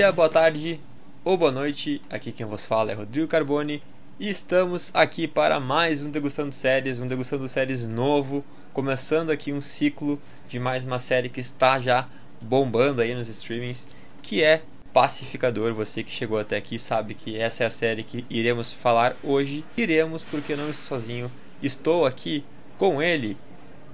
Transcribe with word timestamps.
Dia, 0.00 0.10
boa 0.10 0.30
tarde 0.30 0.80
ou 1.22 1.36
boa 1.36 1.52
noite. 1.52 2.00
Aqui 2.08 2.32
quem 2.32 2.46
vos 2.46 2.64
fala 2.64 2.90
é 2.90 2.94
Rodrigo 2.94 3.28
Carboni 3.28 3.82
e 4.18 4.30
estamos 4.30 4.90
aqui 4.94 5.28
para 5.28 5.60
mais 5.60 6.00
um 6.00 6.10
Degustando 6.10 6.52
Séries, 6.52 6.98
um 6.98 7.06
Degustando 7.06 7.46
Séries 7.50 7.86
novo, 7.86 8.42
começando 8.72 9.28
aqui 9.28 9.52
um 9.52 9.60
ciclo 9.60 10.18
de 10.48 10.58
mais 10.58 10.84
uma 10.84 10.98
série 10.98 11.28
que 11.28 11.38
está 11.38 11.78
já 11.78 12.08
bombando 12.40 13.02
aí 13.02 13.14
nos 13.14 13.28
streamings, 13.28 13.86
que 14.22 14.42
é 14.42 14.62
Pacificador. 14.90 15.74
Você 15.74 16.02
que 16.02 16.10
chegou 16.10 16.38
até 16.38 16.56
aqui 16.56 16.78
sabe 16.78 17.12
que 17.12 17.38
essa 17.38 17.64
é 17.64 17.66
a 17.66 17.70
série 17.70 18.02
que 18.02 18.24
iremos 18.30 18.72
falar 18.72 19.14
hoje. 19.22 19.62
Iremos 19.76 20.24
porque 20.24 20.56
não 20.56 20.70
estou 20.70 20.86
sozinho. 20.86 21.30
Estou 21.62 22.06
aqui 22.06 22.42
com 22.78 23.02
ele, 23.02 23.36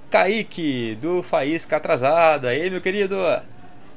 Kaique, 0.09 0.97
do 1.01 1.21
Faísca 1.21 1.75
Atrasada. 1.75 2.55
E 2.55 2.61
aí, 2.61 2.69
meu 2.69 2.79
querido? 2.79 3.17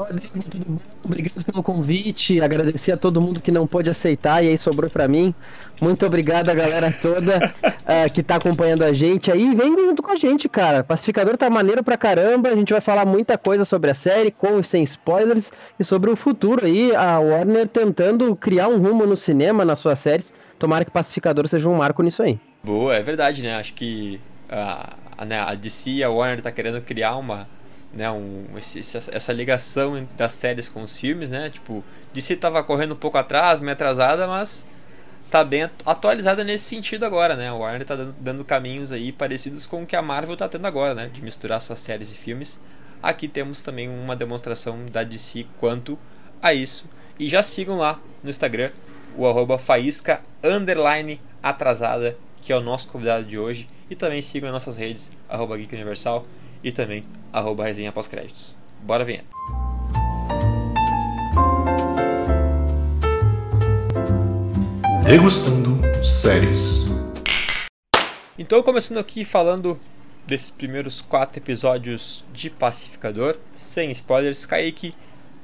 Obrigado 1.04 1.44
pelo 1.44 1.62
convite. 1.62 2.40
Agradecer 2.40 2.92
a 2.92 2.96
todo 2.96 3.20
mundo 3.20 3.40
que 3.40 3.50
não 3.50 3.66
pôde 3.66 3.90
aceitar 3.90 4.42
e 4.42 4.48
aí 4.48 4.58
sobrou 4.58 4.90
para 4.90 5.06
mim. 5.06 5.34
Muito 5.80 6.04
obrigado 6.04 6.48
a 6.50 6.54
galera 6.54 6.92
toda 7.00 7.38
uh, 7.38 8.10
que 8.12 8.22
tá 8.22 8.36
acompanhando 8.36 8.82
a 8.82 8.92
gente 8.92 9.30
aí. 9.30 9.54
Vem 9.54 9.78
junto 9.78 10.02
com 10.02 10.12
a 10.12 10.16
gente, 10.16 10.48
cara. 10.48 10.84
Pacificador 10.84 11.36
tá 11.36 11.48
maneiro 11.50 11.82
pra 11.82 11.96
caramba. 11.96 12.48
A 12.48 12.56
gente 12.56 12.72
vai 12.72 12.80
falar 12.80 13.06
muita 13.06 13.36
coisa 13.38 13.64
sobre 13.64 13.90
a 13.90 13.94
série, 13.94 14.30
com 14.30 14.60
e 14.60 14.64
sem 14.64 14.82
spoilers, 14.82 15.50
e 15.78 15.84
sobre 15.84 16.10
o 16.10 16.16
futuro 16.16 16.64
aí. 16.64 16.94
A 16.94 17.18
Warner 17.18 17.68
tentando 17.68 18.34
criar 18.36 18.68
um 18.68 18.78
rumo 18.78 19.06
no 19.06 19.16
cinema, 19.16 19.64
nas 19.64 19.78
suas 19.78 19.98
séries. 19.98 20.32
Tomara 20.58 20.84
que 20.84 20.90
Pacificador 20.90 21.48
seja 21.48 21.68
um 21.68 21.76
marco 21.76 22.02
nisso 22.02 22.22
aí. 22.22 22.38
Boa, 22.62 22.94
é 22.94 23.02
verdade, 23.02 23.42
né? 23.42 23.56
Acho 23.56 23.72
que 23.72 24.20
a, 24.50 24.94
a, 25.16 25.24
né, 25.24 25.56
DC 25.56 25.90
e 25.90 26.04
a 26.04 26.10
Warner 26.10 26.42
tá 26.42 26.52
querendo 26.52 26.80
criar 26.82 27.16
uma. 27.16 27.48
Né, 27.92 28.08
um, 28.08 28.46
esse, 28.56 28.78
essa 28.78 29.32
ligação 29.32 30.06
das 30.16 30.32
séries 30.34 30.68
com 30.68 30.82
os 30.82 30.96
filmes, 30.96 31.32
né? 31.32 31.50
Tipo, 31.50 31.84
DC 32.14 32.36
tava 32.36 32.62
correndo 32.62 32.94
um 32.94 32.96
pouco 32.96 33.18
atrás, 33.18 33.58
meio 33.58 33.72
atrasada, 33.72 34.28
mas 34.28 34.64
tá 35.30 35.44
bem 35.44 35.68
atualizada 35.86 36.42
nesse 36.42 36.64
sentido 36.64 37.04
agora, 37.04 37.36
né? 37.36 37.48
A 37.48 37.54
Warner 37.54 37.86
tá 37.86 37.94
dando, 37.96 38.14
dando, 38.18 38.44
caminhos 38.44 38.90
aí 38.90 39.12
parecidos 39.12 39.66
com 39.66 39.82
o 39.82 39.86
que 39.86 39.94
a 39.94 40.02
Marvel 40.02 40.36
tá 40.36 40.48
tendo 40.48 40.66
agora, 40.66 40.94
né? 40.94 41.10
De 41.12 41.22
misturar 41.22 41.60
suas 41.62 41.78
séries 41.80 42.10
e 42.10 42.14
filmes. 42.14 42.60
Aqui 43.02 43.28
temos 43.28 43.62
também 43.62 43.88
uma 43.88 44.16
demonstração 44.16 44.84
da 44.86 45.02
DC 45.02 45.46
quanto 45.58 45.98
a 46.42 46.52
isso. 46.52 46.86
E 47.18 47.28
já 47.28 47.42
sigam 47.42 47.78
lá 47.78 48.00
no 48.22 48.30
Instagram 48.30 48.72
o 49.16 49.26
arroba 49.26 49.56
faísca 49.56 50.22
atrasada, 51.42 52.16
que 52.42 52.52
é 52.52 52.56
o 52.56 52.60
nosso 52.60 52.88
convidado 52.88 53.24
de 53.24 53.38
hoje. 53.38 53.68
E 53.88 53.94
também 53.94 54.20
sigam 54.20 54.48
as 54.48 54.52
nossas 54.52 54.76
redes, 54.76 55.12
arroba 55.28 55.56
Geek 55.56 55.74
Universal 55.74 56.26
e 56.62 56.72
também 56.72 57.04
arroba 57.32 57.64
resenha 57.64 57.92
pós-créditos. 57.92 58.56
Bora 58.82 59.04
vinheta! 59.04 59.26
Degustando 65.04 65.80
séries. 66.04 66.84
Então, 68.38 68.62
começando 68.62 68.98
aqui 68.98 69.24
falando 69.24 69.78
desses 70.26 70.50
primeiros 70.50 71.00
quatro 71.00 71.40
episódios 71.40 72.24
de 72.32 72.48
Pacificador, 72.48 73.36
sem 73.54 73.90
spoilers, 73.90 74.46
Kaique, 74.46 74.94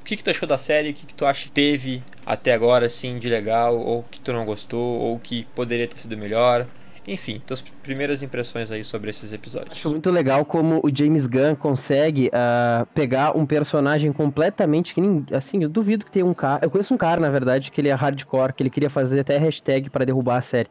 o 0.01 0.05
que, 0.05 0.15
que 0.15 0.23
tu 0.23 0.29
achou 0.29 0.47
da 0.47 0.57
série? 0.57 0.91
O 0.91 0.93
que, 0.93 1.05
que 1.05 1.13
tu 1.13 1.25
acha 1.25 1.43
que 1.43 1.51
teve 1.51 2.01
até 2.25 2.53
agora, 2.53 2.85
assim, 2.85 3.19
de 3.19 3.29
legal? 3.29 3.77
Ou 3.77 4.03
que 4.03 4.19
tu 4.21 4.31
não 4.31 4.45
gostou? 4.45 4.99
Ou 4.99 5.19
que 5.19 5.43
poderia 5.53 5.87
ter 5.87 5.97
sido 5.97 6.17
melhor? 6.17 6.65
Enfim, 7.07 7.41
tuas 7.47 7.61
primeiras 7.61 8.21
impressões 8.21 8.69
aí 8.69 8.83
sobre 8.83 9.09
esses 9.09 9.31
episódios. 9.31 9.77
Acho 9.77 9.89
muito 9.89 10.11
legal 10.11 10.43
como 10.43 10.81
o 10.83 10.93
James 10.93 11.25
Gunn 11.25 11.55
consegue 11.55 12.27
uh, 12.27 12.85
pegar 12.87 13.35
um 13.37 13.45
personagem 13.45 14.11
completamente 14.11 14.93
que 14.93 15.01
assim, 15.33 15.63
eu 15.63 15.69
duvido 15.69 16.03
que 16.03 16.11
tenha 16.11 16.25
um 16.25 16.33
cara, 16.33 16.65
eu 16.65 16.69
conheço 16.69 16.93
um 16.93 16.97
cara 16.97 17.21
na 17.21 17.29
verdade 17.29 17.71
que 17.71 17.79
ele 17.79 17.87
é 17.87 17.93
hardcore, 17.93 18.51
que 18.51 18.61
ele 18.61 18.69
queria 18.69 18.89
fazer 18.89 19.21
até 19.21 19.37
hashtag 19.37 19.89
para 19.89 20.03
derrubar 20.03 20.37
a 20.37 20.41
série. 20.41 20.67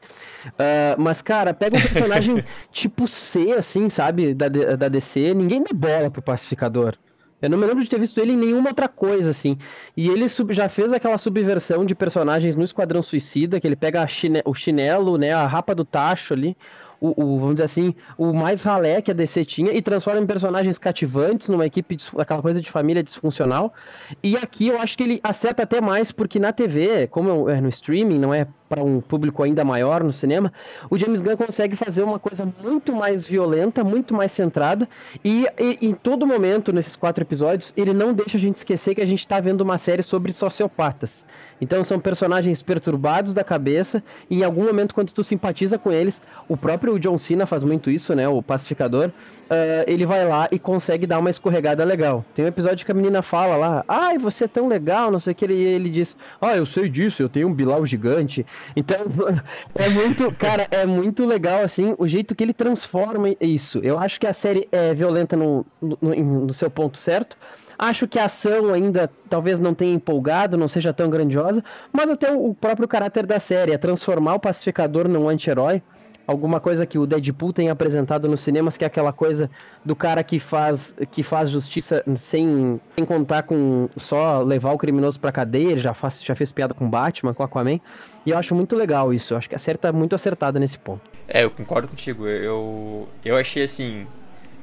Uh, 0.48 1.00
mas 1.00 1.22
cara, 1.22 1.54
pega 1.54 1.78
um 1.78 1.80
personagem 1.80 2.44
tipo 2.70 3.08
C 3.08 3.52
assim, 3.52 3.88
sabe, 3.88 4.34
da, 4.34 4.48
da 4.48 4.88
DC, 4.88 5.32
ninguém 5.32 5.62
dá 5.62 5.70
bola 5.74 6.10
pro 6.10 6.20
pacificador. 6.20 6.96
Eu 7.40 7.50
não 7.50 7.58
me 7.58 7.66
lembro 7.66 7.84
de 7.84 7.90
ter 7.90 8.00
visto 8.00 8.18
ele 8.18 8.32
em 8.32 8.36
nenhuma 8.36 8.70
outra 8.70 8.88
coisa, 8.88 9.30
assim. 9.30 9.58
E 9.96 10.08
ele 10.08 10.28
sub, 10.28 10.54
já 10.54 10.68
fez 10.68 10.92
aquela 10.92 11.18
subversão 11.18 11.84
de 11.84 11.94
personagens 11.94 12.56
no 12.56 12.64
Esquadrão 12.64 13.02
Suicida, 13.02 13.60
que 13.60 13.66
ele 13.66 13.76
pega 13.76 14.06
chine, 14.06 14.40
o 14.44 14.54
chinelo, 14.54 15.18
né, 15.18 15.32
a 15.32 15.46
rapa 15.46 15.74
do 15.74 15.84
tacho 15.84 16.32
ali, 16.32 16.56
o, 17.00 17.08
o, 17.08 17.38
vamos 17.38 17.54
dizer 17.54 17.64
assim, 17.64 17.94
o 18.16 18.32
mais 18.32 18.62
ralé 18.62 19.00
que 19.02 19.10
a 19.10 19.14
DC 19.14 19.44
tinha 19.44 19.72
e 19.72 19.82
transforma 19.82 20.20
em 20.20 20.26
personagens 20.26 20.78
cativantes, 20.78 21.48
numa 21.48 21.66
equipe, 21.66 21.98
aquela 22.18 22.42
coisa 22.42 22.60
de 22.60 22.70
família 22.70 23.02
disfuncional. 23.02 23.72
E 24.22 24.36
aqui 24.36 24.68
eu 24.68 24.80
acho 24.80 24.96
que 24.96 25.04
ele 25.04 25.20
acerta 25.22 25.62
até 25.62 25.80
mais, 25.80 26.12
porque 26.12 26.38
na 26.38 26.52
TV, 26.52 27.06
como 27.08 27.48
é 27.48 27.60
no 27.60 27.68
streaming, 27.68 28.18
não 28.18 28.32
é 28.32 28.46
para 28.68 28.82
um 28.82 29.00
público 29.00 29.42
ainda 29.42 29.64
maior 29.64 30.02
no 30.02 30.12
cinema, 30.12 30.52
o 30.90 30.98
James 30.98 31.20
Gunn 31.20 31.36
consegue 31.36 31.76
fazer 31.76 32.02
uma 32.02 32.18
coisa 32.18 32.48
muito 32.62 32.92
mais 32.92 33.26
violenta, 33.26 33.84
muito 33.84 34.12
mais 34.12 34.32
centrada, 34.32 34.88
e, 35.24 35.46
e 35.58 35.86
em 35.86 35.94
todo 35.94 36.26
momento, 36.26 36.72
nesses 36.72 36.96
quatro 36.96 37.22
episódios, 37.22 37.72
ele 37.76 37.92
não 37.92 38.12
deixa 38.12 38.36
a 38.36 38.40
gente 38.40 38.56
esquecer 38.56 38.94
que 38.94 39.00
a 39.00 39.06
gente 39.06 39.20
está 39.20 39.38
vendo 39.40 39.60
uma 39.60 39.78
série 39.78 40.02
sobre 40.02 40.32
sociopatas. 40.32 41.24
Então 41.60 41.84
são 41.84 41.98
personagens 41.98 42.62
perturbados 42.62 43.32
da 43.32 43.42
cabeça, 43.42 44.02
e 44.28 44.40
em 44.40 44.44
algum 44.44 44.64
momento, 44.64 44.94
quando 44.94 45.12
tu 45.12 45.24
simpatiza 45.24 45.78
com 45.78 45.90
eles, 45.90 46.20
o 46.48 46.56
próprio 46.56 46.98
John 46.98 47.18
Cena 47.18 47.46
faz 47.46 47.64
muito 47.64 47.90
isso, 47.90 48.14
né? 48.14 48.28
O 48.28 48.42
pacificador, 48.42 49.08
uh, 49.08 49.84
ele 49.86 50.04
vai 50.04 50.26
lá 50.26 50.48
e 50.50 50.58
consegue 50.58 51.06
dar 51.06 51.18
uma 51.18 51.30
escorregada 51.30 51.84
legal. 51.84 52.24
Tem 52.34 52.44
um 52.44 52.48
episódio 52.48 52.84
que 52.84 52.92
a 52.92 52.94
menina 52.94 53.22
fala 53.22 53.56
lá, 53.56 53.84
ai, 53.88 54.18
você 54.18 54.44
é 54.44 54.48
tão 54.48 54.68
legal, 54.68 55.10
não 55.10 55.18
sei 55.18 55.32
o 55.32 55.36
que, 55.36 55.46
e 55.46 55.64
ele 55.64 55.90
diz, 55.90 56.16
ah, 56.40 56.56
eu 56.56 56.66
sei 56.66 56.88
disso, 56.88 57.22
eu 57.22 57.28
tenho 57.28 57.48
um 57.48 57.54
bilau 57.54 57.86
gigante. 57.86 58.44
Então, 58.74 58.98
é 59.74 59.88
muito, 59.88 60.32
cara, 60.36 60.66
é 60.70 60.84
muito 60.84 61.24
legal, 61.24 61.62
assim, 61.62 61.94
o 61.98 62.06
jeito 62.06 62.34
que 62.34 62.44
ele 62.44 62.52
transforma 62.52 63.34
isso. 63.40 63.78
Eu 63.82 63.98
acho 63.98 64.20
que 64.20 64.26
a 64.26 64.32
série 64.32 64.68
é 64.70 64.94
violenta 64.94 65.36
no, 65.36 65.64
no, 65.80 65.96
no 66.46 66.54
seu 66.54 66.70
ponto 66.70 66.98
certo, 66.98 67.36
Acho 67.78 68.08
que 68.08 68.18
a 68.18 68.24
ação 68.24 68.72
ainda 68.72 69.10
talvez 69.28 69.60
não 69.60 69.74
tenha 69.74 69.94
empolgado, 69.94 70.56
não 70.56 70.68
seja 70.68 70.92
tão 70.92 71.10
grandiosa, 71.10 71.62
mas 71.92 72.08
até 72.10 72.32
o 72.32 72.54
próprio 72.54 72.88
caráter 72.88 73.26
da 73.26 73.38
série 73.38 73.72
é 73.72 73.78
transformar 73.78 74.34
o 74.34 74.40
pacificador 74.40 75.08
num 75.08 75.28
anti-herói. 75.28 75.82
Alguma 76.26 76.58
coisa 76.58 76.84
que 76.84 76.98
o 76.98 77.06
Deadpool 77.06 77.52
tem 77.52 77.68
apresentado 77.70 78.28
nos 78.28 78.40
cinemas, 78.40 78.76
que 78.76 78.82
é 78.82 78.86
aquela 78.88 79.12
coisa 79.12 79.48
do 79.84 79.94
cara 79.94 80.24
que 80.24 80.40
faz, 80.40 80.92
que 81.12 81.22
faz 81.22 81.48
justiça 81.50 82.02
sem, 82.16 82.80
sem 82.96 83.04
contar 83.04 83.44
com 83.44 83.88
só 83.96 84.42
levar 84.42 84.72
o 84.72 84.78
criminoso 84.78 85.20
pra 85.20 85.30
cadeia, 85.30 85.70
ele 85.70 85.80
já, 85.80 85.94
faz, 85.94 86.20
já 86.20 86.34
fez 86.34 86.50
piada 86.50 86.74
com 86.74 86.90
Batman, 86.90 87.32
com 87.32 87.44
Aquaman. 87.44 87.78
E 88.24 88.30
eu 88.30 88.38
acho 88.38 88.56
muito 88.56 88.74
legal 88.74 89.14
isso, 89.14 89.34
eu 89.34 89.38
acho 89.38 89.48
que 89.48 89.54
a 89.54 89.58
série 89.58 89.78
tá 89.78 89.92
muito 89.92 90.16
acertada 90.16 90.58
nesse 90.58 90.76
ponto. 90.76 91.02
É, 91.28 91.44
eu 91.44 91.50
concordo 91.50 91.86
contigo. 91.86 92.26
Eu, 92.26 93.08
eu 93.24 93.36
achei 93.36 93.62
assim 93.62 94.04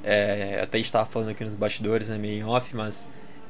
é, 0.04 0.60
até 0.62 0.78
estava 0.80 1.06
falando 1.06 1.30
aqui 1.30 1.44
nos 1.44 1.56
bastidores, 1.56 2.10
né, 2.10 2.18
meio 2.18 2.40
em 2.40 2.44
off, 2.44 2.76
mas 2.76 3.08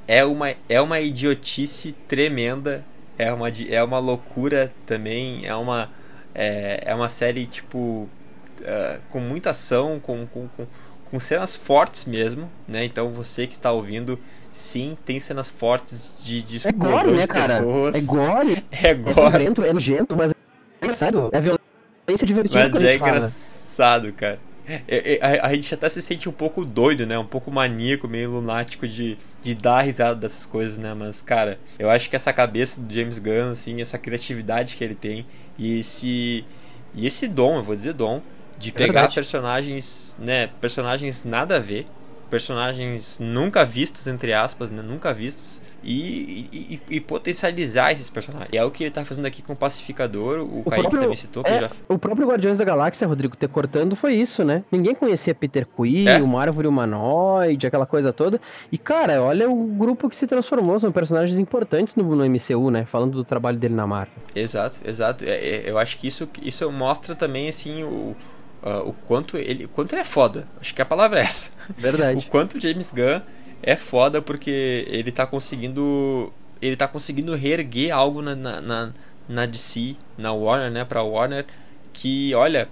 é 0.07 0.23
uma, 0.23 0.53
é 0.69 0.79
uma 0.79 0.99
idiotice 0.99 1.93
tremenda, 2.07 2.83
é 3.17 3.31
uma, 3.31 3.49
é 3.49 3.83
uma 3.83 3.99
loucura 3.99 4.71
também, 4.85 5.45
é 5.45 5.55
uma, 5.55 5.89
é, 6.33 6.83
é 6.85 6.95
uma 6.95 7.09
série 7.09 7.45
tipo 7.45 8.07
uh, 8.61 9.01
com 9.09 9.19
muita 9.19 9.51
ação, 9.51 10.00
com, 10.00 10.27
com, 10.27 10.47
com, 10.50 10.67
com, 11.09 11.19
cenas 11.19 11.55
fortes 11.55 12.05
mesmo, 12.05 12.50
né? 12.67 12.83
Então 12.83 13.11
você 13.11 13.47
que 13.47 13.53
está 13.53 13.71
ouvindo, 13.71 14.19
sim, 14.51 14.97
tem 15.06 15.19
cenas 15.19 15.49
fortes 15.49 16.13
de, 16.21 16.41
de 16.41 16.67
é 16.67 16.71
gore, 16.71 17.11
né, 17.11 17.27
cara? 17.27 17.47
pessoas. 17.47 17.95
É 17.95 18.01
gore. 18.01 18.65
É 18.71 18.94
gore. 18.94 19.19
É 19.19 19.29
violento, 19.29 19.63
é 19.63 19.73
nojento, 19.73 20.15
mas 20.15 20.31
é 20.31 20.35
engraçado. 20.83 21.29
É 21.31 21.41
violência 21.41 22.27
divertida. 22.27 22.69
Mas 22.69 22.81
é 22.81 22.95
engraçado, 22.95 24.11
cara. 24.13 24.39
É, 24.68 24.81
é, 24.88 25.19
a, 25.21 25.48
a, 25.48 25.54
gente 25.54 25.74
até 25.74 25.89
se 25.89 26.01
sente 26.01 26.30
um 26.30 26.31
pouco 26.31 26.63
doido, 26.63 27.06
né? 27.06 27.18
Um 27.18 27.25
pouco 27.25 27.51
maníaco, 27.51 28.07
meio 28.07 28.31
lunático 28.31 28.88
de, 28.88 29.18
de 29.42 29.56
dar 29.56 29.81
risada 29.81 30.15
dessas 30.15 30.45
coisas, 30.45 30.77
né? 30.77 30.94
Mas, 30.94 31.21
cara, 31.21 31.60
eu 31.77 31.89
acho 31.89 32.10
que 32.10 32.15
essa 32.15 32.31
cabeça 32.31 32.80
do 32.80 32.94
James 32.94 33.19
Gunn, 33.19 33.51
assim, 33.51 33.81
essa 33.81 33.98
criatividade 33.98 34.75
que 34.75 34.83
ele 34.83 34.95
tem 34.95 35.25
e 35.57 35.80
esse, 35.80 36.45
e 36.94 37.06
esse 37.06 37.27
dom, 37.27 37.57
eu 37.57 37.63
vou 37.63 37.75
dizer 37.75 37.94
dom, 37.94 38.21
de 38.57 38.71
pegar 38.71 38.94
Verdade. 38.94 39.15
personagens, 39.15 40.15
né? 40.19 40.48
Personagens 40.62 41.24
nada 41.24 41.57
a 41.57 41.59
ver 41.59 41.86
personagens 42.29 43.19
nunca 43.19 43.65
vistos, 43.65 44.07
entre 44.07 44.33
aspas, 44.33 44.71
né? 44.71 44.81
Nunca 44.81 45.13
vistos. 45.13 45.61
E, 45.83 46.47
e, 46.51 46.81
e, 46.89 46.99
potencializar 47.01 47.91
esses 47.91 48.09
personagens. 48.09 48.49
E 48.53 48.57
é 48.57 48.63
o 48.63 48.71
que 48.71 48.85
ele 48.85 48.91
tá 48.91 49.03
fazendo 49.03 49.25
aqui 49.25 49.41
com 49.41 49.53
o 49.53 49.55
Pacificador, 49.55 50.39
o, 50.39 50.61
o 50.61 50.63
Kaique 50.63 50.81
próprio, 50.81 51.01
também 51.01 51.17
citou. 51.17 51.43
É, 51.45 51.59
já... 51.59 51.69
O 51.89 51.97
próprio 51.97 52.27
Guardiões 52.27 52.57
da 52.57 52.63
Galáxia, 52.63 53.05
Rodrigo, 53.05 53.35
ter 53.35 53.49
cortando 53.49 53.95
foi 53.95 54.13
isso, 54.13 54.43
né? 54.43 54.63
Ninguém 54.71 54.95
conhecia 54.95 55.35
Peter 55.35 55.67
Quill, 55.67 56.07
é. 56.07 56.21
uma 56.21 56.41
árvore 56.41 56.67
humanoide, 56.67 57.67
aquela 57.67 57.85
coisa 57.85 58.13
toda. 58.13 58.39
E, 58.71 58.77
cara, 58.77 59.21
olha 59.21 59.49
o 59.49 59.65
grupo 59.65 60.09
que 60.09 60.15
se 60.15 60.25
transformou, 60.25 60.79
são 60.79 60.91
personagens 60.91 61.37
importantes 61.37 61.95
no, 61.95 62.03
no 62.15 62.25
MCU, 62.25 62.71
né? 62.71 62.85
Falando 62.85 63.11
do 63.11 63.25
trabalho 63.25 63.57
dele 63.57 63.75
na 63.75 63.85
Marvel. 63.85 64.15
Exato, 64.33 64.79
exato. 64.85 65.25
É, 65.25 65.31
é, 65.31 65.69
eu 65.69 65.77
acho 65.77 65.97
que 65.97 66.07
isso, 66.07 66.29
isso 66.41 66.71
mostra 66.71 67.13
também, 67.13 67.49
assim, 67.49 67.83
o 67.83 68.15
uh, 68.63 68.88
o 68.88 68.94
quanto 69.07 69.38
ele, 69.38 69.68
quanto 69.68 69.94
ele 69.94 70.01
é 70.01 70.06
foda. 70.06 70.48
Acho 70.60 70.74
que 70.74 70.81
a 70.81 70.86
palavra 70.86 71.19
é 71.19 71.24
essa. 71.24 71.51
Verdade. 71.77 72.18
o 72.25 72.30
quanto 72.30 72.60
James 72.60 72.92
Gunn 72.92 73.21
é 73.62 73.75
foda 73.75 74.21
porque 74.21 74.86
ele 74.89 75.12
tá 75.12 75.27
conseguindo 75.27 76.33
ele 76.62 76.77
tá 76.77 76.88
conseguindo 76.88 77.36
reerguer 77.36 77.94
algo 77.94 78.21
na, 78.21 78.36
na, 78.36 78.62
na, 78.62 78.94
na 79.27 79.45
DC, 79.45 79.98
na 80.18 80.31
Warner, 80.31 80.71
né, 80.71 80.86
pra 80.86 81.04
Warner, 81.04 81.45
que, 81.92 82.33
olha, 82.33 82.69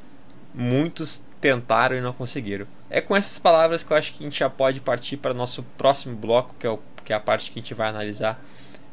muitos 0.54 1.22
tentaram 1.42 1.98
e 1.98 2.02
não 2.02 2.14
conseguiram. 2.14 2.66
É 2.90 3.02
com 3.02 3.16
essas 3.16 3.38
palavras 3.38 3.84
que 3.84 3.92
eu 3.92 3.98
acho 3.98 4.14
que 4.14 4.24
a 4.24 4.28
gente 4.28 4.40
já 4.40 4.50
pode 4.50 4.80
partir 4.80 5.18
para 5.18 5.32
o 5.32 5.34
nosso 5.34 5.64
próximo 5.78 6.16
bloco, 6.16 6.56
que 6.58 6.66
é, 6.66 6.70
o, 6.70 6.80
que 7.04 7.12
é 7.12 7.16
a 7.16 7.20
parte 7.20 7.52
que 7.52 7.60
a 7.60 7.62
gente 7.62 7.74
vai 7.74 7.90
analisar 7.90 8.42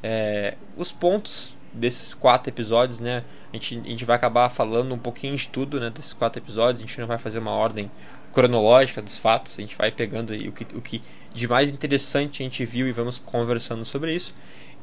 é, 0.03 0.57
os 0.77 0.91
pontos 0.91 1.57
desses 1.79 2.13
quatro 2.15 2.51
episódios, 2.51 3.01
né? 3.01 3.25
A 3.53 3.57
gente, 3.57 3.79
a 3.79 3.89
gente 3.89 4.05
vai 4.05 4.17
acabar 4.17 4.49
falando 4.49 4.95
um 4.95 4.99
pouquinho 4.99 5.37
de 5.37 5.49
tudo, 5.49 5.81
né? 5.81 5.91
Desses 5.91 6.13
quatro 6.13 6.41
episódios. 6.41 6.83
A 6.83 6.87
gente 6.87 7.01
não 7.01 7.07
vai 7.07 7.19
fazer 7.19 7.39
uma 7.39 7.53
ordem 7.53 7.91
cronológica 8.33 9.01
dos 9.01 9.17
fatos. 9.17 9.59
A 9.59 9.61
gente 9.63 9.77
vai 9.77 9.91
pegando 9.91 10.33
o 10.35 10.53
que, 10.53 10.77
o 10.77 10.81
que 10.83 11.03
de 11.35 11.49
mais 11.49 11.71
interessante 11.71 12.43
a 12.43 12.45
gente 12.45 12.65
viu 12.65 12.89
e 12.89 12.93
vamos 12.93 13.19
conversando 13.19 13.85
sobre 13.85 14.15
isso. 14.15 14.35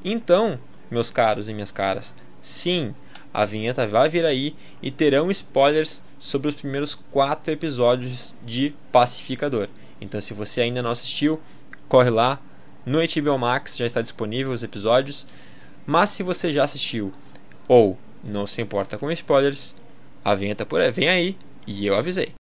Então, 0.03 0.59
meus 0.89 1.11
caros 1.11 1.49
e 1.49 1.53
minhas 1.53 1.71
caras, 1.71 2.15
sim, 2.41 2.93
a 3.33 3.43
vinheta 3.43 3.85
vai 3.85 4.07
vir 4.07 4.25
aí 4.25 4.55
e 4.81 4.89
terão 4.89 5.29
spoilers 5.29 6.03
sobre 6.19 6.47
os 6.47 6.55
primeiros 6.55 6.95
quatro 6.95 7.53
episódios 7.53 8.33
de 8.45 8.73
Pacificador. 8.91 9.67
Então, 9.99 10.21
se 10.21 10.33
você 10.33 10.61
ainda 10.61 10.81
não 10.81 10.91
assistiu, 10.91 11.41
corre 11.87 12.09
lá. 12.09 12.39
No 12.85 12.99
HBO 12.99 13.37
Max 13.37 13.77
já 13.77 13.85
está 13.85 14.01
disponível 14.01 14.53
os 14.53 14.63
episódios. 14.63 15.27
Mas 15.85 16.09
se 16.09 16.23
você 16.23 16.51
já 16.51 16.63
assistiu 16.63 17.11
ou 17.67 17.97
não 18.23 18.47
se 18.47 18.61
importa 18.61 18.97
com 18.97 19.11
spoilers, 19.11 19.75
a 20.23 20.33
vinheta 20.33 20.65
por 20.65 20.81
aí 20.81 20.89
vem 20.89 21.09
aí 21.09 21.37
e 21.67 21.85
eu 21.85 21.95
avisei. 21.95 22.33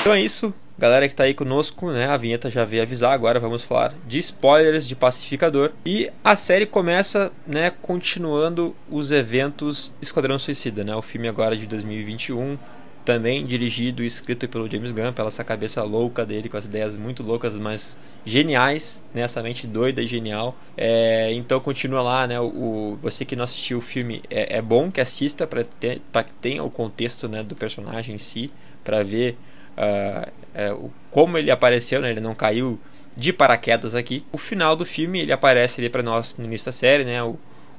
Então 0.00 0.14
é 0.14 0.20
isso, 0.20 0.54
galera 0.78 1.08
que 1.08 1.14
está 1.14 1.24
aí 1.24 1.34
conosco, 1.34 1.90
né? 1.90 2.06
A 2.06 2.16
vinheta 2.16 2.48
já 2.48 2.64
veio 2.64 2.82
avisar, 2.82 3.12
agora 3.12 3.40
vamos 3.40 3.64
falar 3.64 3.92
de 4.06 4.18
spoilers 4.18 4.86
de 4.86 4.94
Pacificador. 4.94 5.72
E 5.84 6.10
a 6.22 6.36
série 6.36 6.64
começa, 6.64 7.32
né, 7.44 7.72
continuando 7.82 8.74
os 8.88 9.10
eventos 9.10 9.92
Esquadrão 10.00 10.38
Suicida, 10.38 10.84
né? 10.84 10.94
O 10.94 11.02
filme 11.02 11.26
agora 11.26 11.56
de 11.56 11.66
2021, 11.66 12.56
também 13.06 13.46
dirigido 13.46 14.02
e 14.02 14.06
escrito 14.06 14.48
pelo 14.48 14.68
James 14.68 14.90
Gunn, 14.90 15.12
pela 15.12 15.28
essa 15.28 15.44
cabeça 15.44 15.82
louca 15.84 16.26
dele, 16.26 16.48
com 16.48 16.56
as 16.56 16.64
ideias 16.64 16.96
muito 16.96 17.22
loucas, 17.22 17.56
mas 17.56 17.96
geniais, 18.24 19.02
né? 19.14 19.22
Essa 19.22 19.40
mente 19.42 19.64
doida 19.66 20.02
e 20.02 20.06
genial. 20.08 20.56
É, 20.76 21.32
então 21.32 21.60
continua 21.60 22.02
lá, 22.02 22.26
né? 22.26 22.40
O, 22.40 22.46
o, 22.46 22.98
você 23.00 23.24
que 23.24 23.36
não 23.36 23.44
assistiu 23.44 23.78
o 23.78 23.80
filme, 23.80 24.22
é, 24.28 24.56
é 24.56 24.60
bom 24.60 24.90
que 24.90 25.00
assista 25.00 25.46
para 25.46 25.62
que 26.24 26.32
tenha 26.40 26.64
o 26.64 26.70
contexto 26.70 27.28
né, 27.28 27.44
do 27.44 27.54
personagem 27.54 28.16
em 28.16 28.18
si, 28.18 28.50
para 28.82 29.04
ver 29.04 29.38
uh, 29.78 30.90
como 31.10 31.38
ele 31.38 31.50
apareceu, 31.50 32.00
né? 32.00 32.10
Ele 32.10 32.20
não 32.20 32.34
caiu 32.34 32.78
de 33.16 33.32
paraquedas 33.32 33.94
aqui. 33.94 34.24
O 34.32 34.38
final 34.38 34.74
do 34.74 34.84
filme 34.84 35.20
ele 35.20 35.32
aparece 35.32 35.80
ali 35.80 35.88
para 35.88 36.02
nós 36.02 36.36
no 36.36 36.44
início 36.44 36.66
da 36.66 36.72
série, 36.72 37.04
né? 37.04 37.22
O, 37.22 37.38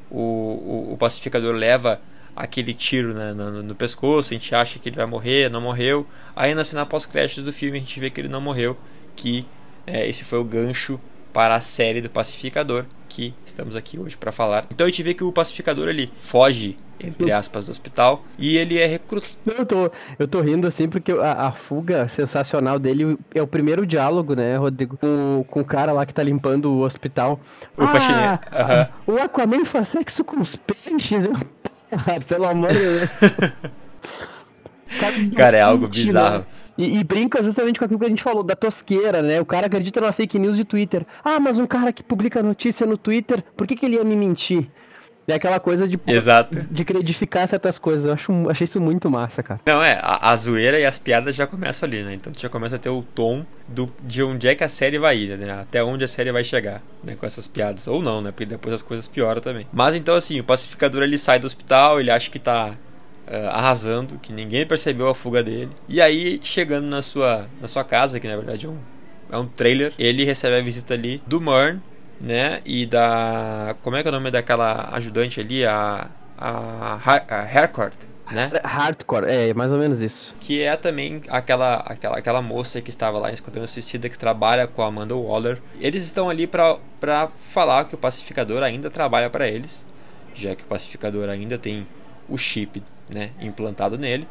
o, 0.10 0.94
o 0.94 0.98
pacificador 0.98 1.54
leva 1.54 2.02
aquele 2.38 2.74
tiro 2.74 3.16
né, 3.16 3.34
no, 3.34 3.64
no, 3.64 3.76
pescoço, 3.76 4.32
a 4.32 4.38
gente 4.38 4.54
acha 4.54 4.78
que 4.78 4.88
ele 4.88 4.96
vai 4.96 5.08
morrer, 5.08 5.50
não 5.50 5.60
morreu. 5.60 6.06
Aí 6.36 6.54
na 6.54 6.64
cena 6.64 6.86
pós-créditos 6.86 7.44
do 7.44 7.52
filme 7.52 7.78
a 7.78 7.82
gente 7.82 8.00
vê 8.00 8.12
que 8.12 8.22
ele 8.22 8.30
não 8.30 8.40
morreu, 8.40 8.78
que 9.16 9.46
é, 9.88 10.08
esse 10.08 10.24
foi 10.24 10.38
o 10.38 10.44
gancho 10.44 11.00
para 11.34 11.56
a 11.56 11.62
série 11.62 12.00
do 12.00 12.10
Pacificador 12.10 12.86
que 13.10 13.34
estamos 13.44 13.76
aqui 13.76 13.98
hoje 13.98 14.16
para 14.16 14.32
falar. 14.32 14.68
Então 14.72 14.86
a 14.86 14.90
gente 14.90 15.02
vê 15.02 15.14
que 15.14 15.24
o 15.24 15.32
Pacificador 15.32 15.88
ele 15.88 16.12
foge 16.22 16.78
entre 17.00 17.32
aspas, 17.32 17.66
do 17.66 17.72
hospital. 17.72 18.24
E 18.38 18.58
ele 18.58 18.78
é 18.78 18.86
recrutado. 18.86 19.38
Eu 19.46 19.66
tô, 19.66 19.92
eu 20.20 20.28
tô 20.28 20.42
rindo 20.42 20.68
assim 20.68 20.90
porque 20.90 21.12
a, 21.12 21.48
a, 21.48 21.52
fuga 21.52 22.08
sensacional 22.08 22.80
dele 22.80 23.18
é 23.34 23.42
o 23.42 23.48
primeiro 23.48 23.86
diálogo, 23.86 24.36
né, 24.36 24.58
Rodrigo? 24.58 24.98
Com, 24.98 25.46
com 25.48 25.62
o 25.62 25.66
cara 25.66 25.92
lá 25.92 26.06
que 26.06 26.14
tá 26.14 26.24
limpando 26.24 26.72
o 26.72 26.82
hospital. 26.82 27.40
O 27.78 27.84
ah, 27.84 27.88
faxineiro. 27.88 28.40
Uhum. 29.08 29.16
O 29.16 29.22
Aquaman 29.22 29.66
faz 29.66 29.90
sexo 29.90 30.24
com 30.24 30.42
os 30.42 30.56
peixes. 30.56 31.24
Pelo 32.28 32.46
amor 32.46 32.72
de 32.72 32.80
Deus. 32.80 33.10
cara, 35.00 35.16
cara, 35.36 35.58
é 35.58 35.62
algo 35.62 35.88
bizarro. 35.88 36.40
Né? 36.40 36.46
E, 36.78 37.00
e, 37.00 37.04
brinca 37.04 37.44
justamente 37.44 37.80
com 37.80 37.86
aquilo 37.86 38.00
que 38.00 38.06
a 38.06 38.10
gente 38.10 38.22
falou, 38.22 38.44
da 38.44 38.56
tosqueira, 38.56 39.24
né? 39.24 39.42
O 39.42 39.46
cara 39.46 39.66
acredita 39.66 40.00
numa 40.00 40.14
fake 40.14 40.38
news 40.38 40.56
de 40.56 40.64
Twitter. 40.64 41.06
Ah, 41.24 41.40
mas 41.40 41.58
um 41.58 41.66
cara 41.66 41.92
que 41.92 42.04
publica 42.04 42.44
notícia 42.44 42.86
no 42.86 42.98
Twitter, 42.98 43.44
por 43.56 43.66
que, 43.66 43.76
que 43.76 43.86
ele 43.86 43.96
ia 43.96 44.04
me 44.04 44.16
mentir? 44.16 44.70
É 45.30 45.34
aquela 45.34 45.60
coisa 45.60 45.86
de, 45.86 46.00
Exato. 46.08 46.66
de 46.72 46.86
credificar 46.86 47.46
certas 47.50 47.78
coisas. 47.78 48.06
Eu 48.06 48.14
acho, 48.14 48.50
achei 48.50 48.64
isso 48.64 48.80
muito 48.80 49.12
massa, 49.12 49.44
cara. 49.44 49.60
Não, 49.66 49.84
é, 49.84 50.00
a, 50.02 50.32
a 50.32 50.36
zoeira 50.38 50.80
e 50.80 50.86
as 50.86 50.98
piadas 50.98 51.36
já 51.36 51.46
começam 51.46 51.86
ali, 51.86 52.02
né? 52.02 52.14
Então 52.14 52.32
já 52.36 52.48
começa 52.48 52.78
a 52.78 52.80
ter 52.80 52.88
o 52.88 53.02
tom 53.02 53.46
do, 53.68 53.92
de 54.04 54.24
onde 54.24 54.48
é 54.48 54.56
que 54.56 54.64
a 54.64 54.70
série 54.70 54.98
vai 54.98 55.18
ir, 55.18 55.38
né? 55.38 55.52
Até 55.52 55.84
onde 55.84 56.06
a 56.06 56.08
série 56.08 56.32
vai 56.32 56.46
chegar, 56.46 56.82
né? 57.04 57.18
Com 57.20 57.26
essas 57.26 57.46
piadas. 57.46 57.90
Ou 57.90 58.02
não, 58.02 58.22
né? 58.22 58.32
Porque 58.32 58.46
depois 58.46 58.74
as 58.74 58.82
coisas 58.82 59.06
pioram 59.10 59.42
também. 59.42 59.68
Mas 59.74 59.96
então, 59.96 60.16
assim, 60.16 60.40
o 60.40 60.46
pacificador 60.46 61.04
ele 61.04 61.18
sai 61.18 61.40
do 61.40 61.46
hospital, 61.46 62.00
ele 62.00 62.10
acha 62.10 62.32
que 62.32 62.40
tá 62.40 62.76
uh, 63.28 63.50
arrasando, 63.50 64.18
que 64.20 64.32
ninguém 64.32 64.66
percebeu 64.66 65.10
a 65.10 65.16
fuga 65.16 65.44
dele. 65.44 65.72
E 65.90 66.00
aí, 66.00 66.40
chegando 66.42 66.88
na 66.88 67.02
sua, 67.02 67.48
na 67.62 67.68
sua 67.68 67.84
casa, 67.84 68.18
que 68.18 68.30
na 68.30 68.38
verdade 68.38 68.66
é 68.66 68.70
um, 68.70 68.78
é 69.30 69.38
um 69.38 69.46
trailer, 69.46 69.92
ele 70.00 70.24
recebe 70.24 70.56
a 70.56 70.62
visita 70.62 70.94
ali 70.94 71.22
do 71.28 71.42
Murn, 71.42 71.82
né? 72.20 72.62
E 72.66 72.86
da. 72.86 73.76
Como 73.84 73.96
é 73.96 74.02
que 74.02 74.08
é 74.08 74.12
o 74.12 74.14
nome 74.14 74.32
daquela 74.32 74.90
ajudante 74.94 75.40
ali? 75.40 75.66
A. 75.66 76.10
A, 76.40 77.00
a 77.30 77.42
Harcourt, 77.42 77.96
né? 78.32 78.50
Hardcore, 78.64 79.26
é, 79.28 79.54
mais 79.54 79.72
ou 79.72 79.80
menos 79.80 80.00
isso. 80.00 80.36
Que 80.40 80.62
é 80.62 80.76
também 80.76 81.22
aquela, 81.30 81.78
aquela, 81.78 82.18
aquela 82.18 82.42
moça 82.42 82.82
que 82.82 82.90
estava 82.90 83.20
lá 83.20 83.30
em 83.30 83.34
Esquadrão 83.34 83.66
Suicida 83.66 84.10
que 84.10 84.18
trabalha 84.18 84.68
com 84.68 84.82
a 84.82 84.88
Amanda 84.88 85.16
Waller. 85.16 85.62
Eles 85.80 86.04
estão 86.04 86.30
ali 86.30 86.46
para 86.46 87.30
falar 87.50 87.86
que 87.86 87.96
o 87.96 87.98
pacificador 87.98 88.64
ainda 88.64 88.90
trabalha 88.90 89.30
para 89.30 89.48
eles, 89.48 89.88
já 90.34 90.56
que 90.56 90.64
o 90.64 90.68
pacificador 90.68 91.30
ainda 91.30 91.58
tem 91.58 91.88
o 92.28 92.38
chip 92.38 92.84
né, 93.10 93.32
implantado 93.40 93.98
nele, 93.98 94.28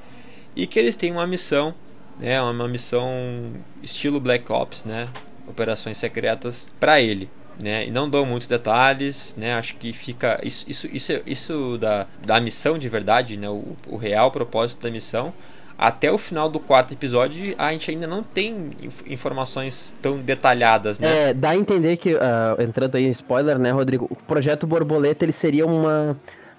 e 0.55 0.67
que 0.67 0.79
eles 0.79 0.95
têm 0.95 1.11
uma 1.11 1.27
missão, 1.27 1.75
né, 2.19 2.41
uma 2.43 2.69
missão 2.69 3.53
estilo 3.83 4.21
Black 4.21 4.51
Ops, 4.53 4.85
né, 4.85 5.09
operações 5.49 5.97
secretas 5.97 6.71
para 6.79 7.01
ele 7.01 7.31
né? 7.59 7.87
E 7.87 7.91
não 7.91 8.09
dou 8.09 8.25
muitos 8.27 8.47
detalhes, 8.47 9.35
né? 9.39 9.55
Acho 9.55 9.77
que 9.77 9.93
fica 9.93 10.41
isso 10.43 10.65
isso 10.69 10.89
isso, 10.93 11.13
isso 11.27 11.79
da, 11.79 12.07
da 12.25 12.41
missão 12.41 12.79
de 12.79 12.89
verdade, 12.89 13.37
né? 13.37 13.49
O, 13.49 13.77
o 13.89 13.97
real 13.97 14.31
propósito 14.31 14.83
da 14.83 14.91
missão 14.91 15.33
até 15.79 16.11
o 16.11 16.17
final 16.17 16.49
do 16.49 16.59
quarto 16.59 16.95
episódio 16.95 17.55
a 17.59 17.71
gente 17.73 17.91
ainda 17.91 18.07
não 18.07 18.23
tem 18.23 18.71
informações 19.07 19.95
tão 20.01 20.19
detalhadas, 20.19 20.99
né? 20.99 21.31
É, 21.31 21.35
dá 21.35 21.51
a 21.51 21.57
entender 21.57 21.99
que, 21.99 22.15
uh, 22.15 22.19
entrando 22.61 22.97
aí 22.97 23.05
em 23.05 23.11
spoiler, 23.11 23.59
né, 23.59 23.71
Rodrigo, 23.71 24.07
o 24.11 24.17
projeto 24.17 24.67
Borboleta 24.67 25.25
ele 25.25 25.33
seria 25.33 25.67
uma, 25.67 26.17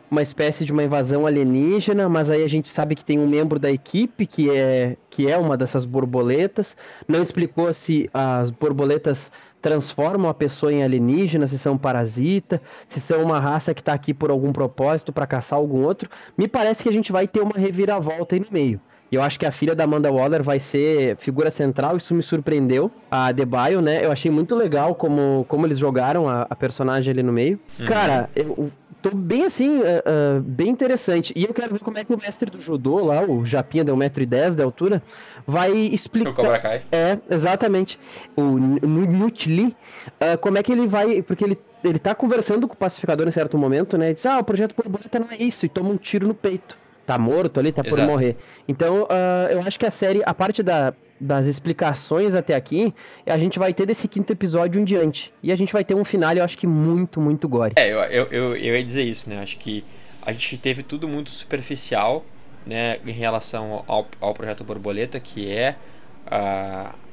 uma 0.10 0.22
espécie 0.22 0.64
de 0.64 0.72
uma 0.72 0.84
invasão 0.84 1.26
alienígena, 1.26 2.08
mas 2.08 2.30
aí 2.30 2.44
a 2.44 2.48
gente 2.48 2.70
sabe 2.70 2.96
que 2.96 3.04
tem 3.04 3.18
um 3.18 3.28
membro 3.28 3.58
da 3.58 3.72
equipe 3.72 4.28
que 4.28 4.52
é, 4.52 4.96
que 5.18 5.28
é 5.28 5.36
uma 5.36 5.58
dessas 5.58 5.84
borboletas. 5.84 6.78
Não 7.08 7.24
explicou 7.24 7.74
se 7.74 8.08
as 8.14 8.52
borboletas 8.52 9.32
transformam 9.60 10.30
a 10.30 10.34
pessoa 10.34 10.72
em 10.72 10.84
alienígena, 10.84 11.48
se 11.48 11.58
são 11.58 11.76
parasita, 11.76 12.62
se 12.86 13.02
são 13.02 13.24
uma 13.24 13.40
raça 13.40 13.74
que 13.74 13.82
está 13.82 13.94
aqui 13.94 14.14
por 14.14 14.30
algum 14.30 14.54
propósito 14.54 15.12
para 15.12 15.26
caçar 15.26 15.58
algum 15.58 15.84
outro. 15.84 16.08
Me 16.38 16.48
parece 16.48 16.84
que 16.84 16.90
a 16.90 16.92
gente 16.92 17.12
vai 17.12 17.28
ter 17.28 17.42
uma 17.42 17.58
reviravolta 17.58 18.36
aí 18.36 18.42
no 18.42 18.46
meio. 18.52 18.80
E 19.12 19.16
eu 19.16 19.24
acho 19.24 19.40
que 19.40 19.46
a 19.48 19.52
filha 19.52 19.74
da 19.74 19.86
Amanda 19.86 20.12
Waller 20.12 20.44
vai 20.44 20.60
ser 20.60 21.16
figura 21.18 21.50
central, 21.50 21.98
isso 21.98 22.14
me 22.14 22.22
surpreendeu. 22.22 22.92
A 23.10 23.32
Debaio, 23.32 23.82
né? 23.82 24.06
Eu 24.06 24.12
achei 24.12 24.30
muito 24.30 24.54
legal 24.54 24.94
como, 24.94 25.46
como 25.48 25.66
eles 25.66 25.80
jogaram 25.80 26.30
a, 26.30 26.46
a 26.48 26.56
personagem 26.56 27.12
ali 27.12 27.24
no 27.24 27.34
meio. 27.34 27.60
Uhum. 27.80 27.88
Cara, 27.88 28.30
eu, 28.36 28.70
tô 29.10 29.16
bem 29.16 29.46
assim, 29.46 29.78
uh, 29.78 29.82
uh, 29.82 30.42
bem 30.42 30.70
interessante. 30.70 31.34
E 31.36 31.44
eu 31.44 31.54
quero 31.54 31.74
ver 31.74 31.80
como 31.80 31.98
é 31.98 32.04
que 32.04 32.14
o 32.14 32.18
mestre 32.18 32.50
do 32.50 32.60
judô 32.60 33.04
lá, 33.06 33.22
o 33.24 33.46
Japinha 33.46 33.84
de 33.84 33.92
1,10m 33.92 34.56
de 34.56 34.62
altura, 34.62 35.04
vai 35.46 35.72
explicar. 35.72 36.32
O 36.32 36.34
Cobra 36.34 36.60
Kai. 36.60 36.84
É, 36.92 37.18
exatamente. 37.30 38.00
O 38.36 38.42
Nutli, 38.42 39.76
uh, 40.22 40.38
como 40.40 40.58
é 40.58 40.64
que 40.64 40.72
ele 40.72 40.88
vai. 40.88 41.22
Porque 41.22 41.44
ele, 41.44 41.58
ele 41.84 42.00
tá 42.00 42.14
conversando 42.14 42.68
com 42.68 42.74
o 42.74 42.78
pacificador 42.78 43.28
em 43.28 43.32
certo 43.32 43.58
momento, 43.58 43.98
né? 43.98 44.12
E 44.12 44.14
diz: 44.14 44.26
Ah, 44.26 44.40
o 44.40 44.44
projeto 44.44 44.76
borboleta 44.76 45.20
não 45.20 45.32
é 45.32 45.38
isso, 45.42 45.66
e 45.66 45.70
toma 45.70 45.90
um 45.90 45.98
tiro 45.98 46.28
no 46.28 46.34
peito. 46.34 46.78
Tá 47.08 47.18
morto 47.18 47.60
ali, 47.60 47.72
tá 47.72 47.82
Exato. 47.86 48.02
por 48.02 48.06
morrer. 48.06 48.36
Então, 48.68 49.04
uh, 49.04 49.50
eu 49.50 49.60
acho 49.62 49.80
que 49.80 49.86
a 49.86 49.92
série, 49.92 50.22
a 50.26 50.34
parte 50.34 50.62
da, 50.62 50.94
das 51.20 51.48
explicações 51.48 52.36
até 52.36 52.54
aqui, 52.54 52.94
a 53.26 53.38
gente 53.38 53.58
vai 53.58 53.74
ter 53.74 53.86
desse 53.86 54.10
quinto 54.10 54.34
episódio 54.34 54.82
em 54.82 54.84
diante. 54.84 55.34
E 55.42 55.50
a 55.50 55.56
gente 55.56 55.72
vai 55.72 55.86
ter 55.86 55.96
um 55.96 56.04
final, 56.04 56.36
eu 56.36 56.44
acho 56.44 56.58
que 56.58 56.68
muito, 56.68 57.22
muito 57.22 57.48
gore. 57.48 57.74
É, 57.78 57.88
eu, 57.90 58.00
eu, 58.00 58.28
eu, 58.30 58.56
eu 58.58 58.76
ia 58.76 58.84
dizer 58.84 59.04
isso, 59.04 59.30
né? 59.30 59.42
Acho 59.42 59.58
que 59.58 59.86
a 60.22 60.34
gente 60.34 60.58
teve 60.58 60.84
tudo 60.84 61.08
muito 61.08 61.30
superficial, 61.30 62.26
né, 62.66 62.98
em 63.06 63.14
relação 63.14 63.86
ao, 63.88 64.06
ao 64.20 64.34
projeto 64.34 64.62
Borboleta, 64.66 65.18
que 65.22 65.50
é 65.50 65.78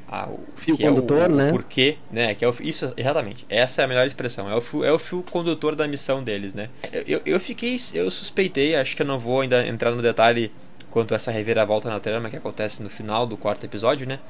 a. 0.09 0.25
a 0.25 0.29
fio 0.57 0.77
condutor, 0.77 1.19
é 1.19 1.29
o, 1.29 1.33
o, 1.33 1.35
né? 1.35 1.51
porquê, 1.51 1.99
né? 2.11 2.35
Que 2.35 2.45
é 2.45 2.49
o, 2.49 2.55
isso, 2.61 2.93
exatamente. 2.97 3.45
Essa 3.49 3.83
é 3.83 3.85
a 3.85 3.89
melhor 3.89 4.07
expressão. 4.07 4.51
É 4.51 4.55
o 4.55 4.61
fio, 4.61 4.85
é 4.85 4.93
o 4.93 4.99
fio 4.99 5.23
condutor 5.31 5.75
da 5.75 5.87
missão 5.87 6.23
deles, 6.23 6.55
né? 6.55 6.69
Eu, 7.07 7.21
eu 7.25 7.41
fiquei. 7.41 7.77
Eu 7.93 8.11
suspeitei, 8.11 8.77
acho 8.77 8.97
que 8.97 9.03
eu 9.03 9.07
não 9.07 9.19
vou 9.19 9.41
ainda 9.41 9.67
entrar 9.67 9.91
no 9.91 10.03
detalhe 10.03 10.51
quanto 10.91 11.15
essa 11.15 11.33
reviravolta 11.33 11.91
na 11.91 11.99
trama 11.99 12.31
que 12.31 12.37
acontece 12.37 12.83
no 12.83 12.89
final 12.89 13.27
do 13.27 13.37
quarto 13.37 13.65
episódio, 13.65 14.07
né? 14.07 14.21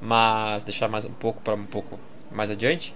Mas 0.00 0.64
deixar 0.64 0.88
mais 0.88 1.04
um 1.04 1.12
pouco 1.12 1.40
para 1.42 1.54
um 1.54 1.66
pouco 1.66 1.98
mais 2.30 2.50
adiante. 2.50 2.94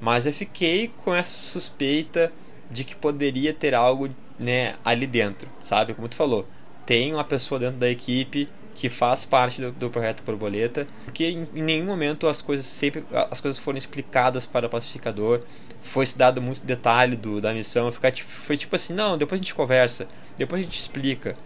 Mas 0.00 0.24
eu 0.24 0.32
fiquei 0.32 0.90
com 1.04 1.14
essa 1.14 1.30
suspeita 1.30 2.32
de 2.70 2.84
que 2.84 2.94
poderia 2.94 3.52
ter 3.52 3.74
algo, 3.74 4.08
né, 4.38 4.76
ali 4.84 5.06
dentro, 5.06 5.48
sabe? 5.62 5.92
Como 5.94 6.08
tu 6.08 6.14
falou, 6.14 6.46
tem 6.86 7.12
uma 7.12 7.24
pessoa 7.24 7.58
dentro 7.58 7.78
da 7.78 7.88
equipe 7.88 8.48
que 8.74 8.88
faz 8.88 9.24
parte 9.24 9.60
do, 9.60 9.72
do 9.72 9.90
projeto 9.90 10.22
Borboleta, 10.22 10.86
porque 11.04 11.24
em, 11.24 11.48
em, 11.54 11.62
nenhum 11.62 11.86
momento 11.86 12.26
as 12.26 12.40
coisas 12.40 12.66
sempre 12.66 13.04
as 13.30 13.40
coisas 13.40 13.60
foram 13.60 13.78
explicadas 13.78 14.46
para 14.46 14.66
o 14.66 14.70
pacificador, 14.70 15.40
foi 15.82 16.06
se 16.06 16.16
dado 16.16 16.40
muito 16.40 16.62
detalhe 16.62 17.16
do, 17.16 17.40
da 17.40 17.52
missão, 17.52 17.90
ficar 17.90 18.12
foi 18.16 18.56
tipo 18.56 18.76
assim, 18.76 18.94
não, 18.94 19.16
depois 19.16 19.40
a 19.40 19.42
gente 19.42 19.54
conversa, 19.54 20.06
depois 20.36 20.60
a 20.60 20.64
gente 20.64 20.78
explica. 20.78 21.36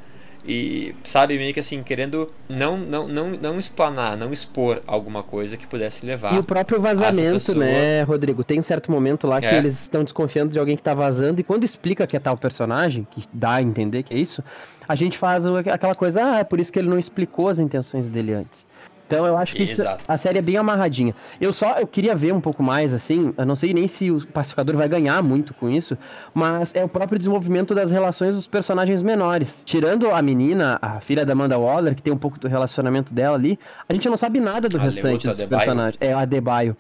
E, 0.46 0.94
sabe, 1.04 1.38
meio 1.38 1.54
que 1.54 1.60
assim, 1.60 1.82
querendo 1.82 2.30
não, 2.48 2.76
não, 2.76 3.08
não, 3.08 3.30
não 3.30 3.58
explanar, 3.58 4.16
não 4.16 4.32
expor 4.32 4.82
alguma 4.86 5.22
coisa 5.22 5.56
que 5.56 5.66
pudesse 5.66 6.04
levar. 6.04 6.34
E 6.34 6.38
o 6.38 6.44
próprio 6.44 6.80
vazamento, 6.80 7.46
pessoa... 7.46 7.64
né, 7.64 8.02
Rodrigo? 8.02 8.44
Tem 8.44 8.58
um 8.58 8.62
certo 8.62 8.90
momento 8.92 9.26
lá 9.26 9.40
que 9.40 9.46
é. 9.46 9.56
eles 9.56 9.80
estão 9.80 10.04
desconfiando 10.04 10.52
de 10.52 10.58
alguém 10.58 10.76
que 10.76 10.82
tá 10.82 10.94
vazando, 10.94 11.40
e 11.40 11.44
quando 11.44 11.64
explica 11.64 12.06
que 12.06 12.16
é 12.16 12.20
tal 12.20 12.36
personagem, 12.36 13.06
que 13.10 13.24
dá 13.32 13.54
a 13.54 13.62
entender 13.62 14.02
que 14.02 14.12
é 14.12 14.18
isso, 14.18 14.44
a 14.86 14.94
gente 14.94 15.16
faz 15.16 15.46
aquela 15.46 15.94
coisa, 15.94 16.22
ah, 16.22 16.38
é 16.40 16.44
por 16.44 16.60
isso 16.60 16.70
que 16.70 16.78
ele 16.78 16.88
não 16.88 16.98
explicou 16.98 17.48
as 17.48 17.58
intenções 17.58 18.08
dele 18.08 18.34
antes. 18.34 18.66
Então 19.14 19.26
eu 19.26 19.37
acho 19.37 19.54
que 19.54 19.62
isso, 19.62 19.83
a 20.06 20.16
série 20.16 20.38
é 20.38 20.42
bem 20.42 20.56
amarradinha. 20.56 21.14
Eu 21.40 21.52
só 21.52 21.78
eu 21.78 21.87
queria 21.87 22.14
ver 22.14 22.33
um 22.33 22.40
pouco 22.40 22.62
mais, 22.62 22.92
assim, 22.92 23.33
eu 23.37 23.47
não 23.47 23.56
sei 23.56 23.73
nem 23.73 23.87
se 23.87 24.11
o 24.11 24.26
pacificador 24.26 24.76
vai 24.76 24.88
ganhar 24.88 25.23
muito 25.23 25.54
com 25.54 25.71
isso, 25.71 25.97
mas 26.33 26.75
é 26.75 26.85
o 26.85 26.88
próprio 26.88 27.18
desenvolvimento 27.18 27.75
das 27.75 27.90
relações 27.90 28.35
dos 28.35 28.47
personagens 28.47 29.02
menores. 29.02 29.62
Tirando 29.64 30.11
a 30.11 30.21
menina, 30.21 30.78
a 30.83 31.00
filha 31.00 31.25
da 31.25 31.33
Amanda 31.33 31.59
Waller, 31.59 31.94
que 31.94 32.02
tem 32.02 32.12
um 32.12 32.16
pouco 32.16 32.38
do 32.38 32.49
relacionamento 32.49 33.14
dela 33.14 33.37
ali, 33.37 33.59
a 33.88 33.92
gente 33.92 34.09
não 34.09 34.16
sabe 34.16 34.40
nada 34.40 34.68
do 34.68 34.76
a 34.76 34.80
restante 34.80 35.26
dos 35.26 35.44
personagens. 35.44 35.97
É, 36.00 36.12
a 36.12 36.25
Debaio. 36.25 36.76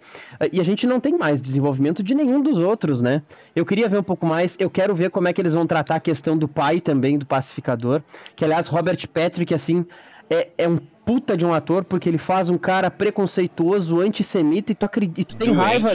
E 0.52 0.60
a 0.60 0.64
gente 0.64 0.86
não 0.86 0.98
tem 0.98 1.16
mais 1.16 1.40
desenvolvimento 1.40 2.02
de 2.02 2.14
nenhum 2.14 2.42
dos 2.42 2.58
outros, 2.58 3.00
né? 3.00 3.22
Eu 3.54 3.64
queria 3.64 3.88
ver 3.88 3.98
um 3.98 4.02
pouco 4.02 4.26
mais, 4.26 4.56
eu 4.58 4.68
quero 4.68 4.94
ver 4.94 5.10
como 5.10 5.28
é 5.28 5.32
que 5.32 5.40
eles 5.40 5.52
vão 5.52 5.66
tratar 5.66 5.96
a 5.96 6.00
questão 6.00 6.36
do 6.36 6.48
pai 6.48 6.80
também, 6.80 7.18
do 7.18 7.26
pacificador, 7.26 8.02
que 8.34 8.44
aliás, 8.44 8.66
Robert 8.66 8.98
Patrick, 9.08 9.54
assim, 9.54 9.86
é, 10.28 10.48
é 10.58 10.68
um 10.68 10.78
puta 11.04 11.36
de 11.36 11.44
um 11.44 11.52
ator, 11.52 11.84
porque 11.84 12.08
ele 12.08 12.18
faz 12.18 12.48
um 12.48 12.56
cara 12.56 12.90
preconceituoso, 12.90 14.00
antissemita, 14.00 14.72
e 14.72 14.74
tu, 14.74 14.84
acredita, 14.84 15.20
e 15.20 15.24
tu 15.24 15.36
tem 15.36 15.48
doente. 15.48 15.64
raiva 15.64 15.94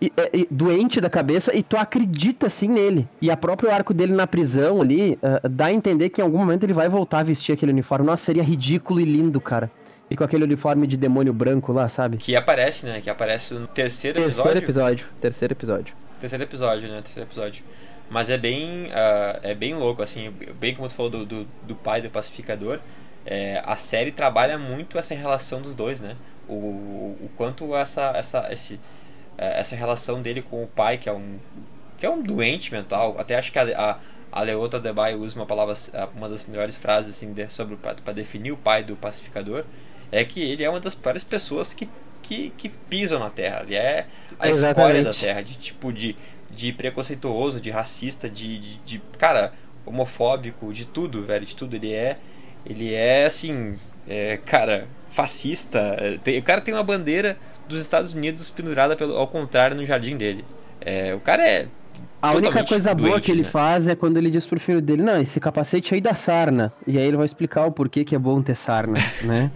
e, 0.00 0.12
e, 0.32 0.48
doente 0.50 1.00
da 1.00 1.08
cabeça, 1.08 1.54
e 1.56 1.62
tu 1.62 1.76
acredita 1.76 2.46
assim 2.46 2.68
nele. 2.68 3.08
E 3.20 3.30
a 3.30 3.36
próprio 3.36 3.70
arco 3.70 3.94
dele 3.94 4.12
na 4.12 4.26
prisão 4.26 4.80
ali 4.82 5.18
uh, 5.22 5.48
dá 5.48 5.66
a 5.66 5.72
entender 5.72 6.10
que 6.10 6.20
em 6.20 6.24
algum 6.24 6.38
momento 6.38 6.64
ele 6.64 6.72
vai 6.72 6.88
voltar 6.88 7.20
a 7.20 7.22
vestir 7.22 7.52
aquele 7.52 7.72
uniforme. 7.72 8.06
Nossa, 8.06 8.24
seria 8.24 8.42
ridículo 8.42 9.00
e 9.00 9.04
lindo, 9.04 9.40
cara. 9.40 9.70
E 10.10 10.16
com 10.16 10.24
aquele 10.24 10.44
uniforme 10.44 10.86
de 10.86 10.96
demônio 10.96 11.32
branco 11.32 11.72
lá, 11.72 11.88
sabe? 11.88 12.16
Que 12.16 12.34
aparece, 12.34 12.84
né? 12.84 13.00
Que 13.00 13.08
aparece 13.08 13.54
no 13.54 13.66
terceiro 13.66 14.18
episódio. 14.18 14.42
Terceiro 14.42 14.64
episódio. 14.64 15.06
Terceiro 15.20 15.54
episódio. 15.54 15.94
Terceiro 16.18 16.44
episódio, 16.44 16.88
né? 16.88 17.00
Terceiro 17.00 17.28
episódio. 17.28 17.64
Mas 18.10 18.28
é 18.28 18.36
bem, 18.36 18.86
uh, 18.86 19.38
é 19.40 19.54
bem 19.54 19.72
louco, 19.74 20.02
assim, 20.02 20.32
bem 20.58 20.74
como 20.74 20.88
tu 20.88 20.94
falou 20.94 21.10
do, 21.10 21.24
do, 21.24 21.48
do 21.62 21.76
pai 21.76 22.02
do 22.02 22.10
pacificador 22.10 22.80
é, 23.30 23.62
a 23.64 23.76
série 23.76 24.10
trabalha 24.10 24.58
muito 24.58 24.98
essa 24.98 25.14
relação 25.14 25.62
dos 25.62 25.72
dois, 25.72 26.00
né? 26.00 26.16
O, 26.48 26.54
o 26.54 27.30
quanto 27.36 27.76
essa, 27.76 28.10
essa, 28.16 28.52
esse, 28.52 28.80
é, 29.38 29.60
essa 29.60 29.76
relação 29.76 30.20
dele 30.20 30.42
com 30.42 30.64
o 30.64 30.66
pai, 30.66 30.98
que 30.98 31.08
é 31.08 31.12
um, 31.12 31.38
que 31.96 32.04
é 32.04 32.10
um 32.10 32.20
doente 32.20 32.72
mental. 32.72 33.14
Até 33.20 33.36
acho 33.36 33.52
que 33.52 33.58
a, 33.60 33.62
a, 33.80 33.98
a 34.32 34.42
Leota 34.42 34.80
Debye 34.80 35.14
usa 35.14 35.38
uma 35.38 35.46
palavra, 35.46 35.74
uma 36.12 36.28
das 36.28 36.44
melhores 36.44 36.74
frases 36.74 37.14
assim, 37.16 37.32
de, 37.32 37.48
sobre 37.48 37.76
para 37.76 38.12
definir 38.12 38.50
o 38.50 38.56
pai 38.56 38.82
do 38.82 38.96
pacificador, 38.96 39.64
é 40.10 40.24
que 40.24 40.42
ele 40.42 40.64
é 40.64 40.68
uma 40.68 40.80
das 40.80 40.96
piores 40.96 41.22
pessoas 41.22 41.72
que, 41.72 41.88
que, 42.20 42.50
que 42.56 42.68
pisam 42.68 43.20
na 43.20 43.30
Terra. 43.30 43.62
Ele 43.62 43.76
é 43.76 44.08
a 44.40 44.48
Exatamente. 44.48 45.04
da 45.04 45.14
Terra, 45.14 45.40
de 45.40 45.54
tipo 45.56 45.92
de, 45.92 46.16
de 46.50 46.72
preconceituoso, 46.72 47.60
de 47.60 47.70
racista, 47.70 48.28
de, 48.28 48.58
de, 48.58 48.76
de 48.78 48.98
cara 49.18 49.52
homofóbico, 49.86 50.72
de 50.72 50.84
tudo, 50.84 51.22
velho, 51.22 51.46
de 51.46 51.54
tudo. 51.54 51.76
Ele 51.76 51.94
é 51.94 52.16
ele 52.64 52.94
é 52.94 53.26
assim, 53.26 53.76
é, 54.08 54.38
cara, 54.38 54.86
fascista. 55.08 55.96
Tem, 56.22 56.38
o 56.38 56.42
cara 56.42 56.60
tem 56.60 56.74
uma 56.74 56.82
bandeira 56.82 57.36
dos 57.68 57.80
Estados 57.80 58.14
Unidos 58.14 58.50
pendurada 58.50 58.96
pelo, 58.96 59.16
ao 59.16 59.26
contrário 59.28 59.76
no 59.76 59.84
jardim 59.86 60.16
dele. 60.16 60.44
É, 60.80 61.14
o 61.14 61.20
cara 61.20 61.46
é. 61.46 61.68
A 62.22 62.32
única 62.32 62.64
coisa 62.64 62.94
doente, 62.94 63.08
boa 63.08 63.20
que 63.20 63.30
ele 63.30 63.42
né? 63.42 63.48
faz 63.48 63.88
é 63.88 63.94
quando 63.94 64.18
ele 64.18 64.30
diz 64.30 64.46
pro 64.46 64.60
filho 64.60 64.82
dele, 64.82 65.02
não, 65.02 65.20
esse 65.20 65.40
capacete 65.40 65.94
aí 65.94 66.00
da 66.00 66.14
sarna. 66.14 66.72
E 66.86 66.98
aí 66.98 67.06
ele 67.06 67.16
vai 67.16 67.24
explicar 67.24 67.64
o 67.64 67.72
porquê 67.72 68.04
que 68.04 68.14
é 68.14 68.18
bom 68.18 68.42
ter 68.42 68.54
sarna, 68.54 68.98
né? 69.24 69.50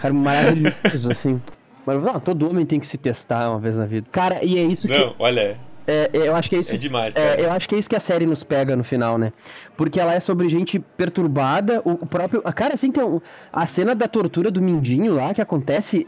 Cara, 0.00 0.14
maravilhoso, 0.14 1.10
assim. 1.10 1.40
Mas 1.84 2.02
não, 2.02 2.20
todo 2.20 2.48
homem 2.48 2.64
tem 2.64 2.80
que 2.80 2.86
se 2.86 2.96
testar 2.96 3.50
uma 3.50 3.58
vez 3.58 3.76
na 3.76 3.86
vida. 3.86 4.06
Cara, 4.10 4.42
e 4.42 4.58
é 4.58 4.62
isso 4.62 4.88
não, 4.88 4.94
que. 4.94 5.00
Não, 5.00 5.14
olha. 5.18 5.58
É, 5.86 6.10
é, 6.12 6.28
eu 6.28 6.36
acho 6.36 6.48
que 6.48 6.56
é 6.56 6.60
isso. 6.60 6.74
É 6.74 6.78
demais, 6.78 7.16
é, 7.16 7.20
cara. 7.20 7.42
É, 7.42 7.44
eu 7.46 7.52
acho 7.52 7.68
que 7.68 7.74
é 7.74 7.78
isso 7.78 7.88
que 7.88 7.96
a 7.96 8.00
série 8.00 8.24
nos 8.24 8.44
pega 8.44 8.76
no 8.76 8.84
final, 8.84 9.18
né? 9.18 9.32
Porque 9.80 9.98
ela 9.98 10.12
é 10.12 10.20
sobre 10.20 10.46
gente 10.50 10.78
perturbada. 10.78 11.80
O, 11.86 12.04
próprio. 12.04 12.42
Cara, 12.42 12.74
assim, 12.74 12.92
tem 12.92 13.02
um, 13.02 13.18
a 13.50 13.64
cena 13.64 13.94
da 13.94 14.06
tortura 14.06 14.50
do 14.50 14.60
Mindinho 14.60 15.14
lá 15.14 15.32
que 15.32 15.40
acontece. 15.40 16.06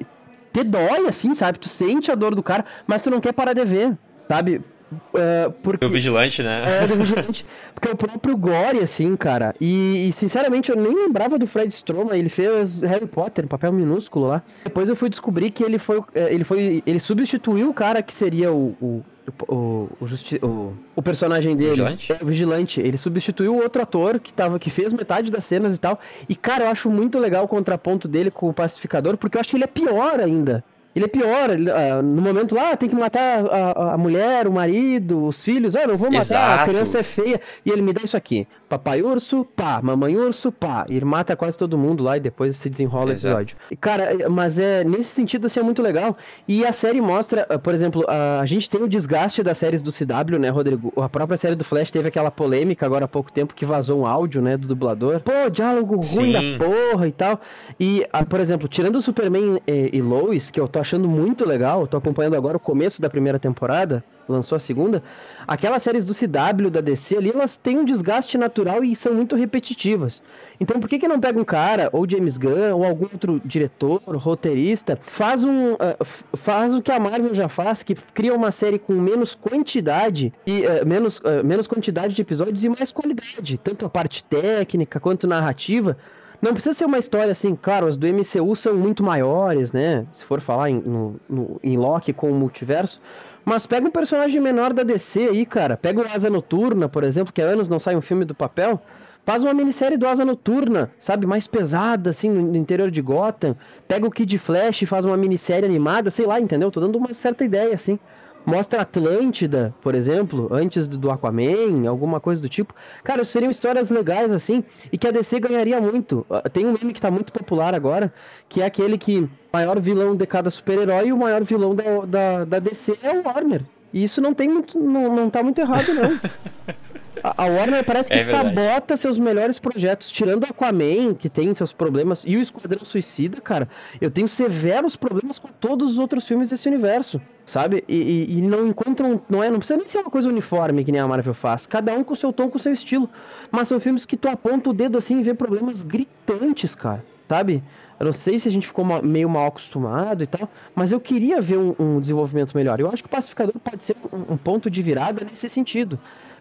Te 0.52 0.62
dói, 0.62 1.07
assim, 1.09 1.35
sabe? 1.35 1.59
Tu 1.59 1.71
sente 1.71 2.11
a 2.11 2.14
dor 2.14 2.35
do 2.35 2.43
cara, 2.43 2.67
mas 2.87 3.02
tu 3.02 3.09
não 3.09 3.19
quer 3.19 3.33
parar 3.33 3.55
de 3.55 3.64
ver, 3.64 3.97
sabe? 4.29 4.61
Uh, 4.93 5.50
porque... 5.62 5.87
O 5.87 5.88
vigilante, 5.88 6.43
né? 6.43 6.83
É, 6.83 6.87
do 6.87 6.97
vigilante. 6.97 7.47
Porque 7.73 7.88
é 7.88 7.93
o 7.93 7.97
próprio 7.97 8.37
Glory, 8.37 8.81
assim, 8.81 9.17
cara. 9.17 9.55
E, 9.59 10.11
e, 10.11 10.12
sinceramente, 10.12 10.71
eu 10.71 10.76
nem 10.76 10.95
lembrava 10.95 11.38
do 11.38 11.47
Fred 11.47 11.73
Stroma. 11.75 12.14
Ele 12.14 12.29
fez 12.29 12.83
Harry 12.83 13.07
Potter, 13.07 13.47
papel 13.47 13.73
minúsculo 13.73 14.29
lá. 14.29 14.43
Depois 14.64 14.87
eu 14.87 14.95
fui 14.95 15.09
descobrir 15.09 15.50
que 15.50 15.64
ele 15.64 15.79
foi. 15.79 16.02
É, 16.14 16.33
ele 16.33 16.45
foi. 16.45 16.83
Ele 16.87 17.00
substituiu 17.00 17.71
o 17.71 17.75
cara 17.75 18.02
que 18.02 18.12
seria 18.12 18.52
o. 18.52 18.76
o 18.83 19.02
o, 19.49 19.88
o, 20.00 20.07
justi 20.07 20.38
o, 20.43 20.73
o 20.97 21.02
personagem 21.02 21.57
dele 21.57 21.71
vigilante? 21.71 22.12
é 22.12 22.19
o 22.21 22.26
vigilante. 22.26 22.81
Ele 22.81 22.97
substituiu 22.97 23.55
o 23.55 23.62
outro 23.62 23.83
ator 23.83 24.19
que 24.19 24.33
tava 24.33 24.59
que 24.59 24.71
fez 24.71 24.93
metade 24.93 25.31
das 25.31 25.45
cenas 25.45 25.75
e 25.75 25.79
tal. 25.79 25.99
E 26.29 26.35
cara, 26.35 26.64
eu 26.64 26.69
acho 26.69 26.91
muito 26.91 27.19
legal 27.19 27.45
o 27.45 27.49
contraponto 27.49 28.09
dele 28.09 28.31
com 28.31 28.49
o 28.49 28.52
pacificador, 28.52 29.17
porque 29.17 29.37
eu 29.37 29.41
acho 29.41 29.50
que 29.50 29.57
ele 29.57 29.64
é 29.64 29.69
pior 29.69 30.21
ainda. 30.21 30.64
Ele 30.94 31.06
é 31.06 31.08
pior, 31.08 31.50
ele, 31.50 31.70
uh, 31.70 32.02
no 32.02 32.20
momento 32.20 32.54
lá 32.54 32.76
tem 32.76 32.88
que 32.88 32.94
matar 32.94 33.46
a, 33.46 33.94
a, 33.94 33.99
mulher, 33.99 34.46
o 34.46 34.52
marido, 34.52 35.25
os 35.26 35.42
filhos. 35.42 35.75
Ah, 35.75 35.87
não 35.87 35.96
vou 35.96 36.11
matar, 36.11 36.20
Exato. 36.22 36.62
a 36.62 36.66
criança 36.66 36.99
é 36.99 37.02
feia. 37.02 37.40
E 37.64 37.70
ele 37.70 37.80
me 37.80 37.94
dá 37.94 38.02
isso 38.04 38.16
aqui: 38.16 38.46
papai 38.68 39.02
urso, 39.02 39.44
pá, 39.56 39.80
mamãe 39.82 40.16
urso, 40.16 40.52
pá. 40.52 40.84
E 40.88 40.96
ele 40.96 41.04
mata 41.06 41.34
quase 41.34 41.56
todo 41.56 41.78
mundo 41.78 42.04
lá 42.04 42.18
e 42.18 42.20
depois 42.20 42.56
se 42.56 42.68
desenrola 42.68 43.06
o 43.06 43.12
episódio. 43.12 43.56
Cara, 43.80 44.22
é, 44.22 44.28
mas 44.28 44.58
é 44.58 44.84
nesse 44.84 45.11
sentido 45.11 45.46
assim 45.46 45.61
é 45.61 45.62
muito 45.62 45.80
legal. 45.80 46.16
E 46.46 46.66
a 46.66 46.72
série 46.72 47.00
mostra, 47.00 47.46
uh, 47.50 47.58
por 47.58 47.72
exemplo, 47.72 48.02
uh, 48.02 48.40
a 48.42 48.46
gente 48.46 48.68
tem 48.68 48.82
o 48.82 48.88
desgaste 48.88 49.42
das 49.42 49.56
séries 49.56 49.80
do 49.80 49.90
CW, 49.90 50.38
né, 50.38 50.50
Rodrigo? 50.50 50.92
A 50.96 51.08
própria 51.08 51.38
série 51.38 51.54
do 51.54 51.64
Flash 51.64 51.90
teve 51.90 52.08
aquela 52.08 52.30
polêmica 52.30 52.84
agora 52.84 53.06
há 53.06 53.08
pouco 53.08 53.32
tempo 53.32 53.54
que 53.54 53.64
vazou 53.64 54.00
um 54.00 54.06
áudio, 54.06 54.42
né, 54.42 54.58
do 54.58 54.68
dublador. 54.68 55.20
Pô, 55.20 55.49
diálogo 55.50 55.94
ruim 55.94 56.02
Sim. 56.02 56.32
da 56.32 56.66
porra 56.66 57.08
e 57.08 57.12
tal. 57.12 57.40
E, 57.80 58.06
por 58.28 58.40
exemplo, 58.40 58.68
tirando 58.68 58.96
o 58.96 59.02
Superman 59.02 59.58
e, 59.66 59.90
e 59.96 60.02
Lois, 60.02 60.50
que 60.50 60.61
eu 60.61 60.68
tô 60.68 60.82
achando 60.83 61.09
muito 61.09 61.47
legal. 61.47 61.87
Tô 61.87 61.97
acompanhando 61.97 62.37
agora 62.37 62.57
o 62.57 62.61
começo 62.61 63.01
da 63.01 63.09
primeira 63.09 63.39
temporada, 63.39 64.05
lançou 64.29 64.57
a 64.57 64.59
segunda. 64.59 65.03
Aquelas 65.47 65.83
séries 65.83 66.05
do 66.05 66.15
CW, 66.15 66.71
da 66.71 66.81
DC 66.81 67.17
ali, 67.17 67.31
elas 67.31 67.57
têm 67.57 67.79
um 67.79 67.85
desgaste 67.85 68.37
natural 68.37 68.85
e 68.85 68.95
são 68.95 69.15
muito 69.15 69.35
repetitivas. 69.35 70.23
Então 70.61 70.79
por 70.79 70.89
que 70.89 70.99
que 70.99 71.09
não 71.09 71.19
pega 71.19 71.41
um 71.41 71.45
cara, 71.45 71.89
ou 71.93 72.09
James 72.09 72.37
Gunn, 72.37 72.77
ou 72.77 72.85
algum 72.85 73.07
outro 73.12 73.41
diretor, 73.45 74.01
roteirista, 74.07 74.99
faz 75.01 75.43
um 75.43 75.73
uh, 75.73 76.05
faz 76.37 76.73
o 76.73 76.81
que 76.81 76.93
a 76.93 77.01
Marvel 77.01 77.35
já 77.35 77.49
faz, 77.49 77.83
que 77.83 77.95
cria 77.95 78.35
uma 78.35 78.53
série 78.53 78.79
com 78.79 78.93
menos 78.93 79.35
quantidade 79.35 80.33
e 80.47 80.61
uh, 80.61 80.87
menos, 80.87 81.19
uh, 81.19 81.45
menos 81.45 81.67
quantidade 81.67 82.15
de 82.15 82.23
episódios 82.23 82.62
e 82.62 82.69
mais 82.69 82.93
qualidade, 82.93 83.59
tanto 83.59 83.87
a 83.87 83.89
parte 83.89 84.23
técnica 84.23 85.01
quanto 85.01 85.27
narrativa 85.27 85.97
não 86.42 86.52
precisa 86.52 86.75
ser 86.75 86.87
uma 86.87 86.99
história 86.99 87.30
assim, 87.30 87.54
claro, 87.54 87.87
as 87.87 87.96
do 87.96 88.04
MCU 88.04 88.56
são 88.56 88.75
muito 88.75 89.00
maiores, 89.04 89.72
né? 89.72 90.04
Se 90.12 90.25
for 90.25 90.40
falar 90.40 90.70
em, 90.70 90.80
no, 90.80 91.20
no, 91.30 91.61
em 91.62 91.76
Loki 91.78 92.12
com 92.12 92.32
o 92.32 92.34
multiverso. 92.34 93.00
Mas 93.44 93.64
pega 93.64 93.87
um 93.87 93.90
personagem 93.92 94.40
menor 94.40 94.72
da 94.72 94.82
DC 94.82 95.28
aí, 95.28 95.46
cara. 95.46 95.76
Pega 95.76 96.00
o 96.00 96.04
Asa 96.04 96.28
Noturna, 96.28 96.88
por 96.88 97.04
exemplo, 97.04 97.32
que 97.32 97.40
há 97.40 97.44
anos 97.44 97.68
não 97.68 97.78
sai 97.78 97.94
um 97.94 98.00
filme 98.00 98.25
do 98.25 98.34
papel. 98.34 98.82
Faz 99.25 99.44
uma 99.44 99.54
minissérie 99.54 99.96
do 99.96 100.06
Asa 100.06 100.25
Noturna, 100.25 100.90
sabe? 100.99 101.26
Mais 101.26 101.46
pesada, 101.46 102.11
assim, 102.11 102.28
no 102.28 102.56
interior 102.56 102.90
de 102.90 103.00
Gotham. 103.00 103.56
Pega 103.87 104.04
o 104.04 104.11
Kid 104.11 104.37
Flash 104.38 104.82
e 104.82 104.87
faz 104.87 105.04
uma 105.04 105.16
minissérie 105.16 105.64
animada, 105.64 106.11
sei 106.11 106.26
lá, 106.26 106.40
entendeu? 106.40 106.72
Tô 106.72 106.80
dando 106.80 106.99
uma 106.99 107.14
certa 107.14 107.44
ideia, 107.44 107.72
assim 107.72 108.00
mostra 108.44 108.82
Atlântida, 108.82 109.75
por 109.80 109.94
exemplo, 109.94 110.49
antes 110.50 110.87
do 110.88 111.11
Aquaman, 111.11 111.88
alguma 111.88 112.20
coisa 112.20 112.40
do 112.40 112.49
tipo. 112.49 112.75
Cara, 113.02 113.25
seriam 113.25 113.50
histórias 113.50 113.90
legais 113.90 114.32
assim 114.32 114.64
e 114.92 114.99
que 114.99 115.06
a 115.06 115.11
DC 115.11 115.40
ganharia 115.40 115.80
muito. 115.80 116.26
Ah, 116.30 116.49
tem 116.49 116.66
um 116.66 116.72
meme 116.72 116.92
que 116.92 117.00
tá 117.00 117.11
muito 117.11 117.32
popular 117.32 117.75
agora, 117.75 118.12
que 118.49 118.62
é 118.62 118.66
aquele 118.66 118.99
que 118.99 119.20
o 119.20 119.30
maior 119.52 119.80
vilão 119.80 120.16
de 120.16 120.26
cada 120.26 120.50
super-herói 120.50 121.08
e 121.08 121.12
o 121.12 121.18
maior 121.18 121.42
vilão 121.44 121.75
da, 121.75 121.84
da, 122.06 122.44
da 122.44 122.58
DC 122.58 122.99
é 123.02 123.11
o 123.11 123.22
Warner. 123.25 123.62
E 123.92 124.04
isso 124.04 124.20
não 124.20 124.32
tem 124.34 124.49
muito. 124.49 124.78
não, 124.78 125.14
não 125.14 125.28
tá 125.30 125.42
muito 125.42 125.61
errado, 125.61 125.92
não. 125.94 126.18
a, 127.22 127.44
Warner 127.46 127.84
parece 127.84 128.08
que 128.08 128.14
É 128.14 128.25
sabota 128.25 128.96
seus 128.96 129.18
melhores 129.18 129.58
projetos, 129.58 130.11
tirando 130.11 130.44
Aquaman, 130.44 131.14
que 131.14 131.28
tem 131.28 131.54
seus 131.54 131.72
problemas, 131.72 132.22
e 132.26 132.37
o 132.37 132.40
Esquadrão 132.40 132.84
Suicida, 132.84 133.40
cara. 133.40 133.68
Eu 134.00 134.11
tenho 134.11 134.26
severos 134.26 134.96
problemas 134.96 135.38
com 135.38 135.49
todos 135.61 135.92
os 135.92 135.99
outros 135.99 136.26
filmes 136.26 136.49
desse 136.50 136.66
universo, 136.68 137.20
sabe? 137.46 137.84
E, 137.87 137.96
e- 137.96 138.38
e 138.38 138.42
não 138.42 138.66
encontram. 138.66 139.20
Não, 139.28 139.42
é, 139.44 139.50
não 139.50 139.58
precisa 139.58 139.78
nem 139.78 139.87
ser 139.88 139.99
uma 139.99 140.11
coisa 140.11 140.28
uniforme 140.28 140.84
que 140.84 140.90
nem 140.92 141.00
a 141.00 141.06
Marvel 141.06 141.34
faz. 141.34 141.66
Cada 141.66 141.92
um 141.94 142.02
com 142.02 142.14
o 142.14 142.16
seu 142.16 142.32
tom, 142.32 142.49
com 142.49 142.56
o 142.58 142.61
seu 142.61 142.72
estilo. 142.72 143.08
Mas 143.50 143.68
são 143.68 143.78
filmes 143.78 144.04
que 144.06 144.16
tu 144.16 144.28
aponta 144.28 144.70
o 144.70 144.72
dedo 144.72 144.96
assim 144.99 145.20
e 145.20 145.22
vê 145.22 145.34
problemas 145.34 145.82
gritantes, 145.82 146.75
cara. 146.75 147.04
Sabe? 147.28 147.62
Eu 148.02 148.06
não 148.06 148.12
sei 148.12 148.37
se 148.40 148.49
a 148.49 148.50
gente 148.50 148.66
ficou 148.66 148.85
meio 149.00 149.28
mal 149.28 149.47
acostumado 149.47 150.25
e 150.25 150.26
tal, 150.26 150.50
mas 150.75 150.90
eu 150.90 151.00
queria 151.00 151.40
ver 151.40 151.56
um, 151.56 151.73
um 151.78 152.00
desenvolvimento 152.00 152.52
melhor. 152.52 152.80
Eu 152.80 152.88
acho 152.88 152.97
que 152.97 153.06
o 153.06 153.09
Pacificador 153.09 153.54
pode 153.62 153.85
ser 153.85 153.94
um, 154.12 154.32
um 154.32 154.37
ponto 154.37 154.68
de 154.68 154.82
virada 154.82 155.25
nesse 155.25 155.49
sentido. 155.49 155.97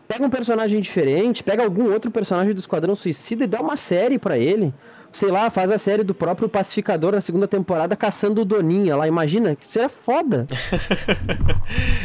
Pega 0.08 0.26
um 0.26 0.30
personagem 0.32 0.82
diferente, 0.82 1.44
pega 1.44 1.64
algum 1.64 1.94
outro 1.94 2.10
personagem 2.10 2.52
do 2.52 2.60
Esquadrão 2.60 2.96
Suicida 2.96 3.44
e 3.44 3.48
dá 3.48 3.62
uma 3.62 3.78
série 3.78 4.18
pra 4.18 4.40
ele. 4.40 4.74
Sei 5.14 5.30
lá, 5.30 5.52
faz 5.52 5.70
a 5.70 5.78
série 5.78 6.04
do 6.04 6.16
próprio 6.16 6.50
Pacificador 6.50 7.12
na 7.12 7.22
segunda 7.22 7.48
temporada 7.48 7.96
caçando 7.96 8.42
o 8.42 8.46
Doninha 8.46 8.96
lá. 8.96 9.08
Imagina, 9.08 9.56
que 9.56 9.68
seria 9.68 9.88
foda. 9.88 10.48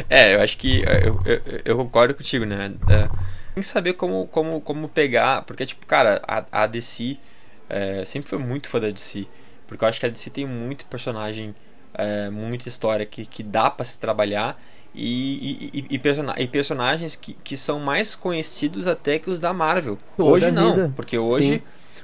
É, 0.07 0.35
eu 0.35 0.41
acho 0.41 0.57
que 0.57 0.83
eu, 0.83 1.19
eu, 1.25 1.41
eu 1.65 1.77
concordo 1.77 2.13
contigo, 2.13 2.45
né? 2.45 2.73
É, 2.87 3.07
tem 3.55 3.61
que 3.61 3.63
saber 3.63 3.93
como, 3.93 4.27
como, 4.27 4.61
como 4.61 4.87
pegar, 4.87 5.41
porque, 5.41 5.65
tipo, 5.65 5.85
cara, 5.85 6.21
a, 6.27 6.63
a 6.63 6.67
DC 6.67 7.17
é, 7.69 8.05
sempre 8.05 8.29
foi 8.29 8.39
muito 8.39 8.69
fã 8.69 8.79
da 8.79 8.89
DC, 8.89 9.27
porque 9.67 9.83
eu 9.83 9.87
acho 9.87 9.99
que 9.99 10.05
a 10.05 10.09
DC 10.09 10.29
tem 10.29 10.45
muito 10.47 10.85
personagem, 10.85 11.53
é, 11.93 12.29
muita 12.29 12.67
história 12.69 13.05
que, 13.05 13.25
que 13.25 13.43
dá 13.43 13.69
pra 13.69 13.85
se 13.85 13.99
trabalhar 13.99 14.59
e, 14.95 15.69
e, 15.73 15.79
e, 15.79 15.85
e 15.95 15.99
persona- 15.99 16.35
e 16.37 16.47
personagens 16.47 17.15
que, 17.15 17.33
que 17.43 17.55
são 17.55 17.79
mais 17.79 18.15
conhecidos 18.15 18.87
até 18.87 19.19
que 19.19 19.29
os 19.29 19.39
da 19.39 19.53
Marvel. 19.53 19.97
Toda 20.15 20.29
hoje 20.31 20.51
não, 20.51 20.75
vida. 20.75 20.93
porque 20.95 21.17
hoje. 21.17 21.47
Sim. 21.55 21.61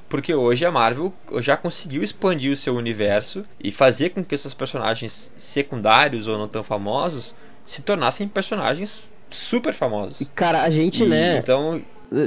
Porque 0.09 0.31
hoje 0.35 0.63
a 0.63 0.71
Marvel 0.71 1.11
já 1.39 1.57
conseguiu 1.57 2.03
expandir 2.03 2.51
o 2.51 2.55
seu 2.55 2.75
universo 2.75 3.43
e 3.59 3.71
fazer 3.71 4.11
com 4.11 4.23
que 4.23 4.35
esses 4.35 4.53
personagens 4.53 5.33
secundários 5.35 6.27
ou 6.27 6.37
não 6.37 6.47
tão 6.47 6.61
famosos 6.63 7.35
se 7.65 7.81
tornassem 7.81 8.27
personagens 8.27 9.01
super 9.31 9.73
famosos. 9.73 10.21
E, 10.21 10.25
cara, 10.25 10.61
a 10.61 10.69
gente, 10.69 11.03
né. 11.03 11.37
Então, 11.37 11.81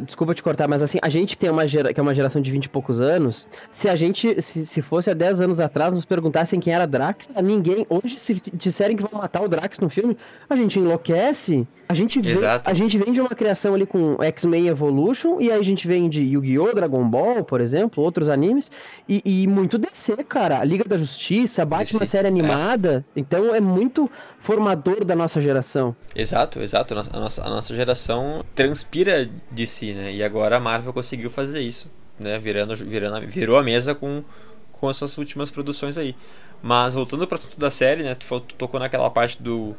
Desculpa 0.04 0.34
te 0.34 0.42
cortar, 0.42 0.66
mas 0.66 0.82
assim, 0.82 0.98
a 1.00 1.08
gente 1.08 1.36
tem 1.36 1.48
uma 1.48 1.68
gera, 1.68 1.94
que 1.94 2.00
é 2.00 2.02
uma 2.02 2.14
geração 2.14 2.42
de 2.42 2.50
20 2.50 2.64
e 2.64 2.68
poucos 2.68 3.00
anos, 3.00 3.46
se 3.70 3.88
a 3.88 3.94
gente, 3.94 4.42
se, 4.42 4.66
se 4.66 4.82
fosse 4.82 5.10
há 5.10 5.14
10 5.14 5.40
anos 5.40 5.60
atrás, 5.60 5.94
nos 5.94 6.04
perguntassem 6.04 6.58
quem 6.58 6.72
era 6.72 6.86
Drax, 6.86 7.28
ninguém, 7.42 7.86
hoje 7.88 8.18
se 8.18 8.42
disserem 8.52 8.96
que 8.96 9.02
vão 9.02 9.20
matar 9.20 9.42
o 9.42 9.48
Drax 9.48 9.78
no 9.78 9.88
filme, 9.88 10.16
a 10.50 10.56
gente 10.56 10.78
enlouquece. 10.78 11.66
A 11.88 11.94
gente, 11.94 12.20
vem, 12.20 12.32
Exato. 12.32 12.68
a 12.68 12.74
gente 12.74 12.98
vem 12.98 13.12
de 13.12 13.20
uma 13.20 13.28
criação 13.28 13.74
ali 13.74 13.86
com 13.86 14.16
X-Men 14.20 14.66
Evolution, 14.66 15.40
e 15.40 15.52
aí 15.52 15.60
a 15.60 15.62
gente 15.62 15.86
vem 15.86 16.08
de 16.08 16.20
Yu-Gi-Oh!, 16.20 16.74
Dragon 16.74 17.08
Ball, 17.08 17.44
por 17.44 17.60
exemplo, 17.60 18.02
outros 18.02 18.28
animes, 18.28 18.70
e, 19.08 19.22
e 19.24 19.46
muito 19.46 19.78
DC, 19.78 20.16
cara. 20.24 20.60
A 20.60 20.64
Liga 20.64 20.84
da 20.84 20.98
Justiça, 20.98 21.64
Batman 21.64 22.00
DC, 22.00 22.10
série 22.10 22.26
é. 22.26 22.30
animada, 22.30 23.04
então 23.14 23.54
é 23.54 23.60
muito 23.60 24.10
formador 24.40 25.04
da 25.04 25.14
nossa 25.14 25.40
geração. 25.40 25.94
exato, 26.14 26.60
exato. 26.60 26.94
A 26.94 27.20
nossa, 27.20 27.44
a 27.44 27.48
nossa, 27.48 27.74
geração 27.74 28.44
transpira 28.54 29.28
de 29.50 29.66
si, 29.66 29.92
né? 29.92 30.12
E 30.12 30.22
agora 30.22 30.56
a 30.56 30.60
Marvel 30.60 30.92
conseguiu 30.92 31.30
fazer 31.30 31.60
isso, 31.60 31.90
né? 32.18 32.38
Virando, 32.38 32.74
virando, 32.76 33.26
virou 33.26 33.58
a 33.58 33.62
mesa 33.62 33.94
com, 33.94 34.24
com 34.72 34.88
as 34.88 34.96
suas 34.96 35.16
últimas 35.18 35.50
produções 35.50 35.96
aí. 35.96 36.16
Mas 36.62 36.94
voltando 36.94 37.26
para 37.26 37.36
o 37.36 37.38
assunto 37.38 37.58
da 37.58 37.70
série, 37.70 38.02
né? 38.02 38.14
Tu, 38.14 38.40
tu 38.40 38.54
tocou 38.56 38.80
naquela 38.80 39.10
parte 39.10 39.40
do, 39.40 39.76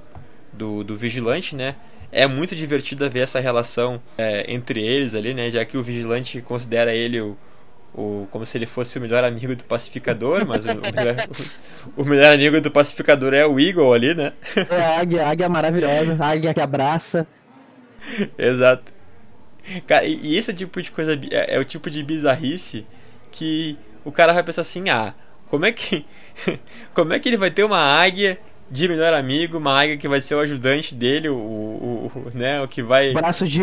do, 0.54 0.84
do 0.84 0.96
vigilante, 0.96 1.56
né? 1.56 1.76
É 2.10 2.26
muito 2.26 2.56
divertido 2.56 3.10
ver 3.10 3.20
essa 3.20 3.42
relação 3.42 4.02
é, 4.18 4.54
entre 4.54 4.82
eles 4.82 5.14
ali, 5.14 5.34
né? 5.34 5.52
Já 5.52 5.66
que 5.66 5.78
o 5.78 5.84
vigilante 5.84 6.42
considera 6.42 6.94
ele 6.94 7.20
o, 7.20 7.38
o 7.98 8.28
como 8.32 8.46
se 8.46 8.58
ele 8.58 8.66
fosse 8.68 8.98
o 8.98 9.02
melhor 9.02 9.24
amigo 9.24 9.56
do 9.56 9.64
pacificador, 9.64 10.46
mas 10.46 10.66
o, 10.66 10.70
o 10.70 10.82
melhor, 10.96 11.16
o 11.98 12.04
melhor 12.06 12.34
amigo 12.34 12.62
do 12.62 12.72
pacificador 12.72 13.34
é 13.34 13.46
o 13.46 13.60
Eagle 13.60 13.94
ali, 13.94 14.14
né? 14.14 14.34
É 14.70 14.82
a 14.82 15.00
águia, 15.02 15.26
a 15.26 15.30
águia 15.32 15.50
maravilhosa, 15.50 16.18
a 16.20 16.28
águia 16.30 16.54
que 16.54 16.62
abraça. 16.62 17.28
Exato. 18.38 18.94
Cara, 19.86 20.06
e, 20.06 20.36
esse 20.38 20.52
é 20.52 20.54
o 20.54 20.58
tipo 20.58 20.82
de 20.82 20.92
coisa, 20.92 21.14
é, 21.32 21.56
é 21.56 21.60
o 21.60 21.66
tipo 21.66 21.90
de 21.90 22.02
bizarrice 22.04 22.86
que 23.32 23.78
o 24.06 24.12
cara 24.12 24.32
vai 24.34 24.44
pensar 24.44 24.62
assim, 24.62 24.90
ah, 24.90 25.14
como 25.48 25.66
é 25.66 25.72
que 25.72 26.06
como 26.94 27.14
é 27.14 27.20
que 27.20 27.28
ele 27.28 27.38
vai 27.38 27.52
ter 27.52 27.64
uma 27.64 27.80
águia 27.80 28.40
de 28.70 28.88
melhor 28.88 29.14
amigo, 29.14 29.58
uma 29.58 29.82
águia 29.82 29.98
que 29.98 30.08
vai 30.08 30.22
ser 30.22 30.36
o 30.36 30.40
ajudante 30.40 30.94
dele, 30.96 31.30
o, 31.30 31.36
o, 31.36 32.12
o- 32.16 32.38
né, 32.38 32.62
o 32.62 32.68
que 32.68 32.82
vai 32.84 33.14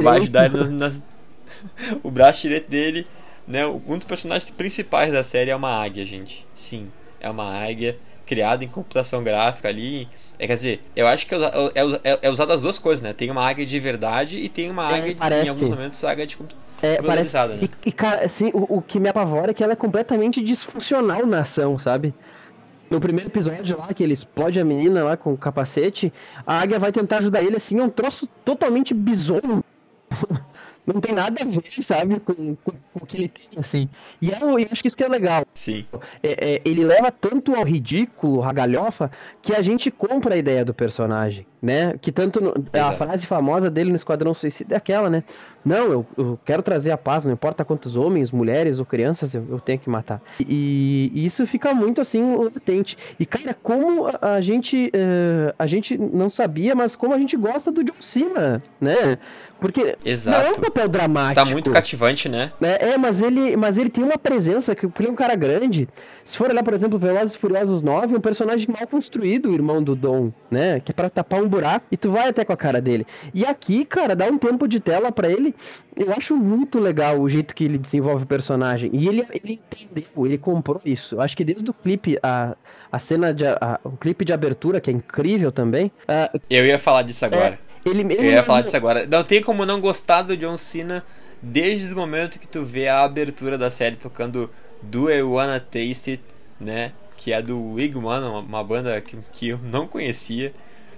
vai 0.02 0.18
ajudar 0.18 0.46
ele 0.46 0.56
nas, 0.58 0.70
nas- 0.70 1.02
o 2.02 2.10
braço 2.10 2.42
direito 2.42 2.68
dele, 2.70 3.06
né? 3.46 3.66
Um 3.66 3.96
dos 3.96 4.04
personagens 4.04 4.50
principais 4.50 5.12
da 5.12 5.22
série 5.24 5.50
é 5.50 5.56
uma 5.56 5.70
águia, 5.82 6.04
gente. 6.04 6.46
Sim, 6.54 6.90
é 7.20 7.28
uma 7.28 7.62
águia 7.64 7.98
criada 8.26 8.64
em 8.64 8.68
computação 8.68 9.22
gráfica 9.22 9.68
ali. 9.68 10.08
É, 10.38 10.46
quer 10.46 10.54
dizer, 10.54 10.80
eu 10.96 11.06
acho 11.06 11.26
que 11.26 11.34
é, 11.34 11.38
é, 12.04 12.18
é, 12.22 12.30
usado 12.30 12.52
as 12.52 12.60
duas 12.60 12.78
coisas, 12.78 13.02
né? 13.02 13.12
Tem 13.12 13.30
uma 13.30 13.46
águia 13.46 13.64
de 13.64 13.78
verdade 13.78 14.38
e 14.38 14.48
tem 14.48 14.70
uma 14.70 14.90
É, 14.90 14.98
águia, 15.00 15.16
parece. 15.16 15.46
em 15.46 15.48
alguns 15.50 15.68
momentos, 15.68 16.02
águia 16.04 16.26
de 16.26 16.36
compu- 16.36 16.54
É, 16.82 17.00
parece. 17.00 17.36
né? 17.36 17.58
E, 17.62 17.88
e, 17.88 17.92
cara, 17.92 18.24
assim, 18.24 18.50
o, 18.52 18.78
o 18.78 18.82
que 18.82 18.98
me 18.98 19.08
apavora 19.08 19.50
é 19.50 19.54
que 19.54 19.62
ela 19.62 19.74
é 19.74 19.76
completamente 19.76 20.42
disfuncional 20.42 21.24
na 21.26 21.40
ação, 21.40 21.78
sabe? 21.78 22.12
No 22.90 22.98
primeiro 23.00 23.28
episódio 23.30 23.76
lá, 23.78 23.92
que 23.94 24.02
ele 24.02 24.12
explode 24.14 24.58
a 24.58 24.64
menina 24.64 25.04
lá 25.04 25.16
com 25.16 25.32
o 25.32 25.38
capacete, 25.38 26.12
a 26.46 26.60
águia 26.60 26.78
vai 26.78 26.90
tentar 26.92 27.18
ajudar 27.18 27.42
ele, 27.42 27.56
assim, 27.56 27.78
é 27.78 27.82
um 27.82 27.88
troço 27.88 28.26
totalmente 28.44 28.92
bizonho. 28.92 29.62
Não 30.86 31.00
tem 31.00 31.14
nada 31.14 31.42
a 31.42 31.44
ver, 31.46 31.62
sabe, 31.82 32.20
com, 32.20 32.34
com, 32.56 32.72
com 32.72 33.02
o 33.02 33.06
que 33.06 33.16
ele 33.16 33.28
tem, 33.28 33.58
assim. 33.58 33.88
E 34.20 34.30
eu, 34.30 34.58
eu 34.58 34.68
acho 34.70 34.82
que 34.82 34.88
isso 34.88 34.96
que 34.96 35.02
é 35.02 35.08
legal. 35.08 35.44
Sim, 35.54 35.86
É, 36.22 36.56
é, 36.56 36.60
ele 36.64 36.84
leva 36.84 37.10
tanto 37.10 37.54
ao 37.54 37.64
ridículo, 37.64 38.42
à 38.42 38.52
galhofa, 38.52 39.10
que 39.40 39.54
a 39.54 39.62
gente 39.62 39.90
compra 39.90 40.34
a 40.34 40.38
ideia 40.38 40.62
do 40.64 40.74
personagem, 40.74 41.46
né? 41.62 41.96
Que 42.00 42.12
tanto. 42.12 42.38
no- 42.42 42.54
a 42.72 42.92
frase 42.92 43.26
famosa 43.26 43.70
dele 43.70 43.88
no 43.90 43.96
Esquadrão 43.96 44.34
Suicida 44.34 44.74
é 44.74 44.76
aquela, 44.78 45.08
né? 45.08 45.24
Não, 45.64 45.90
eu, 45.90 46.06
eu 46.16 46.38
quero 46.44 46.62
trazer 46.62 46.90
a 46.90 46.98
paz, 46.98 47.24
não 47.24 47.32
importa 47.32 47.64
quantos 47.64 47.96
homens, 47.96 48.30
mulheres 48.30 48.78
ou 48.78 48.84
crianças 48.84 49.34
eu, 49.34 49.44
eu 49.48 49.60
tenho 49.60 49.78
que 49.78 49.88
matar. 49.88 50.20
E, 50.38 51.10
e 51.14 51.24
isso 51.24 51.46
fica 51.46 51.72
muito 51.72 52.00
assim 52.00 52.36
latente. 52.36 52.98
E 53.18 53.24
cara, 53.24 53.56
como 53.62 54.06
a, 54.20 54.40
gente 54.40 54.90
eh, 54.92 55.54
a 55.58 55.66
gente 55.66 55.96
não 55.96 56.28
sabia, 56.28 56.74
mas 56.74 56.94
como 56.96 57.14
a 57.14 57.18
gente 57.18 57.36
gosta 57.36 57.72
do 57.72 57.82
John 57.82 57.94
Cena, 58.00 58.62
né? 58.80 59.18
Porque 59.60 59.82
não 59.82 59.88
é 59.90 59.94
um 59.94 60.10
exato. 60.10 60.60
papel 60.60 60.88
dramático. 60.88 61.46
Tá 61.46 61.50
muito 61.50 61.70
cativante, 61.70 62.28
né? 62.28 62.52
É, 62.60 62.90
é, 62.90 62.98
mas 62.98 63.20
ele, 63.22 63.56
mas 63.56 63.78
ele 63.78 63.88
tem 63.88 64.04
uma 64.04 64.18
presença 64.18 64.74
que 64.74 64.84
ele 64.84 65.08
é 65.08 65.10
um 65.10 65.14
cara 65.14 65.34
grande. 65.34 65.88
Se 66.24 66.38
for 66.38 66.50
olhar, 66.50 66.62
por 66.62 66.72
exemplo, 66.72 66.98
Velozes 66.98 67.34
e 67.34 67.38
Furiosos 67.38 67.82
9, 67.82 68.14
é 68.14 68.18
um 68.18 68.20
personagem 68.20 68.66
mal 68.68 68.86
construído, 68.86 69.50
o 69.50 69.54
irmão 69.54 69.82
do 69.82 69.94
Dom, 69.94 70.32
né? 70.50 70.80
Que 70.80 70.90
é 70.90 70.94
pra 70.94 71.10
tapar 71.10 71.42
um 71.42 71.48
buraco 71.48 71.84
e 71.92 71.96
tu 71.98 72.10
vai 72.10 72.28
até 72.28 72.44
com 72.44 72.52
a 72.52 72.56
cara 72.56 72.80
dele. 72.80 73.06
E 73.34 73.44
aqui, 73.44 73.84
cara, 73.84 74.16
dá 74.16 74.24
um 74.26 74.38
tempo 74.38 74.66
de 74.66 74.80
tela 74.80 75.12
pra 75.12 75.28
ele. 75.30 75.54
Eu 75.94 76.10
acho 76.12 76.34
muito 76.34 76.78
legal 76.78 77.20
o 77.20 77.28
jeito 77.28 77.54
que 77.54 77.64
ele 77.64 77.76
desenvolve 77.76 78.24
o 78.24 78.26
personagem. 78.26 78.90
E 78.94 79.06
ele, 79.06 79.26
ele 79.32 79.60
entendeu, 79.70 80.26
ele 80.26 80.38
comprou 80.38 80.80
isso. 80.84 81.14
Eu 81.16 81.20
acho 81.20 81.36
que 81.36 81.44
desde 81.44 81.68
o 81.70 81.74
clipe, 81.74 82.18
a, 82.22 82.56
a 82.90 82.98
cena 82.98 83.32
de. 83.34 83.44
A, 83.46 83.78
o 83.84 83.90
clipe 83.90 84.24
de 84.24 84.32
abertura, 84.32 84.80
que 84.80 84.88
é 84.90 84.94
incrível 84.94 85.52
também. 85.52 85.92
ah, 86.08 86.30
Eu 86.48 86.64
ia 86.64 86.78
falar 86.78 87.02
disso 87.02 87.24
agora. 87.26 87.58
ele 87.84 88.00
Eu 88.00 88.06
mesmo. 88.06 88.24
ia 88.24 88.42
falar 88.42 88.62
disso 88.62 88.76
agora. 88.76 89.06
Não 89.06 89.22
tem 89.22 89.42
como 89.42 89.66
não 89.66 89.78
gostar 89.78 90.22
do 90.22 90.34
John 90.36 90.56
Cena 90.56 91.04
desde 91.42 91.92
o 91.92 91.96
momento 91.96 92.38
que 92.38 92.48
tu 92.48 92.64
vê 92.64 92.88
a 92.88 93.04
abertura 93.04 93.58
da 93.58 93.70
série 93.70 93.96
tocando 93.96 94.50
Do 94.90 95.10
I 95.10 95.22
Wanna 95.22 95.60
Taste 95.60 96.10
It, 96.12 96.22
né? 96.60 96.92
Que 97.16 97.32
é 97.32 97.40
do 97.42 97.74
Wigman, 97.74 98.20
uma, 98.20 98.40
uma 98.40 98.64
banda 98.64 99.00
que, 99.00 99.16
que 99.32 99.48
eu 99.48 99.58
não 99.62 99.86
conhecia. 99.86 100.52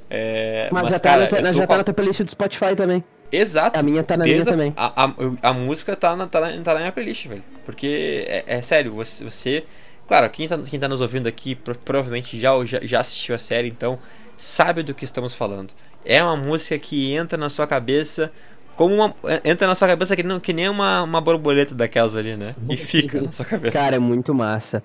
É, 0.09 0.69
Mas, 0.73 0.83
mas, 0.85 0.93
já 0.95 0.99
tá, 1.01 1.09
cara, 1.11 1.43
na, 1.43 1.49
eu 1.51 1.53
tô 1.53 1.59
já 1.59 1.67
com 1.67 1.67
tá 1.67 1.75
a- 1.75 1.79
na 1.79 1.85
tua 1.85 1.95
playlist 1.95 2.23
do 2.23 2.31
Spotify 2.31 2.75
também. 2.77 3.05
Exato. 3.31 3.79
A 3.79 3.83
minha 3.83 4.03
tá 4.05 4.17
na 4.17 4.25
minha 4.25 4.43
a- 4.43 4.45
também. 4.45 4.73
A, 4.77 5.05
a, 5.05 5.13
a 5.51 5.53
música 5.53 5.97
tá 5.97 6.15
na, 6.15 6.27
tá, 6.27 6.41
na, 6.41 6.63
tá 6.63 6.75
na 6.75 6.81
minha 6.81 6.93
playlist, 6.93 7.27
velho. 7.27 7.43
Porque, 7.65 8.25
é, 8.29 8.45
é 8.47 8.63
sério, 8.63 8.93
você, 8.95 9.25
você. 9.25 9.65
Claro, 10.07 10.31
quem 10.31 10.47
tá, 10.47 10.57
quem 10.59 10.79
tá 10.79 10.87
nos 10.89 11.01
ouvindo 11.01 11.27
aqui 11.27 11.55
pro- 11.57 11.75
provavelmente 11.77 12.39
já, 12.39 12.51
já, 12.65 12.79
já 12.83 13.01
assistiu 13.01 13.35
a 13.35 13.39
série, 13.39 13.69
então 13.69 13.99
sabe 14.37 14.83
do 14.85 14.95
que 14.95 15.05
estamos 15.05 15.35
falando. 15.35 15.75
É 16.05 16.23
uma 16.23 16.37
música 16.37 16.79
que 16.79 17.13
entra 17.13 17.37
na 17.37 17.51
sua 17.51 17.67
cabeça 17.67 18.33
como 18.77 18.95
uma. 18.95 19.15
Entra 19.45 19.67
na 19.67 19.75
sua 19.75 19.89
cabeça 19.89 20.15
que, 20.15 20.23
não, 20.23 20.39
que 20.39 20.53
nem 20.53 20.69
uma, 20.69 21.03
uma 21.03 21.21
borboleta 21.21 21.75
daquelas 21.75 22.15
ali, 22.15 22.37
né? 22.37 22.55
E 22.69 22.77
fica 22.77 23.21
na 23.21 23.33
sua 23.33 23.45
cabeça. 23.45 23.79
Cara, 23.79 23.97
é 23.97 23.99
muito 23.99 24.35
massa. 24.35 24.83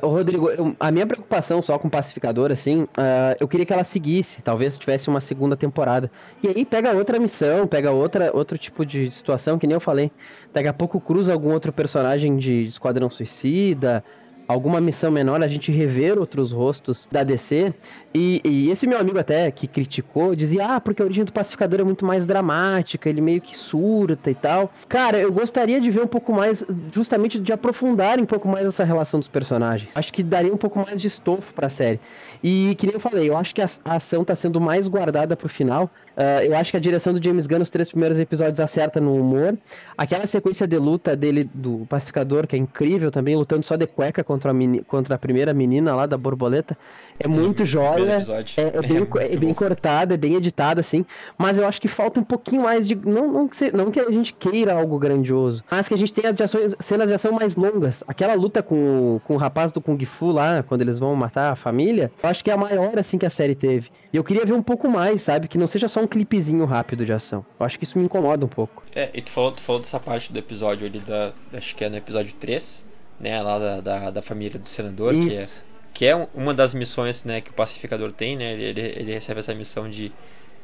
Ô, 0.00 0.08
Rodrigo, 0.08 0.48
eu- 0.50 0.74
a 0.78 0.90
minha 0.90 1.06
preocupação 1.06 1.60
só 1.60 1.78
com 1.78 1.90
Pacificador, 1.90 2.50
assim, 2.52 2.86
ah, 2.96 3.36
eu 3.40 3.48
queria 3.48 3.66
que 3.66 3.72
ela 3.72 3.84
seguisse, 3.84 4.40
talvez 4.42 4.78
tivesse 4.78 5.08
uma 5.08 5.20
segunda 5.20 5.56
temporada. 5.56 6.10
E 6.42 6.48
aí 6.48 6.64
pega 6.64 6.92
outra 6.92 7.18
missão, 7.18 7.66
pega 7.66 7.90
outra, 7.90 8.30
outro 8.34 8.56
tipo 8.56 8.86
de 8.86 9.10
situação, 9.10 9.58
que 9.58 9.66
nem 9.66 9.74
eu 9.74 9.80
falei. 9.80 10.10
Daqui 10.54 10.68
a 10.68 10.72
pouco 10.72 11.00
cruza 11.00 11.32
algum 11.32 11.52
outro 11.52 11.72
personagem 11.72 12.36
de 12.36 12.64
Esquadrão 12.66 13.10
Suicida, 13.10 14.04
alguma 14.46 14.80
missão 14.80 15.10
menor, 15.10 15.42
a 15.42 15.48
gente 15.48 15.72
rever 15.72 16.18
outros 16.18 16.52
rostos 16.52 17.08
da 17.10 17.22
DC. 17.24 17.72
E, 18.14 18.40
e, 18.44 18.70
esse 18.70 18.86
meu 18.86 18.98
amigo 18.98 19.18
até 19.18 19.50
que 19.50 19.66
criticou 19.66 20.36
dizia: 20.36 20.76
Ah, 20.76 20.80
porque 20.80 21.00
a 21.00 21.04
origem 21.04 21.24
do 21.24 21.32
pacificador 21.32 21.80
é 21.80 21.84
muito 21.84 22.04
mais 22.04 22.26
dramática, 22.26 23.08
ele 23.08 23.20
meio 23.20 23.40
que 23.40 23.56
surta 23.56 24.30
e 24.30 24.34
tal. 24.34 24.70
Cara, 24.88 25.18
eu 25.18 25.32
gostaria 25.32 25.80
de 25.80 25.90
ver 25.90 26.02
um 26.02 26.06
pouco 26.06 26.32
mais, 26.32 26.64
justamente 26.92 27.38
de 27.38 27.52
aprofundar 27.52 28.20
um 28.20 28.26
pouco 28.26 28.48
mais 28.48 28.66
essa 28.66 28.84
relação 28.84 29.18
dos 29.18 29.28
personagens. 29.28 29.90
Acho 29.94 30.12
que 30.12 30.22
daria 30.22 30.52
um 30.52 30.56
pouco 30.56 30.78
mais 30.78 31.00
de 31.00 31.08
estofo 31.08 31.54
pra 31.54 31.68
série. 31.68 32.00
E 32.42 32.74
que 32.76 32.86
nem 32.86 32.94
eu 32.94 33.00
falei, 33.00 33.28
eu 33.28 33.36
acho 33.36 33.54
que 33.54 33.62
a, 33.62 33.70
a 33.84 33.96
ação 33.96 34.24
tá 34.24 34.34
sendo 34.34 34.60
mais 34.60 34.88
guardada 34.88 35.36
pro 35.36 35.48
final. 35.48 35.84
Uh, 36.16 36.42
eu 36.44 36.56
acho 36.56 36.72
que 36.72 36.76
a 36.76 36.80
direção 36.80 37.14
do 37.14 37.24
James 37.24 37.46
Gunn 37.46 37.60
nos 37.60 37.70
três 37.70 37.90
primeiros 37.90 38.18
episódios 38.18 38.58
acerta 38.60 39.00
no 39.00 39.14
humor. 39.14 39.56
Aquela 39.96 40.26
sequência 40.26 40.66
de 40.66 40.76
luta 40.76 41.16
dele, 41.16 41.48
do 41.54 41.86
pacificador, 41.88 42.46
que 42.46 42.56
é 42.56 42.58
incrível 42.58 43.10
também, 43.10 43.36
lutando 43.36 43.64
só 43.64 43.76
de 43.76 43.86
cueca 43.86 44.24
contra 44.24 44.50
a, 44.50 44.54
meni, 44.54 44.82
contra 44.82 45.14
a 45.14 45.18
primeira 45.18 45.54
menina 45.54 45.94
lá 45.94 46.04
da 46.04 46.18
borboleta. 46.18 46.76
É 47.22 47.28
muito 47.28 47.64
joia, 47.64 48.10
é, 48.10 48.60
é, 48.60 48.86
bem, 48.86 49.08
é, 49.18 49.34
é 49.34 49.36
bem 49.36 49.54
cortada, 49.54 50.14
é 50.14 50.16
bem 50.16 50.34
editada, 50.34 50.80
assim. 50.80 51.06
Mas 51.38 51.56
eu 51.56 51.66
acho 51.66 51.80
que 51.80 51.88
falta 51.88 52.18
um 52.18 52.24
pouquinho 52.24 52.62
mais 52.62 52.86
de. 52.86 52.94
Não, 52.94 53.30
não, 53.30 53.48
que, 53.48 53.70
não 53.70 53.90
que 53.90 54.00
a 54.00 54.10
gente 54.10 54.32
queira 54.32 54.74
algo 54.74 54.98
grandioso, 54.98 55.62
mas 55.70 55.88
que 55.88 55.94
a 55.94 55.96
gente 55.96 56.12
tenha 56.12 56.32
de 56.32 56.42
ações, 56.42 56.74
cenas 56.80 57.06
de 57.06 57.14
ação 57.14 57.32
mais 57.32 57.54
longas. 57.54 58.02
Aquela 58.08 58.34
luta 58.34 58.62
com, 58.62 59.20
com 59.24 59.34
o 59.34 59.36
rapaz 59.36 59.70
do 59.70 59.80
Kung 59.80 60.04
Fu 60.04 60.32
lá, 60.32 60.62
quando 60.62 60.82
eles 60.82 60.98
vão 60.98 61.14
matar 61.14 61.52
a 61.52 61.56
família, 61.56 62.10
eu 62.22 62.28
acho 62.28 62.42
que 62.42 62.50
é 62.50 62.54
a 62.54 62.56
maior, 62.56 62.98
assim, 62.98 63.18
que 63.18 63.26
a 63.26 63.30
série 63.30 63.54
teve. 63.54 63.90
E 64.12 64.16
eu 64.16 64.24
queria 64.24 64.44
ver 64.44 64.52
um 64.52 64.62
pouco 64.62 64.88
mais, 64.88 65.22
sabe? 65.22 65.48
Que 65.48 65.56
não 65.56 65.66
seja 65.66 65.88
só 65.88 66.00
um 66.00 66.06
clipezinho 66.06 66.64
rápido 66.64 67.06
de 67.06 67.12
ação. 67.12 67.44
Eu 67.58 67.66
acho 67.66 67.78
que 67.78 67.84
isso 67.84 67.98
me 67.98 68.04
incomoda 68.04 68.44
um 68.44 68.48
pouco. 68.48 68.82
É, 68.94 69.10
e 69.14 69.22
tu 69.22 69.30
falou, 69.30 69.52
tu 69.52 69.60
falou 69.60 69.80
dessa 69.80 70.00
parte 70.00 70.32
do 70.32 70.38
episódio 70.38 70.86
ali 70.86 70.98
da. 70.98 71.32
Acho 71.52 71.74
que 71.76 71.84
é 71.84 71.88
no 71.88 71.96
episódio 71.96 72.34
3, 72.34 72.86
né? 73.20 73.42
Lá 73.42 73.58
da, 73.58 73.80
da, 73.80 74.10
da 74.10 74.22
família 74.22 74.58
do 74.58 74.68
senador, 74.68 75.14
isso. 75.14 75.28
que 75.28 75.36
é 75.36 75.48
que 75.92 76.06
é 76.06 76.28
uma 76.34 76.54
das 76.54 76.74
missões 76.74 77.24
né, 77.24 77.40
que 77.40 77.50
o 77.50 77.54
pacificador 77.54 78.12
tem, 78.12 78.36
né? 78.36 78.52
Ele, 78.52 78.80
ele 78.80 79.12
recebe 79.12 79.40
essa 79.40 79.54
missão 79.54 79.88
de, 79.88 80.12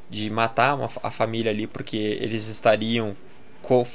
de 0.09 0.31
matar 0.31 0.75
uma, 0.75 0.91
a 1.03 1.11
família 1.11 1.51
ali 1.51 1.67
porque 1.67 1.97
eles 1.97 2.49
estariam 2.49 3.15
co, 3.63 3.87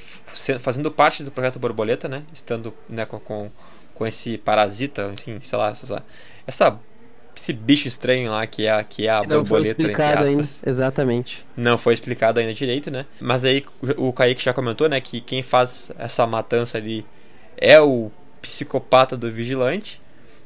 fazendo 0.59 0.91
parte 0.91 1.23
do 1.23 1.31
projeto 1.31 1.59
Borboleta, 1.59 2.07
né? 2.07 2.23
Estando 2.33 2.73
né, 2.87 3.05
com, 3.05 3.19
com, 3.19 3.51
com 3.95 4.05
esse 4.05 4.37
parasita, 4.37 5.13
enfim, 5.13 5.39
sei 5.41 5.57
lá, 5.57 5.69
essa, 5.69 6.03
essa 6.45 6.79
esse 7.35 7.51
bicho 7.51 7.87
estranho 7.87 8.29
lá 8.29 8.45
que 8.45 8.67
é, 8.67 8.83
que 8.83 9.07
é 9.07 9.09
a 9.09 9.21
não 9.21 9.39
borboleta, 9.39 9.75
foi 9.75 9.89
explicado 9.89 10.23
ainda, 10.27 10.41
exatamente. 10.67 11.45
Não 11.57 11.79
foi 11.79 11.93
explicado 11.95 12.39
ainda 12.39 12.53
direito, 12.53 12.91
né? 12.91 13.07
Mas 13.19 13.43
aí 13.43 13.65
o 13.97 14.13
Kaique 14.13 14.43
já 14.43 14.53
comentou, 14.53 14.87
né, 14.87 15.01
que 15.01 15.19
quem 15.19 15.41
faz 15.41 15.91
essa 15.97 16.27
matança 16.27 16.77
ali 16.77 17.03
é 17.57 17.81
o 17.81 18.11
psicopata 18.39 19.17
do 19.17 19.31
vigilante 19.31 19.99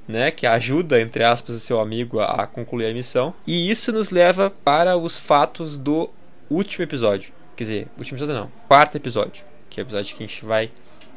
né, 0.07 0.31
que 0.31 0.47
ajuda, 0.47 1.01
entre 1.01 1.23
aspas, 1.23 1.55
o 1.55 1.59
seu 1.59 1.79
amigo 1.79 2.19
a, 2.19 2.47
concluir 2.47 2.89
a 2.89 2.93
missão. 2.93 3.33
E 3.45 3.69
isso 3.69 3.91
nos 3.91 4.09
leva 4.09 4.49
para 4.49 4.95
os 4.95 5.17
fatos 5.17 5.77
do 5.77 6.09
último 6.49 6.83
episódio. 6.83 7.33
Quer 7.55 7.63
dizer, 7.63 7.87
último 7.97 8.17
episódio 8.17 8.41
não, 8.41 8.51
quarto 8.67 8.95
episódio. 8.95 9.43
Que 9.69 9.81
é 9.81 9.83
o 9.83 9.85
episódio 9.85 10.15
que 10.15 10.23
a 10.23 10.27
gente 10.27 10.45
vai. 10.45 10.71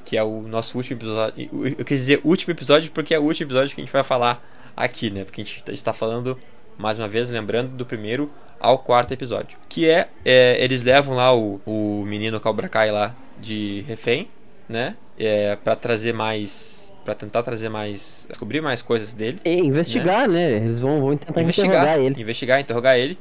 Que 0.04 0.16
é 0.16 0.22
o 0.22 0.42
nosso 0.42 0.76
último 0.76 0.98
episódio. 0.98 1.50
Eu 1.78 1.84
quis 1.84 2.00
dizer 2.00 2.20
último 2.24 2.52
episódio 2.52 2.90
porque 2.90 3.14
é 3.14 3.18
o 3.18 3.22
último 3.22 3.46
episódio 3.46 3.74
que 3.74 3.80
a 3.80 3.84
gente 3.84 3.92
vai 3.92 4.02
falar 4.02 4.44
aqui, 4.76 5.10
né? 5.10 5.24
Porque 5.24 5.42
a 5.42 5.44
gente 5.44 5.62
está 5.70 5.92
falando, 5.92 6.38
mais 6.76 6.98
uma 6.98 7.06
vez, 7.06 7.30
lembrando 7.30 7.76
do 7.76 7.86
primeiro 7.86 8.30
ao 8.58 8.78
quarto 8.78 9.12
episódio. 9.12 9.58
Que 9.68 9.88
é, 9.88 10.08
é 10.24 10.62
eles 10.62 10.82
levam 10.82 11.14
lá 11.14 11.34
o, 11.34 11.60
o 11.64 12.04
menino 12.06 12.40
Cobra 12.40 12.68
Kai 12.68 12.90
lá 12.90 13.14
de 13.38 13.84
refém, 13.86 14.28
né? 14.70 14.96
É, 15.18 15.56
para 15.56 15.76
trazer 15.76 16.14
mais 16.14 16.90
para 17.04 17.14
tentar 17.14 17.42
trazer 17.42 17.68
mais. 17.68 18.26
descobrir 18.28 18.60
mais 18.60 18.82
coisas 18.82 19.12
dele. 19.12 19.40
E 19.44 19.60
investigar, 19.60 20.28
né? 20.28 20.50
né? 20.50 20.56
Eles 20.56 20.80
vão, 20.80 21.00
vão 21.00 21.16
tentar 21.16 21.40
investigar, 21.42 21.82
interrogar 21.82 21.98
ele. 21.98 22.20
Investigar, 22.20 22.60
interrogar 22.60 22.98
ele. 22.98 23.18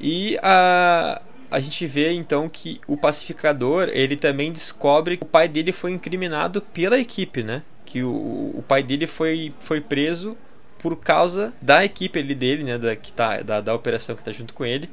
E 0.00 0.38
a. 0.42 1.22
A 1.50 1.60
gente 1.60 1.86
vê 1.86 2.12
então 2.12 2.46
que 2.46 2.78
o 2.86 2.94
pacificador 2.94 3.88
ele 3.90 4.16
também 4.16 4.52
descobre 4.52 5.16
que 5.16 5.22
o 5.22 5.26
pai 5.26 5.48
dele 5.48 5.72
foi 5.72 5.92
incriminado 5.92 6.60
pela 6.60 6.98
equipe, 6.98 7.42
né? 7.42 7.62
Que 7.86 8.02
o, 8.02 8.10
o 8.54 8.64
pai 8.68 8.82
dele 8.82 9.06
foi, 9.06 9.54
foi 9.58 9.80
preso 9.80 10.36
por 10.78 10.94
causa 10.96 11.54
da 11.62 11.82
equipe 11.82 12.18
ali 12.18 12.34
dele, 12.34 12.64
né? 12.64 12.76
Da, 12.76 12.94
que 12.94 13.10
tá, 13.14 13.40
da, 13.40 13.62
da 13.62 13.74
operação 13.74 14.14
que 14.14 14.22
tá 14.22 14.30
junto 14.30 14.52
com 14.52 14.62
ele, 14.62 14.90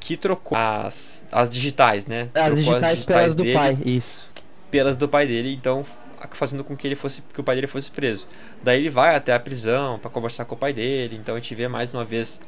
que 0.00 0.16
trocou 0.16 0.56
as, 0.56 1.26
as 1.30 1.50
digitais, 1.50 2.06
né? 2.06 2.30
As 2.34 2.54
digitais, 2.54 2.84
as 2.84 2.90
digitais 2.94 3.04
pelas 3.04 3.34
dele, 3.34 3.52
do 3.52 3.54
pai, 3.54 3.78
isso. 3.84 4.26
Pelas 4.70 4.96
do 4.96 5.08
pai 5.08 5.26
dele, 5.26 5.54
então 5.54 5.84
fazendo 6.30 6.64
com 6.64 6.76
que 6.76 6.86
ele 6.86 6.96
fosse 6.96 7.22
que 7.32 7.40
o 7.40 7.44
pai 7.44 7.54
dele 7.54 7.66
fosse 7.66 7.90
preso. 7.90 8.26
Daí 8.62 8.80
ele 8.80 8.90
vai 8.90 9.14
até 9.14 9.32
a 9.32 9.40
prisão 9.40 9.98
para 9.98 10.10
conversar 10.10 10.44
com 10.44 10.54
o 10.54 10.58
pai 10.58 10.72
dele. 10.72 11.16
Então 11.16 11.36
a 11.36 11.40
gente 11.40 11.54
vê 11.54 11.68
mais 11.68 11.92
uma 11.92 12.04
vez 12.04 12.40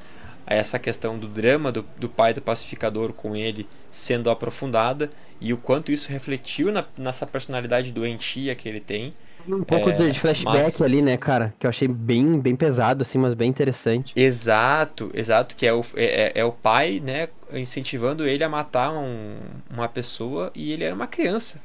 essa 0.47 0.79
questão 0.79 1.19
do 1.19 1.29
drama 1.29 1.71
do, 1.71 1.85
do 1.97 2.09
pai 2.09 2.35
do 2.35 2.41
pacificador 2.41 3.13
com 3.13 3.37
ele 3.37 3.69
sendo 3.91 4.31
aprofundada 4.31 5.11
e 5.41 5.53
o 5.53 5.57
quanto 5.57 5.93
isso 5.93 6.11
refletiu 6.11 6.73
na, 6.73 6.85
nessa 6.99 7.27
personalidade 7.27 7.93
doentia 7.93 8.55
que 8.55 8.69
ele 8.69 8.81
tem. 8.81 9.13
Um 9.49 9.63
pouco 9.63 9.89
é, 9.89 10.11
de 10.11 10.21
flashback 10.21 10.59
mas... 10.59 10.83
ali, 10.83 11.01
né, 11.01 11.17
cara? 11.17 11.55
Que 11.59 11.67
eu 11.67 11.71
achei 11.71 11.89
bem, 11.89 12.39
bem 12.39 12.55
pesado, 12.55 13.03
assim, 13.03 13.17
mas 13.17 13.33
bem 13.33 13.49
interessante. 13.49 14.13
Exato, 14.15 15.11
exato, 15.15 15.57
que 15.57 15.67
é 15.67 15.73
o, 15.73 15.81
é, 15.95 16.25
é, 16.25 16.33
é 16.41 16.45
o 16.45 16.53
pai, 16.53 17.01
né, 17.03 17.29
incentivando 17.55 18.27
ele 18.27 18.45
a 18.45 18.49
matar 18.51 18.93
um, 18.93 19.37
uma 19.71 19.89
pessoa 19.89 20.53
e 20.55 20.73
ele 20.73 20.85
era 20.85 20.95
uma 20.95 21.07
criança. 21.07 21.59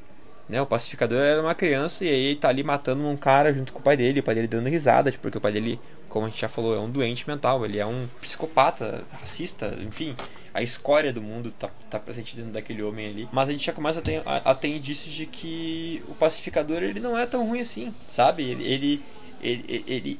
Né, 0.47 0.61
o 0.61 0.65
pacificador 0.65 1.17
era 1.17 1.41
uma 1.41 1.55
criança 1.55 2.05
e 2.05 2.09
aí 2.09 2.25
ele 2.25 2.35
tá 2.35 2.49
ali 2.49 2.63
matando 2.63 3.03
um 3.07 3.17
cara 3.17 3.51
junto 3.51 3.73
com 3.73 3.79
o 3.79 3.81
pai 3.81 3.97
dele, 3.97 4.19
o 4.19 4.23
pai 4.23 4.35
dele 4.35 4.47
dando 4.47 4.69
risada, 4.69 5.11
tipo, 5.11 5.23
porque 5.23 5.39
o 5.39 5.41
pai 5.41 5.51
dele, 5.51 5.79
como 6.07 6.27
a 6.27 6.29
gente 6.29 6.39
já 6.39 6.47
falou, 6.47 6.75
é 6.75 6.79
um 6.79 6.89
doente 6.89 7.27
mental, 7.27 7.65
ele 7.65 7.79
é 7.79 7.85
um 7.85 8.07
psicopata, 8.21 9.03
racista, 9.19 9.75
enfim, 9.81 10.15
a 10.53 10.61
escória 10.61 11.11
do 11.11 11.21
mundo 11.21 11.51
tá, 11.57 11.69
tá 11.89 11.99
presente 11.99 12.35
dentro 12.35 12.51
daquele 12.51 12.83
homem 12.83 13.09
ali. 13.09 13.29
Mas 13.31 13.49
a 13.49 13.51
gente 13.51 13.65
já 13.65 13.73
começa 13.73 13.99
a 13.99 14.01
ter, 14.01 14.21
a, 14.25 14.51
a 14.51 14.55
ter 14.55 14.69
indícios 14.69 15.13
de 15.13 15.25
que 15.25 16.03
o 16.07 16.13
pacificador 16.13 16.83
ele 16.83 16.99
não 16.99 17.17
é 17.17 17.25
tão 17.25 17.45
ruim 17.45 17.59
assim, 17.59 17.93
sabe? 18.07 18.43
Ele, 18.43 18.63
ele, 18.63 19.03
ele, 19.41 19.65
ele, 19.67 19.83
ele, 19.87 20.19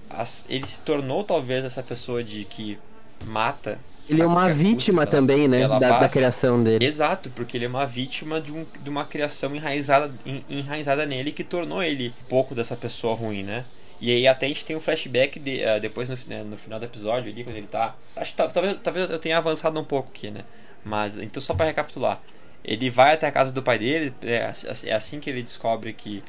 ele 0.50 0.68
se 0.68 0.82
tornou 0.82 1.24
talvez 1.24 1.64
essa 1.64 1.84
pessoa 1.84 2.24
de 2.24 2.46
que 2.46 2.78
mata 3.26 3.80
ele 4.10 4.22
é 4.22 4.26
uma 4.26 4.50
vítima 4.50 5.06
também, 5.06 5.48
né? 5.48 5.68
Da, 5.68 6.00
da, 6.00 6.10
criação 6.10 6.62
dele. 6.62 6.86
Exato, 6.86 7.30
porque 7.32 7.58
ele 7.58 7.66
é 7.66 7.68
uma 7.68 7.86
vítima 7.86 8.40
de, 8.40 8.52
um, 8.52 8.66
de 8.82 8.90
uma 8.90 9.06
criação 9.06 9.56
enraizada, 9.56 10.12
enraizada 10.50 11.06
nele 11.06 11.32
que 11.32 11.44
tornou 11.44 11.82
ele 11.82 12.14
um 12.26 12.30
pouco 12.30 12.54
dessa 12.54 12.76
pessoa 12.76 13.16
ruim, 13.16 13.44
né? 13.44 13.66
E 14.00 14.12
aí 14.12 14.28
até 14.28 14.46
a 14.46 14.50
gente 14.50 14.66
tem 14.66 14.76
um 14.76 14.80
flashback 14.80 15.40
de, 15.40 15.62
uh, 15.64 15.80
depois 15.80 16.10
no, 16.10 16.18
né, 16.28 16.44
no 16.44 16.58
final 16.58 16.80
do 16.80 16.86
episódio 16.86 17.32
ali, 17.32 17.44
quando 17.44 17.56
ele 17.56 17.68
tá. 17.68 17.96
Acho 18.16 18.32
que 18.32 18.38
talvez, 18.38 18.78
talvez 18.84 19.10
eu 19.10 19.20
tenha 19.20 19.38
avançado 19.38 19.80
um 19.80 19.84
pouco 19.84 20.10
aqui, 20.10 20.30
né? 20.30 20.42
Mas 20.84 21.18
então 21.18 21.42
só 21.42 21.54
para 21.54 21.66
recapitular. 21.66 22.22
Ele 22.64 22.90
vai 22.90 23.14
até 23.14 23.28
a 23.28 23.32
casa 23.32 23.52
do 23.52 23.62
pai 23.62 23.78
dele, 23.78 24.14
é, 24.24 24.52
é 24.86 24.94
assim 24.94 25.20
que 25.20 25.30
ele 25.30 25.44
descobre 25.44 25.94
que, 25.94 26.24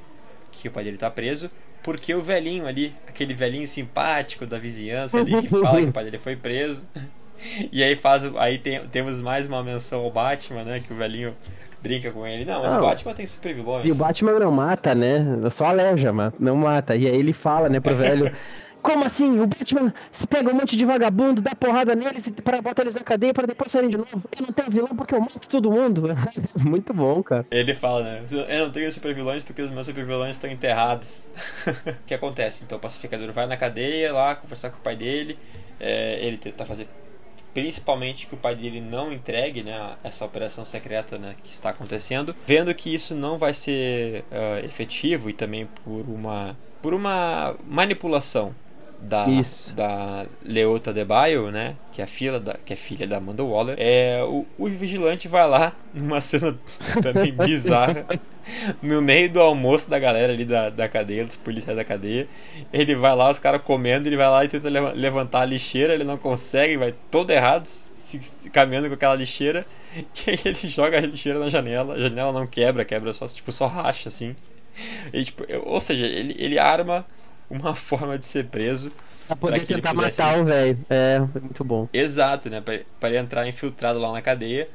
que 0.52 0.68
o 0.68 0.70
pai 0.70 0.84
dele 0.84 0.98
tá 0.98 1.10
preso 1.10 1.50
porque 1.86 2.12
o 2.12 2.20
velhinho 2.20 2.66
ali, 2.66 2.92
aquele 3.06 3.32
velhinho 3.32 3.64
simpático 3.64 4.44
da 4.44 4.58
vizinhança 4.58 5.18
ali 5.20 5.40
que 5.40 5.48
fala 5.48 5.80
que 5.80 5.86
o 5.86 5.92
pai 5.92 6.02
dele 6.02 6.18
foi 6.18 6.34
preso, 6.34 6.84
E 7.72 7.82
aí 7.82 7.96
faz. 7.96 8.24
Aí 8.36 8.58
tem, 8.58 8.86
temos 8.88 9.20
mais 9.20 9.46
uma 9.46 9.62
menção 9.62 10.04
ao 10.04 10.10
Batman, 10.10 10.64
né? 10.64 10.80
Que 10.80 10.92
o 10.92 10.96
velhinho 10.96 11.34
brinca 11.82 12.10
com 12.10 12.26
ele. 12.26 12.44
Não, 12.44 12.62
mas 12.62 12.72
não, 12.72 12.80
o 12.80 12.82
Batman 12.82 13.14
tem 13.14 13.26
super 13.26 13.54
vilões. 13.54 13.86
E 13.86 13.92
o 13.92 13.94
Batman 13.94 14.38
não 14.38 14.50
mata, 14.50 14.94
né? 14.94 15.24
Só 15.54 15.66
aleja, 15.66 16.12
mas 16.12 16.32
não 16.38 16.56
mata. 16.56 16.96
E 16.96 17.06
aí 17.06 17.16
ele 17.16 17.32
fala, 17.32 17.68
né, 17.68 17.80
pro 17.80 17.94
velho. 17.96 18.34
Como 18.82 19.04
assim? 19.04 19.40
O 19.40 19.48
Batman 19.48 19.92
se 20.12 20.26
pega 20.28 20.48
um 20.48 20.54
monte 20.54 20.76
de 20.76 20.84
vagabundo, 20.84 21.42
dá 21.42 21.56
porrada 21.56 21.96
neles 21.96 22.30
para 22.44 22.62
botar 22.62 22.82
eles 22.82 22.94
na 22.94 23.00
cadeia 23.00 23.34
para 23.34 23.44
depois 23.44 23.72
saírem 23.72 23.90
de 23.90 23.96
novo. 23.96 24.22
Eu 24.38 24.46
não 24.46 24.52
tenho 24.52 24.70
vilão 24.70 24.96
porque 24.96 25.12
eu 25.12 25.20
mato 25.20 25.48
todo 25.48 25.72
mundo. 25.72 26.04
Muito 26.56 26.94
bom, 26.94 27.20
cara. 27.20 27.44
Ele 27.50 27.74
fala, 27.74 28.04
né? 28.04 28.24
Eu 28.48 28.66
não 28.66 28.70
tenho 28.70 28.92
super 28.92 29.12
vilões 29.12 29.42
porque 29.42 29.60
os 29.60 29.72
meus 29.72 29.86
super 29.86 30.04
vilões 30.06 30.36
estão 30.36 30.48
enterrados. 30.48 31.24
o 31.66 32.04
que 32.06 32.14
acontece? 32.14 32.62
Então 32.62 32.78
o 32.78 32.80
pacificador 32.80 33.32
vai 33.32 33.46
na 33.46 33.56
cadeia 33.56 34.12
lá 34.12 34.36
conversar 34.36 34.70
com 34.70 34.78
o 34.78 34.80
pai 34.80 34.94
dele. 34.94 35.36
É, 35.80 36.24
ele 36.24 36.36
tenta 36.36 36.64
fazer 36.64 36.86
principalmente 37.56 38.26
que 38.26 38.34
o 38.34 38.36
pai 38.36 38.54
dele 38.54 38.82
não 38.82 39.10
entregue 39.10 39.62
né, 39.62 39.96
essa 40.04 40.26
operação 40.26 40.62
secreta 40.62 41.16
né, 41.16 41.34
que 41.42 41.50
está 41.50 41.70
acontecendo, 41.70 42.36
vendo 42.46 42.74
que 42.74 42.94
isso 42.94 43.14
não 43.14 43.38
vai 43.38 43.54
ser 43.54 44.24
uh, 44.24 44.62
efetivo 44.62 45.30
e 45.30 45.32
também 45.32 45.66
por 45.82 46.06
uma, 46.06 46.54
por 46.82 46.92
uma 46.92 47.56
manipulação 47.66 48.54
da, 49.06 49.26
da 49.74 50.26
Leota 50.44 50.92
Debaio, 50.92 51.50
né? 51.50 51.76
Que 51.92 52.00
é 52.00 52.04
a 52.04 52.06
filha 52.06 52.38
da, 52.38 52.54
que 52.54 52.72
é 52.72 52.76
filha 52.76 53.06
da 53.06 53.16
Amanda 53.18 53.44
Waller. 53.44 53.76
É, 53.78 54.22
o, 54.24 54.44
o 54.58 54.68
vigilante 54.68 55.28
vai 55.28 55.48
lá 55.48 55.72
numa 55.94 56.20
cena 56.20 56.58
também 57.02 57.32
bizarra. 57.32 58.06
no 58.82 59.02
meio 59.02 59.30
do 59.30 59.40
almoço 59.40 59.90
da 59.90 59.98
galera 59.98 60.32
ali 60.32 60.44
da, 60.44 60.70
da 60.70 60.88
cadeia, 60.88 61.24
dos 61.24 61.36
policiais 61.36 61.76
da 61.76 61.84
cadeia. 61.84 62.28
Ele 62.72 62.94
vai 62.94 63.14
lá, 63.14 63.30
os 63.30 63.38
caras 63.38 63.62
comendo, 63.62 64.08
ele 64.08 64.16
vai 64.16 64.28
lá 64.28 64.44
e 64.44 64.48
tenta 64.48 64.68
levantar 64.68 65.40
a 65.40 65.44
lixeira, 65.44 65.94
ele 65.94 66.04
não 66.04 66.16
consegue, 66.16 66.76
vai 66.76 66.94
todo 67.10 67.30
errado, 67.30 67.66
se, 67.66 68.22
se, 68.22 68.50
caminhando 68.50 68.88
com 68.88 68.94
aquela 68.94 69.14
lixeira. 69.14 69.64
E 69.96 70.30
aí 70.30 70.38
ele 70.44 70.54
joga 70.68 70.98
a 70.98 71.00
lixeira 71.00 71.38
na 71.38 71.48
janela, 71.48 71.94
a 71.94 71.98
janela 71.98 72.30
não 72.30 72.46
quebra, 72.46 72.84
quebra 72.84 73.14
só, 73.14 73.26
tipo, 73.26 73.50
só 73.50 73.66
racha 73.66 74.08
assim. 74.08 74.36
E, 75.10 75.24
tipo, 75.24 75.42
ou 75.64 75.80
seja, 75.80 76.04
ele, 76.04 76.34
ele 76.38 76.58
arma 76.58 77.06
uma 77.50 77.74
forma 77.76 78.18
de 78.18 78.26
ser 78.26 78.46
preso. 78.46 78.90
Pra 79.26 79.36
poder 79.36 79.58
pra 79.58 79.76
tentar 79.76 79.94
pudesse... 79.94 80.20
matar 80.20 80.40
o 80.40 80.44
velho. 80.44 80.78
É, 80.88 81.18
muito 81.18 81.64
bom. 81.64 81.88
Exato, 81.92 82.48
né? 82.48 82.60
Pra, 82.60 82.80
pra 83.00 83.08
ele 83.08 83.18
entrar 83.18 83.46
infiltrado 83.46 83.98
lá 83.98 84.12
na 84.12 84.22
cadeia 84.22 84.68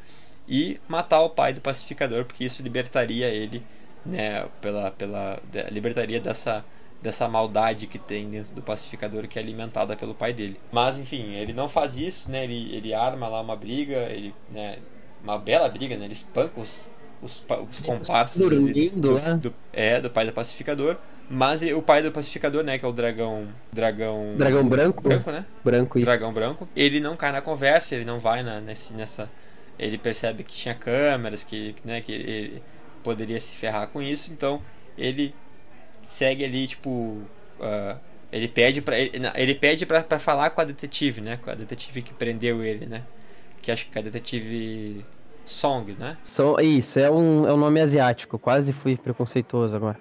e 0.47 0.79
matar 0.87 1.21
o 1.21 1.29
pai 1.29 1.53
do 1.53 1.61
pacificador, 1.61 2.25
porque 2.25 2.43
isso 2.43 2.61
libertaria 2.61 3.27
ele, 3.27 3.63
né? 4.05 4.45
Pela, 4.59 4.91
pela, 4.91 5.39
libertaria 5.71 6.19
dessa, 6.19 6.65
dessa 7.01 7.27
maldade 7.27 7.87
que 7.87 7.97
tem 7.97 8.29
dentro 8.29 8.53
do 8.53 8.61
pacificador 8.61 9.27
que 9.27 9.39
é 9.39 9.41
alimentada 9.41 9.95
pelo 9.95 10.13
pai 10.13 10.33
dele. 10.33 10.57
Mas 10.71 10.97
enfim, 10.97 11.35
ele 11.35 11.53
não 11.53 11.69
faz 11.69 11.97
isso, 11.97 12.29
né? 12.29 12.43
Ele, 12.43 12.75
ele 12.75 12.93
arma 12.93 13.27
lá 13.27 13.41
uma 13.41 13.55
briga, 13.55 13.97
ele, 14.09 14.33
né? 14.49 14.79
Uma 15.23 15.37
bela 15.37 15.69
briga, 15.69 15.95
né? 15.95 16.05
Ele 16.05 16.13
espanca 16.13 16.59
os, 16.59 16.89
os, 17.21 17.45
os 17.69 17.79
comparsas 17.79 18.41
do, 18.41 18.49
do, 18.49 19.37
do, 19.39 19.53
é, 19.71 20.01
do 20.01 20.09
pai 20.09 20.25
do 20.25 20.33
pacificador. 20.33 20.97
Mas 21.33 21.61
o 21.61 21.81
pai 21.81 22.03
do 22.03 22.11
pacificador, 22.11 22.61
né, 22.61 22.77
que 22.77 22.83
é 22.83 22.87
o 22.87 22.91
dragão. 22.91 23.47
Dragão. 23.71 24.35
Dragão 24.37 24.67
branco? 24.67 25.01
Branco, 25.01 25.31
né? 25.31 25.45
Branco, 25.63 25.97
isso. 25.97 26.05
Dragão 26.05 26.33
branco. 26.33 26.67
Ele 26.75 26.99
não 26.99 27.15
cai 27.15 27.31
na 27.31 27.41
conversa, 27.41 27.95
ele 27.95 28.03
não 28.03 28.19
vai 28.19 28.43
na, 28.43 28.59
nesse, 28.59 28.93
nessa. 28.93 29.29
Ele 29.79 29.97
percebe 29.97 30.43
que 30.43 30.53
tinha 30.53 30.75
câmeras, 30.75 31.45
que, 31.45 31.73
né, 31.85 32.01
que 32.01 32.11
ele 32.11 32.61
poderia 33.01 33.39
se 33.39 33.55
ferrar 33.55 33.87
com 33.87 34.01
isso, 34.01 34.31
então 34.33 34.61
ele 34.97 35.33
segue 36.03 36.43
ali, 36.43 36.67
tipo. 36.67 36.89
Uh, 36.89 37.97
ele 38.29 38.47
pede 38.47 38.81
para 38.81 38.99
ele, 38.99 39.11
ele 39.35 39.55
pede 39.55 39.85
pra, 39.85 40.03
pra 40.03 40.19
falar 40.19 40.49
com 40.49 40.61
a 40.61 40.65
detetive, 40.65 41.21
né? 41.21 41.37
Com 41.41 41.49
a 41.49 41.55
detetive 41.55 42.01
que 42.01 42.13
prendeu 42.13 42.61
ele, 42.61 42.85
né? 42.85 43.03
Que 43.61 43.71
acho 43.71 43.87
que 43.89 43.97
a 43.97 44.01
detetive 44.01 45.05
Song, 45.51 45.95
né? 45.97 46.17
So, 46.23 46.55
isso, 46.61 46.99
é 46.99 47.09
um, 47.09 47.47
é 47.47 47.53
um 47.53 47.57
nome 47.57 47.81
asiático. 47.81 48.39
Quase 48.39 48.73
fui 48.73 48.97
preconceituoso 48.97 49.75
agora. 49.75 49.97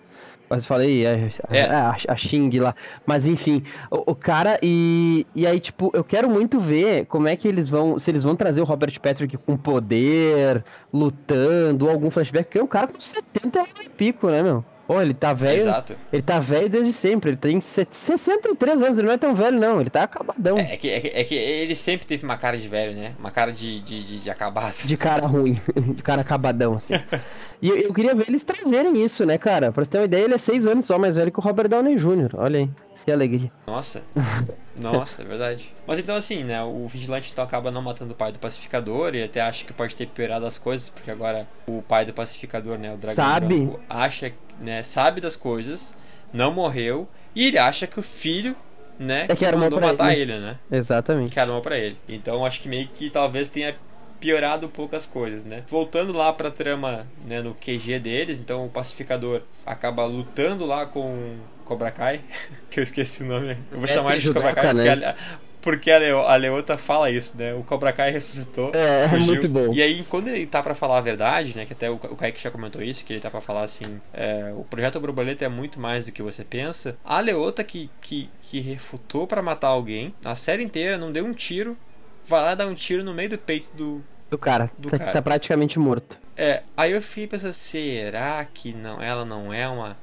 Quase 0.50 0.66
falei 0.66 1.06
a, 1.06 1.10
é. 1.50 1.64
a, 1.70 1.96
a, 2.08 2.16
Xing 2.16 2.50
lá. 2.58 2.74
Mas 3.06 3.24
enfim, 3.24 3.62
o, 3.88 4.10
o, 4.10 4.14
cara 4.16 4.58
e. 4.60 5.24
E 5.32 5.46
aí, 5.46 5.60
tipo, 5.60 5.92
eu 5.94 6.02
quero 6.02 6.28
muito 6.28 6.58
ver 6.58 7.06
como 7.06 7.28
é 7.28 7.36
que 7.36 7.46
eles 7.46 7.68
vão. 7.68 8.00
Se 8.00 8.10
eles 8.10 8.24
vão 8.24 8.34
trazer 8.34 8.60
o 8.60 8.64
Robert 8.64 8.98
Patrick 9.00 9.36
com 9.36 9.56
poder, 9.56 10.64
lutando, 10.92 11.88
algum 11.88 12.10
flashback, 12.10 12.46
porque 12.46 12.58
é 12.58 12.62
um 12.64 12.66
cara 12.66 12.88
com 12.88 13.00
70 13.00 13.60
anos 13.60 13.72
e 13.80 13.88
pico, 13.88 14.28
né, 14.28 14.42
meu? 14.42 14.64
Pô, 14.90 15.00
ele 15.00 15.14
tá 15.14 15.32
velho. 15.32 15.60
Exato. 15.60 15.94
Ele 16.12 16.20
tá 16.20 16.40
velho 16.40 16.68
desde 16.68 16.92
sempre. 16.92 17.30
Ele 17.30 17.36
tem 17.36 17.60
63 17.60 18.82
anos, 18.82 18.98
ele 18.98 19.06
não 19.06 19.14
é 19.14 19.18
tão 19.18 19.36
velho, 19.36 19.56
não. 19.56 19.80
Ele 19.80 19.88
tá 19.88 20.02
acabadão. 20.02 20.58
É, 20.58 20.72
é 20.72 20.76
que, 20.76 20.90
é, 20.90 21.00
que, 21.00 21.08
é 21.14 21.22
que 21.22 21.34
ele 21.36 21.76
sempre 21.76 22.04
teve 22.04 22.24
uma 22.24 22.36
cara 22.36 22.58
de 22.58 22.66
velho, 22.66 22.92
né? 22.96 23.14
Uma 23.16 23.30
cara 23.30 23.52
de, 23.52 23.78
de, 23.78 24.02
de, 24.02 24.18
de 24.18 24.28
acabaço. 24.28 24.88
De 24.88 24.96
cara 24.96 25.28
ruim. 25.28 25.60
De 25.94 26.02
cara 26.02 26.22
acabadão, 26.22 26.74
assim. 26.74 26.94
e 27.62 27.68
eu, 27.68 27.76
eu, 27.76 27.94
queria 27.94 28.16
ver 28.16 28.24
eles 28.28 28.42
trazerem 28.42 29.00
isso, 29.00 29.24
né, 29.24 29.38
cara? 29.38 29.70
Pra 29.70 29.84
você 29.84 29.90
ter 29.92 29.98
uma 29.98 30.06
ideia, 30.06 30.24
ele 30.24 30.34
é 30.34 30.38
6 30.38 30.66
anos 30.66 30.86
só 30.86 30.98
mais 30.98 31.14
velho 31.14 31.30
que 31.30 31.38
o 31.38 31.42
Robert 31.42 31.68
Downey 31.68 31.96
Jr. 31.96 32.30
Olha 32.34 32.58
aí. 32.58 32.70
Que 33.04 33.12
alegria. 33.12 33.50
Nossa. 33.66 34.02
Nossa, 34.80 35.22
é 35.22 35.24
verdade. 35.24 35.72
Mas 35.86 35.98
então 35.98 36.14
assim, 36.14 36.44
né, 36.44 36.62
o 36.62 36.86
vigilante 36.86 37.30
então 37.32 37.44
acaba 37.44 37.70
não 37.70 37.82
matando 37.82 38.12
o 38.12 38.16
pai 38.16 38.32
do 38.32 38.38
pacificador 38.38 39.14
e 39.14 39.22
até 39.22 39.40
acha 39.40 39.64
que 39.64 39.72
pode 39.72 39.94
ter 39.96 40.06
piorado 40.06 40.46
as 40.46 40.58
coisas, 40.58 40.88
porque 40.88 41.10
agora 41.10 41.46
o 41.66 41.82
pai 41.82 42.04
do 42.04 42.12
pacificador, 42.12 42.78
né, 42.78 42.92
o 42.92 42.96
dragão 42.96 43.24
sabe. 43.24 43.60
Branco, 43.60 43.80
acha, 43.88 44.32
né, 44.60 44.82
sabe 44.82 45.20
das 45.20 45.36
coisas, 45.36 45.96
não 46.32 46.52
morreu 46.52 47.08
e 47.34 47.46
ele 47.46 47.58
acha 47.58 47.86
que 47.86 47.98
o 47.98 48.02
filho 48.02 48.56
né, 48.98 49.24
é 49.28 49.34
que, 49.34 49.46
que 49.46 49.56
mandou 49.56 49.80
matar 49.80 50.12
ele. 50.12 50.32
ele, 50.32 50.38
né? 50.40 50.58
Exatamente. 50.70 51.32
Que 51.32 51.40
armou 51.40 51.62
para 51.62 51.78
ele. 51.78 51.96
Então 52.06 52.44
acho 52.44 52.60
que 52.60 52.68
meio 52.68 52.86
que 52.88 53.08
talvez 53.08 53.48
tenha 53.48 53.74
piorado 54.20 54.68
poucas 54.68 55.06
coisas, 55.06 55.44
né? 55.44 55.64
Voltando 55.66 56.12
lá 56.12 56.30
pra 56.32 56.50
trama, 56.50 57.06
né, 57.26 57.40
no 57.40 57.54
QG 57.54 57.98
deles, 57.98 58.38
então 58.38 58.66
o 58.66 58.68
pacificador 58.68 59.40
acaba 59.64 60.04
lutando 60.04 60.66
lá 60.66 60.84
com 60.84 61.38
Cobra 61.70 61.92
Kai, 61.92 62.20
que 62.68 62.80
eu 62.80 62.82
esqueci 62.82 63.22
o 63.22 63.26
nome. 63.26 63.56
Eu 63.70 63.76
vou 63.76 63.84
é, 63.84 63.86
chamar 63.86 64.12
ele 64.14 64.22
de 64.22 64.32
Cobra 64.32 64.52
Kai 64.52 64.74
né? 64.74 64.82
porque, 64.82 65.04
a, 65.04 65.16
porque 65.62 65.90
a, 65.92 65.98
Leo, 65.98 66.18
a 66.18 66.34
Leota 66.34 66.76
fala 66.76 67.08
isso, 67.08 67.36
né? 67.38 67.54
O 67.54 67.62
Cobra 67.62 67.92
Kai 67.92 68.10
ressuscitou. 68.10 68.72
É, 68.74 69.08
fugiu. 69.08 69.26
muito 69.26 69.48
bom. 69.48 69.72
E 69.72 69.80
aí, 69.80 70.04
quando 70.10 70.26
ele 70.26 70.44
tá 70.46 70.64
para 70.64 70.74
falar 70.74 70.98
a 70.98 71.00
verdade, 71.00 71.56
né? 71.56 71.64
Que 71.64 71.72
até 71.72 71.88
o, 71.88 71.94
o 71.94 72.16
Kaique 72.16 72.42
já 72.42 72.50
comentou 72.50 72.82
isso, 72.82 73.04
que 73.04 73.12
ele 73.12 73.20
tá 73.20 73.30
para 73.30 73.40
falar 73.40 73.62
assim: 73.62 74.00
é, 74.12 74.52
o 74.52 74.64
projeto 74.64 74.98
Borboleta 74.98 75.44
é 75.44 75.48
muito 75.48 75.78
mais 75.78 76.02
do 76.02 76.10
que 76.10 76.24
você 76.24 76.42
pensa. 76.42 76.96
A 77.04 77.20
Leota 77.20 77.62
que, 77.62 77.88
que, 78.00 78.28
que 78.42 78.60
refutou 78.60 79.28
para 79.28 79.40
matar 79.40 79.68
alguém, 79.68 80.12
a 80.24 80.34
série 80.34 80.64
inteira 80.64 80.98
não 80.98 81.12
deu 81.12 81.24
um 81.24 81.32
tiro, 81.32 81.78
vai 82.26 82.42
lá 82.42 82.56
dar 82.56 82.66
um 82.66 82.74
tiro 82.74 83.04
no 83.04 83.14
meio 83.14 83.30
do 83.30 83.38
peito 83.38 83.68
do. 83.76 84.02
Do 84.28 84.38
cara, 84.38 84.68
do 84.76 84.90
tá, 84.90 84.98
cara. 84.98 85.12
tá 85.12 85.22
praticamente 85.22 85.78
morto. 85.78 86.18
É, 86.36 86.64
aí 86.76 86.90
eu 86.90 87.00
fiquei 87.00 87.28
pensando, 87.28 87.52
será 87.52 88.44
que 88.44 88.72
não, 88.72 89.00
ela 89.00 89.24
não 89.24 89.52
é 89.52 89.68
uma 89.68 89.96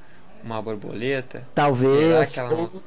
uma 0.44 0.62
borboleta? 0.62 1.44
Talvez. 1.54 2.36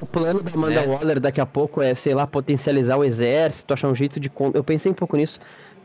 O 0.01 0.07
plano 0.07 0.43
da 0.43 0.53
Amanda 0.53 0.81
né? 0.81 0.87
Waller 0.87 1.21
daqui 1.21 1.41
a 1.41 1.47
pouco 1.47 1.83
é, 1.83 1.95
sei 1.95 2.15
lá, 2.15 2.27
potencializar 2.27 2.97
o 2.97 3.05
exército, 3.05 3.73
achar 3.73 3.89
um 3.89 3.95
jeito 3.95 4.19
de. 4.19 4.31
Eu 4.55 4.65
pensei 4.65 4.91
um 4.91 4.95
pouco 4.95 5.17
nisso. 5.17 5.39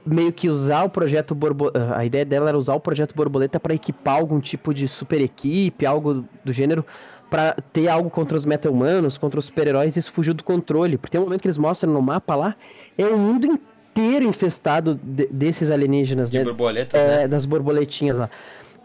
Meio 0.05 0.31
que 0.31 0.49
usar 0.49 0.83
o 0.83 0.89
projeto 0.89 1.33
borboleta. 1.33 1.95
A 1.95 2.05
ideia 2.05 2.23
dela 2.23 2.49
era 2.49 2.57
usar 2.57 2.75
o 2.75 2.79
projeto 2.79 3.15
borboleta 3.15 3.59
para 3.59 3.73
equipar 3.73 4.17
algum 4.17 4.39
tipo 4.39 4.73
de 4.73 4.87
super 4.87 5.19
equipe, 5.19 5.85
algo 5.85 6.23
do 6.43 6.53
gênero, 6.53 6.85
para 7.29 7.55
ter 7.73 7.87
algo 7.87 8.09
contra 8.09 8.37
os 8.37 8.45
meta-humanos, 8.45 9.17
contra 9.17 9.39
os 9.39 9.45
super-heróis, 9.45 9.95
isso 9.97 10.11
fugiu 10.11 10.33
do 10.33 10.43
controle. 10.43 10.97
Porque 10.97 11.11
tem 11.11 11.19
um 11.19 11.23
momento 11.23 11.41
que 11.41 11.47
eles 11.47 11.57
mostram 11.57 11.91
no 11.91 12.01
mapa 12.01 12.35
lá, 12.35 12.55
é 12.97 13.05
o 13.07 13.17
mundo 13.17 13.47
inteiro 13.47 14.25
infestado 14.27 14.99
de, 15.01 15.27
desses 15.27 15.71
alienígenas, 15.71 16.29
de 16.29 16.37
né? 16.37 16.43
borboletas, 16.43 16.99
é, 16.99 17.21
né? 17.21 17.27
Das 17.27 17.45
borboletinhas 17.45 18.17
lá. 18.17 18.29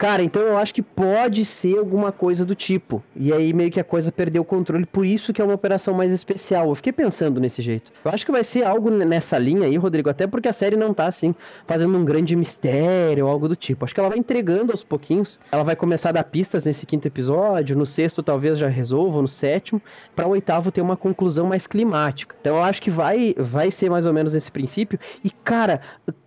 Cara, 0.01 0.23
então 0.23 0.41
eu 0.41 0.57
acho 0.57 0.73
que 0.73 0.81
pode 0.81 1.45
ser 1.45 1.77
alguma 1.77 2.11
coisa 2.11 2.43
do 2.43 2.55
tipo. 2.55 3.03
E 3.15 3.31
aí 3.31 3.53
meio 3.53 3.69
que 3.69 3.79
a 3.79 3.83
coisa 3.83 4.11
perdeu 4.11 4.41
o 4.41 4.45
controle, 4.45 4.83
por 4.83 5.05
isso 5.05 5.31
que 5.31 5.39
é 5.39 5.45
uma 5.45 5.53
operação 5.53 5.93
mais 5.93 6.11
especial. 6.11 6.69
Eu 6.69 6.73
fiquei 6.73 6.91
pensando 6.91 7.39
nesse 7.39 7.61
jeito. 7.61 7.91
Eu 8.03 8.09
acho 8.09 8.25
que 8.25 8.31
vai 8.31 8.43
ser 8.43 8.63
algo 8.63 8.89
nessa 8.89 9.37
linha 9.37 9.67
aí, 9.67 9.77
Rodrigo, 9.77 10.09
até 10.09 10.25
porque 10.25 10.47
a 10.47 10.53
série 10.53 10.75
não 10.75 10.91
tá 10.91 11.05
assim, 11.05 11.35
fazendo 11.67 11.95
um 11.95 12.03
grande 12.03 12.35
mistério 12.35 13.27
ou 13.27 13.31
algo 13.31 13.47
do 13.47 13.55
tipo. 13.55 13.85
Acho 13.85 13.93
que 13.93 13.99
ela 13.99 14.09
vai 14.09 14.17
entregando 14.17 14.71
aos 14.71 14.83
pouquinhos. 14.83 15.39
Ela 15.51 15.61
vai 15.61 15.75
começar 15.75 16.09
a 16.09 16.13
dar 16.13 16.23
pistas 16.23 16.65
nesse 16.65 16.83
quinto 16.83 17.07
episódio, 17.07 17.77
no 17.77 17.85
sexto 17.85 18.23
talvez 18.23 18.57
já 18.57 18.67
resolva, 18.67 19.21
no 19.21 19.27
sétimo, 19.27 19.79
para 20.15 20.27
o 20.27 20.31
oitavo 20.31 20.71
ter 20.71 20.81
uma 20.81 20.97
conclusão 20.97 21.45
mais 21.45 21.67
climática. 21.67 22.35
Então 22.41 22.55
eu 22.55 22.63
acho 22.63 22.81
que 22.81 22.89
vai 22.89 23.35
vai 23.37 23.69
ser 23.69 23.91
mais 23.91 24.07
ou 24.07 24.13
menos 24.13 24.33
esse 24.33 24.51
princípio. 24.51 24.99
E 25.23 25.29
cara, 25.29 25.79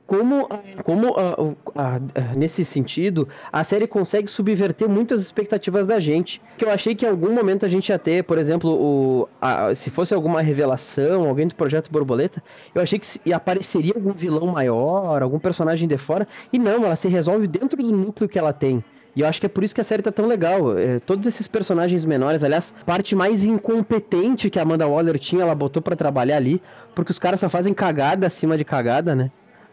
como, 0.06 0.48
como 0.82 1.12
uh, 1.12 1.50
uh, 1.50 1.56
nesse 2.36 2.64
sentido, 2.64 3.26
a 3.52 3.64
série 3.64 3.86
consegue 3.86 4.30
subverter 4.30 4.88
muitas 4.88 5.22
expectativas 5.22 5.86
da 5.86 5.98
gente. 5.98 6.42
Que 6.58 6.64
eu 6.64 6.70
achei 6.70 6.94
que 6.94 7.06
em 7.06 7.08
algum 7.08 7.32
momento 7.32 7.64
a 7.64 7.68
gente 7.68 7.88
ia 7.88 7.98
ter, 7.98 8.22
por 8.24 8.36
exemplo, 8.36 8.70
o, 8.70 9.28
se 9.74 9.90
fosse 9.90 10.12
alguma 10.12 10.42
revelação, 10.42 11.26
alguém 11.26 11.48
do 11.48 11.54
Projeto 11.54 11.90
Borboleta, 11.90 12.42
eu 12.74 12.82
achei 12.82 12.98
que 12.98 13.32
apareceria 13.32 13.94
algum 13.94 14.12
vilão 14.12 14.46
maior, 14.46 15.22
algum 15.22 15.38
personagem 15.38 15.88
de 15.88 15.96
fora, 15.96 16.28
e 16.52 16.58
não, 16.58 16.84
ela 16.84 16.96
se 16.96 17.08
resolve 17.08 17.46
dentro 17.46 17.82
do 17.82 17.90
núcleo 17.90 18.28
que 18.28 18.38
ela 18.38 18.52
tem. 18.52 18.84
E 19.16 19.20
eu 19.20 19.28
acho 19.28 19.38
que 19.38 19.46
é 19.46 19.48
por 19.48 19.62
isso 19.62 19.74
que 19.74 19.80
a 19.80 19.84
série 19.84 20.02
tá 20.02 20.10
tão 20.10 20.26
legal. 20.26 20.76
É, 20.76 20.98
todos 20.98 21.24
esses 21.26 21.46
personagens 21.46 22.04
menores, 22.04 22.42
aliás, 22.42 22.74
parte 22.84 23.14
mais 23.14 23.44
incompetente 23.44 24.50
que 24.50 24.58
a 24.58 24.62
Amanda 24.62 24.88
Waller 24.88 25.18
tinha, 25.18 25.42
ela 25.42 25.54
botou 25.54 25.80
para 25.80 25.94
trabalhar 25.94 26.36
ali, 26.36 26.60
porque 26.94 27.12
os 27.12 27.18
caras 27.18 27.40
só 27.40 27.48
fazem 27.48 27.72
cagada 27.72 28.26
acima 28.26 28.58
de 28.58 28.64
cagada, 28.64 29.14
né? 29.14 29.30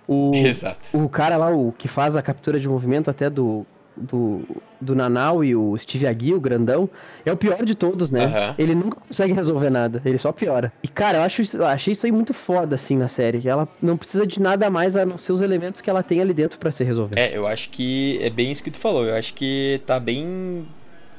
O, 0.08 0.32
Exato. 0.36 0.98
O 0.98 1.08
cara 1.10 1.38
lá, 1.38 1.52
o 1.52 1.72
que 1.72 1.88
faz 1.88 2.16
a 2.16 2.22
captura 2.22 2.60
de 2.60 2.68
movimento 2.68 3.10
até 3.10 3.30
do, 3.30 3.66
do, 3.96 4.42
do 4.80 4.96
Nanau 4.96 5.44
e 5.44 5.56
o 5.56 5.78
Steve 5.78 6.08
Agui, 6.08 6.34
o 6.34 6.40
grandão, 6.40 6.90
é 7.26 7.32
o 7.32 7.38
pior 7.38 7.64
de 7.64 7.76
todos, 7.76 8.10
né? 8.10 8.26
Uhum. 8.26 8.56
Ele 8.58 8.76
nunca 8.76 8.98
consegue 9.08 9.34
resolver 9.34 9.70
nada, 9.70 10.02
ele 10.06 10.18
só 10.18 10.32
piora. 10.32 10.72
E, 10.84 10.88
cara, 10.88 11.20
eu, 11.20 11.24
acho, 11.24 11.58
eu 11.58 11.66
achei 11.66 11.94
isso 11.94 12.06
aí 12.06 12.12
muito 12.12 12.34
foda, 12.34 12.76
assim, 12.76 12.98
na 12.98 13.08
série. 13.08 13.48
Ela 13.48 13.68
não 13.82 13.98
precisa 13.98 14.26
de 14.26 14.42
nada 14.42 14.70
mais 14.70 14.96
a 14.96 15.06
não 15.06 15.18
ser 15.18 15.32
os 15.32 15.42
elementos 15.42 15.82
que 15.82 15.90
ela 15.90 16.04
tem 16.04 16.22
ali 16.22 16.34
dentro 16.34 16.58
para 16.58 16.72
ser 16.72 16.86
resolver. 16.86 17.20
É, 17.20 17.36
eu 17.36 17.48
acho 17.48 17.70
que 17.70 18.20
é 18.22 18.30
bem 18.30 18.52
isso 18.52 18.64
que 18.64 18.72
tu 18.72 18.80
falou. 18.80 19.06
Eu 19.06 19.16
acho 19.16 19.34
que 19.34 19.82
tá 19.86 20.00
bem. 20.00 20.66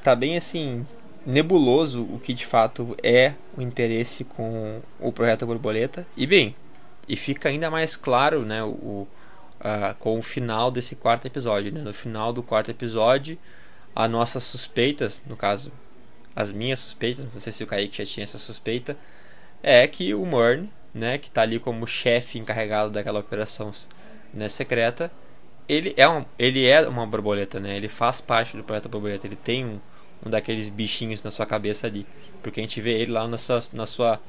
Tá 0.03 0.15
bem 0.15 0.37
assim. 0.37 0.85
Nebuloso 1.25 2.01
o 2.01 2.19
que 2.19 2.33
de 2.33 2.45
fato 2.45 2.97
é 3.01 3.33
o 3.57 3.61
interesse 3.61 4.25
com 4.25 4.81
o 4.99 5.09
projeto 5.09 5.45
Borboleta. 5.45 6.05
E 6.17 6.27
bem, 6.27 6.53
e 7.07 7.15
fica 7.15 7.49
ainda 7.49 7.69
mais 7.69 7.95
claro, 7.95 8.43
né, 8.43 8.63
o, 8.63 9.07
uh, 9.59 9.95
com 9.99 10.17
o 10.17 10.21
final 10.21 10.71
desse 10.71 10.95
quarto 10.95 11.25
episódio. 11.25 11.71
Né? 11.71 11.81
No 11.81 11.93
final 11.93 12.31
do 12.31 12.43
quarto 12.43 12.71
episódio, 12.71 13.37
as 13.95 14.09
nossas 14.09 14.43
suspeitas, 14.43 15.21
no 15.27 15.35
caso, 15.35 15.71
as 16.35 16.51
minhas 16.51 16.79
suspeitas, 16.79 17.25
não 17.31 17.39
sei 17.39 17.51
se 17.51 17.63
o 17.63 17.67
Kaique 17.67 17.97
já 17.97 18.05
tinha 18.05 18.23
essa 18.23 18.37
suspeita, 18.37 18.97
é 19.61 19.87
que 19.87 20.13
o 20.13 20.25
Murn, 20.25 20.69
né, 20.93 21.17
que 21.17 21.27
está 21.27 21.41
ali 21.41 21.59
como 21.59 21.87
chefe 21.87 22.37
encarregado 22.37 22.89
daquela 22.89 23.19
operação 23.19 23.71
né, 24.33 24.49
secreta, 24.49 25.11
ele 25.67 25.93
é, 25.95 26.07
um, 26.07 26.25
ele 26.37 26.67
é 26.67 26.87
uma 26.87 27.05
borboleta, 27.05 27.59
né? 27.59 27.77
Ele 27.77 27.87
faz 27.87 28.19
parte 28.19 28.57
do 28.57 28.63
projeto 28.63 28.89
borboleta, 28.89 29.25
ele 29.25 29.35
tem 29.35 29.65
um, 29.65 29.79
um 30.25 30.29
daqueles 30.29 30.67
bichinhos 30.69 31.23
na 31.23 31.31
sua 31.31 31.45
cabeça 31.45 31.87
ali, 31.87 32.05
porque 32.41 32.59
a 32.59 32.63
gente 32.63 32.81
vê 32.81 33.01
ele 33.01 33.11
lá 33.11 33.27
na 33.27 33.37
sua, 33.37 33.63
na 33.71 33.85
sua 33.85 34.19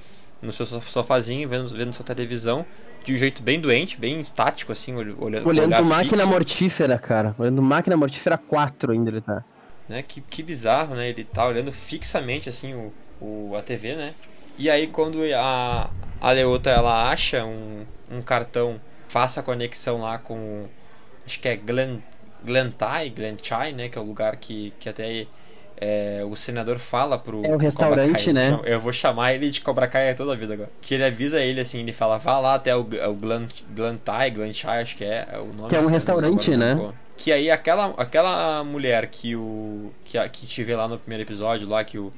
no 0.44 0.52
seu 0.52 0.66
sofazinho, 0.66 1.48
vendo, 1.48 1.68
vendo 1.68 1.92
sua 1.92 2.04
televisão, 2.04 2.64
de 3.04 3.14
um 3.14 3.16
jeito 3.16 3.42
bem 3.42 3.60
doente, 3.60 3.98
bem 3.98 4.20
estático, 4.20 4.72
assim, 4.72 4.94
olhando 4.94 5.48
Olhando 5.48 5.84
máquina 5.84 6.18
fixo. 6.18 6.28
mortífera, 6.28 6.98
cara. 6.98 7.34
Olhando 7.38 7.62
máquina 7.62 7.96
mortífera 7.96 8.38
4 8.38 8.92
ainda 8.92 9.10
ele 9.10 9.20
tá. 9.20 9.44
Né? 9.88 10.02
Que, 10.02 10.20
que 10.20 10.42
bizarro, 10.42 10.94
né? 10.94 11.08
Ele 11.08 11.24
tá 11.24 11.46
olhando 11.46 11.70
fixamente, 11.72 12.48
assim, 12.48 12.74
o, 12.74 12.92
o, 13.20 13.56
a 13.56 13.62
TV, 13.62 13.96
né? 13.96 14.14
E 14.56 14.70
aí 14.70 14.86
quando 14.86 15.20
a, 15.34 15.90
a 16.20 16.30
Leota 16.30 16.70
ela 16.70 17.10
acha 17.10 17.44
um, 17.44 17.84
um 18.10 18.22
cartão, 18.22 18.80
faça 19.08 19.40
a 19.40 19.42
conexão 19.42 20.00
lá 20.00 20.16
com 20.16 20.66
acho 21.26 21.40
que 21.40 21.48
é 21.48 21.56
Glen, 21.56 22.02
Glentai, 22.44 23.10
Glenchai, 23.10 23.72
né, 23.72 23.88
que 23.88 23.98
é 23.98 24.00
o 24.00 24.04
lugar 24.04 24.36
que, 24.36 24.72
que 24.78 24.88
até 24.88 25.26
é, 25.76 26.22
o 26.28 26.36
senador 26.36 26.78
fala 26.78 27.18
pro 27.18 27.44
É 27.44 27.54
o 27.54 27.56
restaurante, 27.56 28.24
Kai, 28.24 28.32
né? 28.32 28.60
Eu 28.64 28.78
vou 28.78 28.92
chamar 28.92 29.34
ele 29.34 29.50
de 29.50 29.60
Cobra 29.60 29.86
Kai 29.86 30.14
toda 30.14 30.32
a 30.32 30.36
vida 30.36 30.54
agora. 30.54 30.70
Que 30.80 30.94
ele 30.94 31.04
avisa 31.04 31.40
ele 31.40 31.60
assim, 31.60 31.80
ele 31.80 31.92
fala, 31.92 32.18
vá 32.18 32.38
lá 32.38 32.54
até 32.54 32.74
o, 32.74 32.80
o 32.80 33.14
Glen, 33.14 33.46
Glentai, 33.74 34.30
Glenchai, 34.30 34.82
acho 34.82 34.96
que 34.96 35.04
é, 35.04 35.26
é 35.32 35.38
o 35.38 35.46
nome. 35.46 35.68
Que 35.68 35.76
é 35.76 35.80
um 35.80 35.86
restaurante, 35.86 36.56
né? 36.56 36.92
Que 37.16 37.32
aí 37.32 37.50
aquela, 37.50 37.94
aquela 37.96 38.64
mulher 38.64 39.06
que 39.06 39.36
o 39.36 39.92
que, 40.04 40.28
que 40.30 40.46
te 40.46 40.64
vê 40.64 40.74
lá 40.74 40.88
no 40.88 40.98
primeiro 40.98 41.22
episódio, 41.22 41.68
lá 41.68 41.84
que 41.84 41.98
o 41.98 42.12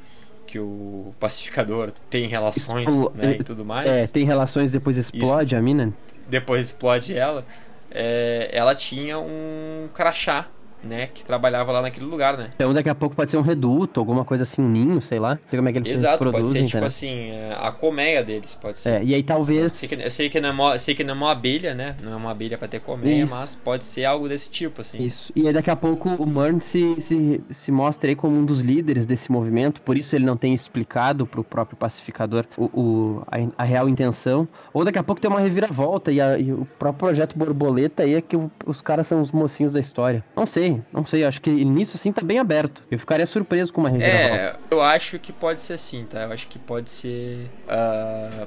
que 0.47 0.61
o 0.61 1.13
pacificador 1.19 1.91
tem 2.09 2.29
relações, 2.29 2.87
né, 3.15 3.33
e 3.41 3.43
tudo 3.43 3.65
mais. 3.65 3.91
É, 3.91 4.07
tem 4.07 4.25
relações 4.25 4.71
depois 4.71 4.97
explode 4.97 5.49
Isso, 5.49 5.57
a 5.57 5.61
mina. 5.61 5.93
Depois 6.29 6.67
explode 6.67 7.17
ela. 7.17 7.45
É, 7.91 8.49
ela 8.53 8.73
tinha 8.75 9.19
um 9.19 9.89
crachá 9.93 10.47
né, 10.87 11.09
que 11.09 11.25
trabalhava 11.25 11.73
lá 11.73 11.83
naquele 11.83 12.07
lugar, 12.07 12.37
né? 12.37 12.51
Então 12.55 12.73
daqui 12.73 12.89
a 12.89 12.95
pouco 12.95 13.15
pode 13.17 13.31
ser 13.31 13.37
um 13.37 13.43
reduto, 13.43 14.01
alguma 14.01 14.25
coisa 14.25 14.45
assim, 14.45 14.63
um 14.63 14.69
ninho, 14.69 15.03
sei 15.03 15.19
lá. 15.19 15.31
Não 15.35 15.41
sei 15.51 15.59
como 15.59 15.69
é 15.69 15.73
que 15.73 15.79
eles 15.79 15.89
Exato, 15.91 16.19
produzem, 16.19 16.43
pode 16.43 16.53
ser 16.53 16.59
tipo 16.59 16.69
entendeu? 16.69 16.87
assim, 16.87 17.31
é, 17.31 17.57
a 17.61 17.73
colmeia 17.73 18.23
deles, 18.25 18.55
pode 18.55 18.79
ser. 18.79 18.91
É, 19.01 19.05
e 19.05 19.15
aí 19.15 19.23
talvez... 19.23 19.59
Eu 19.65 19.71
sei 19.71 19.89
que, 19.89 19.95
eu 19.97 20.11
sei 20.11 20.29
que, 20.31 20.41
não, 20.41 20.49
é 20.49 20.53
uma, 20.53 20.79
sei 20.79 20.95
que 20.95 21.05
não 21.05 21.15
é 21.15 21.17
uma 21.17 21.33
abelha, 21.33 21.75
né? 21.75 21.97
Não 22.03 22.13
é 22.13 22.17
uma 22.17 22.31
abelha 22.31 22.57
pra 22.57 22.69
ter 22.69 22.81
colmeia, 22.81 23.25
Isso. 23.25 23.35
mas 23.35 23.55
pode 23.57 23.85
ser 23.85 24.05
algo 24.05 24.29
desse 24.29 24.51
tipo, 24.51 24.81
assim. 24.81 25.03
Isso. 25.03 25.33
E 25.35 25.47
aí 25.47 25.53
daqui 25.53 25.71
a 25.71 25.77
pouco 25.77 26.09
o 26.11 26.27
Murn 26.27 26.61
se, 26.61 27.01
se, 27.01 27.41
se 27.51 27.73
mostra 27.73 28.11
aí 28.11 28.17
como 28.17 28.37
um 28.37 28.45
dos 28.45 28.61
líderes 28.61 29.05
desse 29.07 29.31
movimento, 29.31 29.81
por 29.83 29.97
isso 29.99 30.15
ele 30.15 30.25
não 30.25 30.37
tem 30.37 30.55
explicado 30.55 31.27
pro 31.27 31.43
próprio 31.45 31.77
pacificador 31.77 32.45
o, 32.57 32.65
o 32.73 33.23
a, 33.27 33.63
a 33.63 33.65
real 33.65 33.89
intenção. 33.89 34.47
Ou 34.73 34.85
daqui 34.85 34.99
a 34.99 35.03
pouco 35.03 35.21
tem 35.21 35.31
uma 35.31 35.41
reviravolta 35.41 36.13
e, 36.13 36.21
a, 36.21 36.39
e 36.39 36.53
o 36.53 36.67
próprio 36.79 37.07
projeto 37.09 37.37
Borboleta 37.37 38.03
aí 38.03 38.15
é 38.15 38.21
que 38.21 38.37
o- 38.37 38.51
os 38.65 38.81
caras 38.81 39.07
são 39.07 39.21
os 39.21 39.31
mocinhos 39.33 39.73
da 39.73 39.81
história. 39.81 40.25
Não 40.37 40.47
sei, 40.47 40.76
não 40.93 41.05
sei, 41.05 41.25
acho 41.25 41.41
que 41.41 41.51
nisso 41.51 41.97
assim 41.97 42.13
tá 42.13 42.23
bem 42.23 42.39
aberto. 42.39 42.83
Eu 42.91 42.99
ficaria 42.99 43.27
surpreso 43.27 43.73
com 43.73 43.81
uma 43.81 43.91
reviravolta. 43.91 44.37
É, 44.37 44.57
eu 44.71 44.83
acho 44.83 45.19
que 45.19 45.33
pode 45.33 45.61
ser 45.61 45.75
assim, 45.75 46.05
tá? 46.05 46.23
Eu 46.23 46.33
acho 46.33 46.49
que 46.49 46.59
pode 46.59 46.91
ser. 46.91 47.51
ah, 47.69 48.47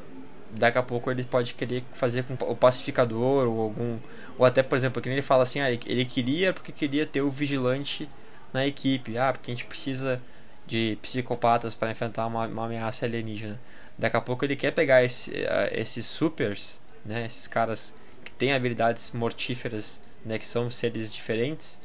daqui 0.52 0.78
a 0.78 0.84
pouco 0.84 1.12
ele 1.12 1.24
pode 1.24 1.54
querer 1.54 1.84
fazer 1.92 2.24
com 2.24 2.34
o 2.46 2.56
pacificador 2.56 3.48
ou 3.48 3.62
algum. 3.62 3.98
Ou 4.38 4.46
até, 4.46 4.64
por 4.64 4.76
exemplo, 4.76 5.02
que 5.02 5.10
ele 5.10 5.22
fala 5.22 5.44
assim, 5.44 5.60
ah, 5.60 5.70
ele, 5.72 5.82
ele 5.86 6.06
queria 6.06 6.54
porque 6.54 6.72
queria 6.72 7.06
ter 7.06 7.22
o 7.22 7.30
vigilante 7.30 8.10
na 8.54 8.66
equipe. 8.66 9.18
Ah, 9.18 9.32
porque 9.32 9.52
a 9.52 9.56
gente 9.56 9.66
precisa 9.66 10.22
de 10.66 10.98
psicopatas 11.02 11.76
para 11.76 11.92
enfrentar 11.92 12.26
uma, 12.28 12.48
uma 12.48 12.66
ameaça 12.66 13.06
alienígena. 13.06 13.60
Daqui 13.98 14.18
a 14.18 14.22
pouco 14.22 14.46
ele 14.46 14.56
quer 14.56 14.72
pegar 14.72 15.04
esse, 15.04 15.32
ah, 15.48 15.70
esses 15.72 16.06
supers, 16.06 16.80
né? 17.06 17.26
Esses 17.26 17.48
caras 17.48 17.94
que 18.24 18.32
têm 18.32 18.54
habilidades 18.54 19.12
mortíferas, 19.12 20.02
né? 20.26 20.38
Que 20.38 20.48
são 20.48 20.70
seres 20.72 21.12
diferentes 21.14 21.80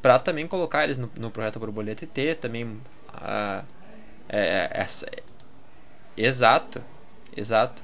para 0.00 0.18
também 0.18 0.46
colocar 0.46 0.84
eles 0.84 0.96
no, 0.96 1.10
no 1.18 1.30
projeto 1.30 1.58
Borboleta 1.58 2.04
e 2.04 2.08
ter 2.08 2.36
também 2.36 2.80
a 3.08 3.64
é, 4.28 4.70
essa 4.72 5.06
exato 6.16 6.82
exato. 7.36 7.82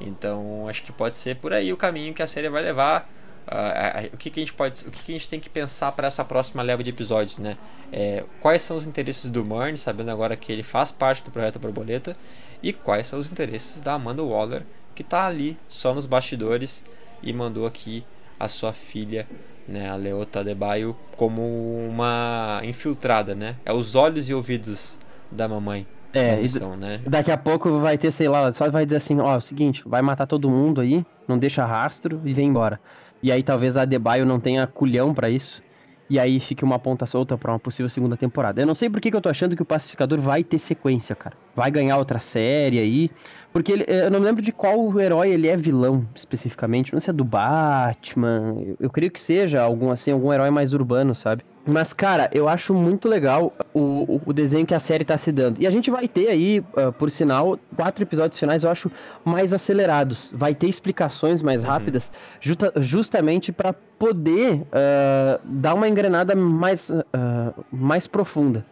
Então 0.00 0.66
acho 0.68 0.82
que 0.82 0.92
pode 0.92 1.16
ser 1.16 1.36
por 1.36 1.52
aí 1.52 1.72
o 1.72 1.76
caminho 1.76 2.14
que 2.14 2.22
a 2.22 2.26
série 2.26 2.48
vai 2.48 2.62
levar. 2.62 3.08
Ah, 3.46 4.02
o 4.12 4.16
que, 4.16 4.30
que 4.30 4.38
a 4.38 4.42
gente 4.42 4.52
pode 4.52 4.86
o 4.86 4.90
que, 4.90 5.02
que 5.02 5.12
a 5.12 5.14
gente 5.14 5.28
tem 5.28 5.40
que 5.40 5.50
pensar 5.50 5.90
para 5.92 6.06
essa 6.06 6.24
próxima 6.24 6.62
leva 6.62 6.84
de 6.84 6.90
episódios 6.90 7.38
né? 7.38 7.56
É, 7.90 8.22
quais 8.38 8.62
são 8.62 8.76
os 8.76 8.86
interesses 8.86 9.28
do 9.28 9.44
Murn 9.44 9.76
sabendo 9.76 10.10
agora 10.10 10.36
que 10.36 10.52
ele 10.52 10.62
faz 10.62 10.92
parte 10.92 11.24
do 11.24 11.32
projeto 11.32 11.58
Borboleta 11.58 12.16
e 12.62 12.72
quais 12.72 13.08
são 13.08 13.18
os 13.18 13.30
interesses 13.30 13.80
da 13.80 13.94
Amanda 13.94 14.22
Waller 14.22 14.62
que 14.94 15.02
tá 15.02 15.26
ali 15.26 15.58
só 15.68 15.92
nos 15.92 16.06
bastidores 16.06 16.84
e 17.22 17.32
mandou 17.32 17.66
aqui 17.66 18.04
a 18.38 18.46
sua 18.46 18.72
filha 18.72 19.26
né, 19.70 19.88
a 19.90 19.96
Leota 19.96 20.40
Adebayo 20.40 20.96
como 21.16 21.42
uma 21.88 22.60
infiltrada, 22.64 23.34
né? 23.34 23.56
É 23.64 23.72
os 23.72 23.94
olhos 23.94 24.28
e 24.28 24.34
ouvidos 24.34 24.98
da 25.30 25.48
mamãe 25.48 25.86
É, 26.12 26.22
da 26.22 26.36
missão, 26.36 26.76
né? 26.76 27.00
Daqui 27.06 27.30
a 27.30 27.36
pouco 27.38 27.78
vai 27.80 27.96
ter, 27.98 28.12
sei 28.12 28.28
lá, 28.28 28.52
só 28.52 28.70
vai 28.70 28.84
dizer 28.84 28.96
assim, 28.96 29.20
ó, 29.20 29.34
é 29.34 29.36
o 29.36 29.40
seguinte, 29.40 29.82
vai 29.86 30.02
matar 30.02 30.26
todo 30.26 30.50
mundo 30.50 30.80
aí, 30.80 31.04
não 31.28 31.38
deixa 31.38 31.64
rastro 31.64 32.20
e 32.24 32.34
vem 32.34 32.48
embora. 32.48 32.80
E 33.22 33.30
aí 33.30 33.42
talvez 33.42 33.76
a 33.76 33.82
Adebayo 33.82 34.26
não 34.26 34.40
tenha 34.40 34.66
culhão 34.66 35.14
pra 35.14 35.30
isso. 35.30 35.62
E 36.08 36.18
aí 36.18 36.40
fique 36.40 36.64
uma 36.64 36.78
ponta 36.78 37.06
solta 37.06 37.38
pra 37.38 37.52
uma 37.52 37.58
possível 37.60 37.88
segunda 37.88 38.16
temporada. 38.16 38.60
Eu 38.60 38.66
não 38.66 38.74
sei 38.74 38.90
por 38.90 39.00
que, 39.00 39.10
que 39.10 39.16
eu 39.16 39.20
tô 39.20 39.28
achando 39.28 39.54
que 39.54 39.62
o 39.62 39.66
Pacificador 39.66 40.20
vai 40.20 40.42
ter 40.42 40.58
sequência, 40.58 41.14
cara. 41.14 41.36
Vai 41.54 41.70
ganhar 41.70 41.96
outra 41.98 42.18
série 42.18 42.80
aí. 42.80 43.10
Porque 43.52 43.72
ele, 43.72 43.84
eu 43.88 44.10
não 44.10 44.20
lembro 44.20 44.42
de 44.42 44.52
qual 44.52 44.98
herói 45.00 45.30
ele 45.30 45.48
é 45.48 45.56
vilão, 45.56 46.06
especificamente. 46.14 46.92
Não 46.92 47.00
sei 47.00 47.06
se 47.06 47.10
é 47.10 47.12
do 47.12 47.24
Batman. 47.24 48.54
Eu, 48.60 48.76
eu 48.80 48.90
creio 48.90 49.10
que 49.10 49.20
seja 49.20 49.60
algum 49.60 49.90
assim, 49.90 50.12
algum 50.12 50.32
herói 50.32 50.50
mais 50.50 50.72
urbano, 50.72 51.14
sabe? 51.14 51.42
Mas, 51.66 51.92
cara, 51.92 52.30
eu 52.32 52.48
acho 52.48 52.72
muito 52.72 53.06
legal 53.08 53.52
o, 53.74 54.20
o, 54.24 54.32
desenho 54.32 54.64
que 54.64 54.74
a 54.74 54.78
série 54.78 55.04
tá 55.04 55.18
se 55.18 55.30
dando. 55.30 55.60
E 55.60 55.66
a 55.66 55.70
gente 55.70 55.90
vai 55.90 56.08
ter 56.08 56.28
aí, 56.28 56.64
ah, 56.76 56.90
por 56.90 57.10
sinal, 57.10 57.58
quatro 57.76 58.02
episódios 58.02 58.38
finais, 58.38 58.64
eu 58.64 58.70
acho, 58.70 58.90
mais 59.24 59.52
acelerados. 59.52 60.32
Vai 60.34 60.54
ter 60.54 60.68
explicações 60.68 61.42
mais 61.42 61.62
Uhum. 61.62 61.68
rápidas, 61.68 62.10
justa- 62.40 62.72
justamente 62.76 63.52
para 63.52 63.74
poder 63.98 64.62
ah, 64.72 65.38
dar 65.44 65.74
uma 65.74 65.88
engrenada 65.88 66.34
mais, 66.34 66.90
ah, 67.12 67.52
mais 67.70 68.06
profunda. 68.06 68.64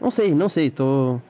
Não 0.00 0.10
sei, 0.10 0.34
não 0.34 0.48
sei, 0.48 0.70
tô. 0.70 1.20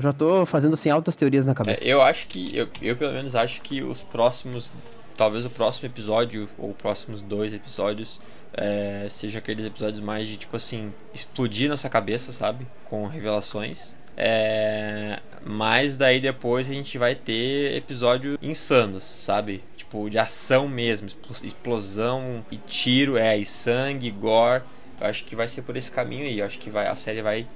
Eu 0.00 0.10
Já 0.10 0.12
tô 0.12 0.44
fazendo 0.46 0.74
assim 0.74 0.90
altas 0.90 1.14
teorias 1.16 1.46
na 1.46 1.52
É, 1.52 1.54
cabeça. 1.54 1.84
eu 1.84 2.00
acho 2.02 2.26
que, 2.28 2.56
eu, 2.56 2.68
eu 2.82 2.96
pelo 2.96 3.12
menos 3.12 3.34
acho 3.34 3.60
que 3.62 3.82
os 3.82 4.02
próximos, 4.02 4.70
talvez 5.16 5.44
o 5.44 5.50
próximo 5.50 5.86
episódio 5.88 6.48
ou 6.58 6.72
próximos 6.74 7.20
dois 7.20 7.52
episódios, 7.54 8.20
é, 8.52 9.06
seja 9.08 9.38
aqueles 9.38 9.64
episódios 9.64 10.00
mais 10.00 10.26
de 10.28 10.36
tipo 10.36 10.56
assim, 10.56 10.92
explodir 11.14 11.68
nossa 11.68 11.88
cabeça, 11.88 12.32
sabe? 12.32 12.66
Com 12.88 13.06
revelações. 13.06 13.94
É, 14.16 15.18
mas 15.44 15.96
daí 15.96 16.20
depois 16.20 16.68
a 16.68 16.72
gente 16.72 16.98
vai 16.98 17.14
ter 17.14 17.74
episódios 17.76 18.36
insanos, 18.42 19.02
sabe? 19.04 19.62
Tipo, 19.76 20.10
de 20.10 20.18
ação 20.18 20.68
mesmo, 20.68 21.06
explo- 21.08 21.36
explosão 21.46 22.44
e 22.50 22.56
tiro, 22.56 23.16
é, 23.16 23.38
e 23.38 23.46
sangue, 23.46 24.10
gore. 24.10 24.62
Eu 25.00 25.06
acho 25.06 25.24
que 25.24 25.34
vai 25.34 25.48
ser 25.48 25.62
por 25.62 25.76
esse 25.76 25.90
caminho 25.90 26.24
aí. 26.26 26.38
Eu 26.40 26.46
acho 26.46 26.58
que 26.58 26.68
vai, 26.68 26.86
a 26.86 26.94
série 26.96 27.22
vai 27.22 27.46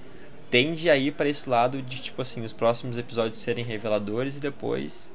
tende 0.55 0.89
a 0.89 0.97
ir 0.97 1.15
para 1.15 1.29
esse 1.29 1.51
lado 1.51 1.83
de 1.83 2.01
tipo 2.01 2.23
assim, 2.23 2.45
os 2.45 2.53
próximos 2.53 2.97
episódios 2.97 3.39
serem 3.39 3.65
reveladores 3.65 4.37
e 4.37 4.39
depois 4.39 5.13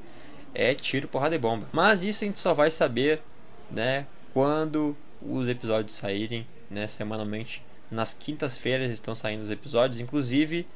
é 0.52 0.74
tiro, 0.74 1.08
porrada 1.08 1.34
e 1.34 1.38
bomba. 1.38 1.66
Mas 1.72 2.02
isso 2.04 2.22
a 2.22 2.26
gente 2.26 2.38
só 2.38 2.52
vai 2.52 2.70
saber, 2.70 3.22
né, 3.70 4.06
quando 4.34 4.94
os 5.22 5.48
episódios 5.48 5.94
saírem, 5.96 6.46
né, 6.68 6.86
semanalmente. 6.86 7.62
Nas 7.90 8.12
quintas-feiras 8.12 8.90
estão 8.90 9.14
saindo 9.14 9.42
os 9.42 9.50
episódios, 9.50 9.98
inclusive, 9.98 10.66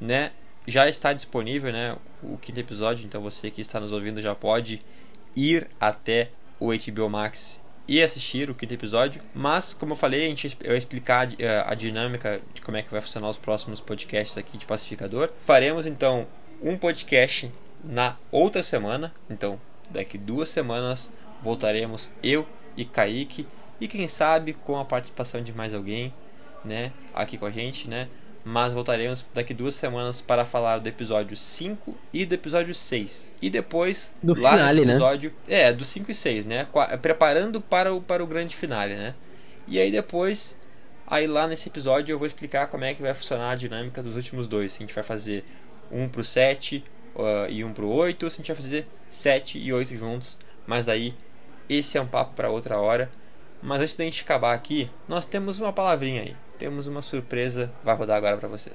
né, 0.00 0.30
já 0.68 0.88
está 0.88 1.12
disponível, 1.12 1.72
né, 1.72 1.96
o 2.22 2.38
quinto 2.38 2.60
episódio, 2.60 3.04
então 3.04 3.20
você 3.20 3.50
que 3.50 3.60
está 3.60 3.80
nos 3.80 3.90
ouvindo 3.90 4.20
já 4.20 4.36
pode 4.36 4.78
ir 5.34 5.66
até 5.80 6.30
o 6.60 6.68
HBO 6.68 7.10
Max 7.10 7.60
e 7.86 8.02
assistir 8.02 8.48
o 8.50 8.54
quinto 8.54 8.74
episódio. 8.74 9.22
Mas, 9.34 9.74
como 9.74 9.92
eu 9.92 9.96
falei, 9.96 10.24
a 10.24 10.28
gente 10.28 10.56
eu 10.62 10.76
explicar 10.76 11.28
eh, 11.38 11.64
a 11.66 11.74
dinâmica 11.74 12.40
de 12.54 12.60
como 12.60 12.76
é 12.76 12.82
que 12.82 12.90
vai 12.90 13.00
funcionar 13.00 13.28
os 13.28 13.38
próximos 13.38 13.80
podcasts 13.80 14.38
aqui 14.38 14.56
de 14.56 14.66
Pacificador. 14.66 15.30
Faremos 15.46 15.86
então 15.86 16.26
um 16.62 16.76
podcast 16.76 17.50
na 17.84 18.16
outra 18.30 18.62
semana. 18.62 19.12
Então, 19.28 19.60
daqui 19.90 20.16
duas 20.16 20.48
semanas 20.48 21.12
voltaremos 21.42 22.10
eu 22.22 22.46
e 22.76 22.84
Kaique. 22.84 23.46
E 23.80 23.88
quem 23.88 24.06
sabe 24.06 24.52
com 24.52 24.78
a 24.78 24.84
participação 24.84 25.42
de 25.42 25.52
mais 25.52 25.74
alguém, 25.74 26.14
né? 26.64 26.92
Aqui 27.12 27.36
com 27.36 27.46
a 27.46 27.50
gente, 27.50 27.88
né? 27.88 28.08
Mas 28.44 28.72
voltaremos 28.72 29.24
daqui 29.32 29.54
duas 29.54 29.74
semanas 29.74 30.20
para 30.20 30.44
falar 30.44 30.78
do 30.78 30.88
episódio 30.88 31.36
5 31.36 31.96
e 32.12 32.26
do 32.26 32.34
episódio 32.34 32.74
6. 32.74 33.34
E 33.40 33.48
depois, 33.48 34.12
Do 34.20 34.38
lá 34.38 34.50
finale, 34.52 34.74
nesse 34.74 34.86
né? 34.86 34.92
episódio. 34.94 35.34
É, 35.46 35.72
do 35.72 35.84
5 35.84 36.10
e 36.10 36.14
6, 36.14 36.46
né? 36.46 36.66
Preparando 37.00 37.60
para 37.60 37.94
o, 37.94 38.02
para 38.02 38.22
o 38.22 38.26
grande 38.26 38.56
finale, 38.56 38.96
né? 38.96 39.14
E 39.68 39.78
aí 39.78 39.92
depois, 39.92 40.58
aí 41.06 41.28
lá 41.28 41.46
nesse 41.46 41.68
episódio 41.68 42.12
eu 42.12 42.18
vou 42.18 42.26
explicar 42.26 42.66
como 42.66 42.84
é 42.84 42.94
que 42.94 43.00
vai 43.00 43.14
funcionar 43.14 43.52
a 43.52 43.54
dinâmica 43.54 44.02
dos 44.02 44.16
últimos 44.16 44.48
dois. 44.48 44.72
Se 44.72 44.78
a 44.78 44.80
gente 44.80 44.94
vai 44.94 45.04
fazer 45.04 45.44
um 45.90 46.08
pro 46.08 46.24
7 46.24 46.82
uh, 47.14 47.48
e 47.48 47.64
um 47.64 47.72
pro 47.72 47.88
8, 47.88 48.24
ou 48.24 48.30
se 48.30 48.36
a 48.36 48.38
gente 48.38 48.48
vai 48.48 48.56
fazer 48.56 48.88
7 49.08 49.58
e 49.58 49.72
8 49.72 49.94
juntos. 49.94 50.38
Mas 50.66 50.86
daí, 50.86 51.14
esse 51.68 51.96
é 51.96 52.00
um 52.00 52.06
papo 52.08 52.34
para 52.34 52.50
outra 52.50 52.78
hora. 52.78 53.08
Mas 53.62 53.80
antes 53.80 53.94
da 53.94 54.02
gente 54.02 54.22
acabar 54.22 54.54
aqui, 54.54 54.90
nós 55.06 55.24
temos 55.24 55.60
uma 55.60 55.72
palavrinha 55.72 56.22
aí. 56.22 56.36
Temos 56.62 56.86
uma 56.86 57.02
surpresa, 57.02 57.72
vai 57.82 57.96
rodar 57.96 58.16
agora 58.16 58.36
para 58.36 58.48
você. 58.48 58.70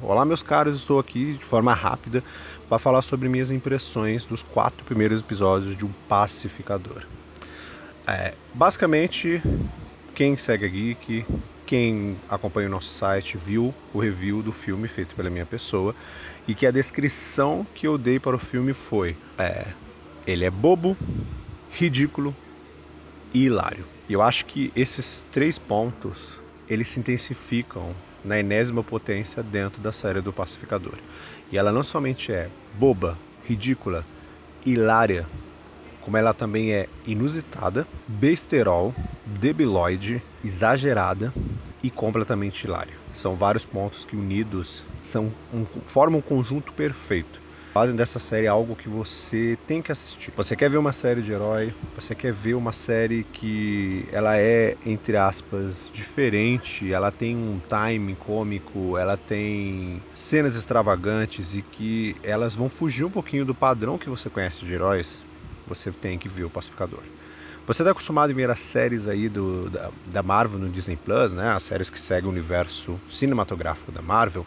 Olá, 0.00 0.24
meus 0.24 0.42
caros, 0.42 0.74
estou 0.74 0.98
aqui 0.98 1.34
de 1.34 1.44
forma 1.44 1.72
rápida 1.72 2.20
para 2.68 2.80
falar 2.80 3.00
sobre 3.00 3.28
minhas 3.28 3.52
impressões 3.52 4.26
dos 4.26 4.42
quatro 4.42 4.84
primeiros 4.84 5.20
episódios 5.20 5.76
de 5.76 5.84
Um 5.84 5.92
Pacificador. 6.08 7.06
É, 8.08 8.34
basicamente, 8.52 9.40
quem 10.16 10.36
segue 10.36 10.64
a 10.64 10.68
Geek 10.68 11.24
quem 11.64 12.18
acompanha 12.28 12.66
o 12.66 12.72
nosso 12.72 12.88
site 12.88 13.36
viu 13.36 13.72
o 13.94 14.00
review 14.00 14.42
do 14.42 14.50
filme 14.50 14.88
feito 14.88 15.14
pela 15.14 15.30
minha 15.30 15.46
pessoa 15.46 15.94
e 16.48 16.56
que 16.56 16.66
a 16.66 16.72
descrição 16.72 17.64
que 17.72 17.86
eu 17.86 17.96
dei 17.96 18.18
para 18.18 18.34
o 18.34 18.38
filme 18.40 18.72
foi: 18.72 19.16
é, 19.38 19.68
ele 20.26 20.44
é 20.44 20.50
bobo, 20.50 20.96
ridículo 21.70 22.34
e 23.32 23.44
hilário. 23.44 23.84
E 24.08 24.12
eu 24.12 24.20
acho 24.20 24.44
que 24.44 24.72
esses 24.74 25.24
três 25.30 25.56
pontos 25.56 26.41
eles 26.68 26.88
se 26.88 27.00
intensificam 27.00 27.94
na 28.24 28.38
enésima 28.38 28.82
potência 28.82 29.42
dentro 29.42 29.82
da 29.82 29.92
série 29.92 30.20
do 30.20 30.32
Pacificador. 30.32 30.94
E 31.50 31.58
ela 31.58 31.72
não 31.72 31.82
somente 31.82 32.32
é 32.32 32.48
boba, 32.74 33.18
ridícula, 33.44 34.06
hilária, 34.64 35.26
como 36.00 36.16
ela 36.16 36.32
também 36.32 36.72
é 36.72 36.88
inusitada, 37.06 37.86
besterol, 38.06 38.94
debilóide, 39.26 40.22
exagerada 40.44 41.32
e 41.82 41.90
completamente 41.90 42.64
hilária. 42.64 42.94
São 43.12 43.34
vários 43.34 43.64
pontos 43.64 44.04
que 44.04 44.16
unidos 44.16 44.84
são 45.02 45.32
um, 45.52 45.64
formam 45.84 46.20
um 46.20 46.22
conjunto 46.22 46.72
perfeito 46.72 47.41
fazem 47.72 47.96
dessa 47.96 48.18
série 48.18 48.46
algo 48.46 48.76
que 48.76 48.88
você 48.88 49.58
tem 49.66 49.82
que 49.82 49.90
assistir. 49.90 50.32
Você 50.36 50.54
quer 50.54 50.68
ver 50.68 50.76
uma 50.76 50.92
série 50.92 51.22
de 51.22 51.32
herói, 51.32 51.74
você 51.94 52.14
quer 52.14 52.32
ver 52.32 52.54
uma 52.54 52.72
série 52.72 53.24
que 53.24 54.06
ela 54.12 54.36
é, 54.36 54.76
entre 54.84 55.16
aspas, 55.16 55.88
diferente, 55.92 56.92
ela 56.92 57.10
tem 57.10 57.34
um 57.34 57.60
timing 57.60 58.14
cômico, 58.14 58.98
ela 58.98 59.16
tem 59.16 60.02
cenas 60.14 60.54
extravagantes 60.54 61.54
e 61.54 61.62
que 61.62 62.14
elas 62.22 62.54
vão 62.54 62.68
fugir 62.68 63.04
um 63.04 63.10
pouquinho 63.10 63.44
do 63.44 63.54
padrão 63.54 63.98
que 63.98 64.10
você 64.10 64.28
conhece 64.28 64.64
de 64.66 64.74
heróis, 64.74 65.24
você 65.66 65.90
tem 65.92 66.18
que 66.18 66.28
ver 66.28 66.44
o 66.44 66.50
Pacificador. 66.50 67.02
Você 67.66 67.82
está 67.82 67.92
acostumado 67.92 68.30
a 68.30 68.34
ver 68.34 68.50
as 68.50 68.58
séries 68.58 69.06
aí 69.06 69.28
do, 69.28 69.70
da, 69.70 69.92
da 70.04 70.22
Marvel 70.22 70.58
no 70.58 70.68
Disney 70.68 70.96
Plus, 70.96 71.32
né? 71.32 71.50
As 71.50 71.62
séries 71.62 71.88
que 71.88 71.98
seguem 71.98 72.26
o 72.28 72.32
universo 72.32 73.00
cinematográfico 73.08 73.92
da 73.92 74.02
Marvel. 74.02 74.44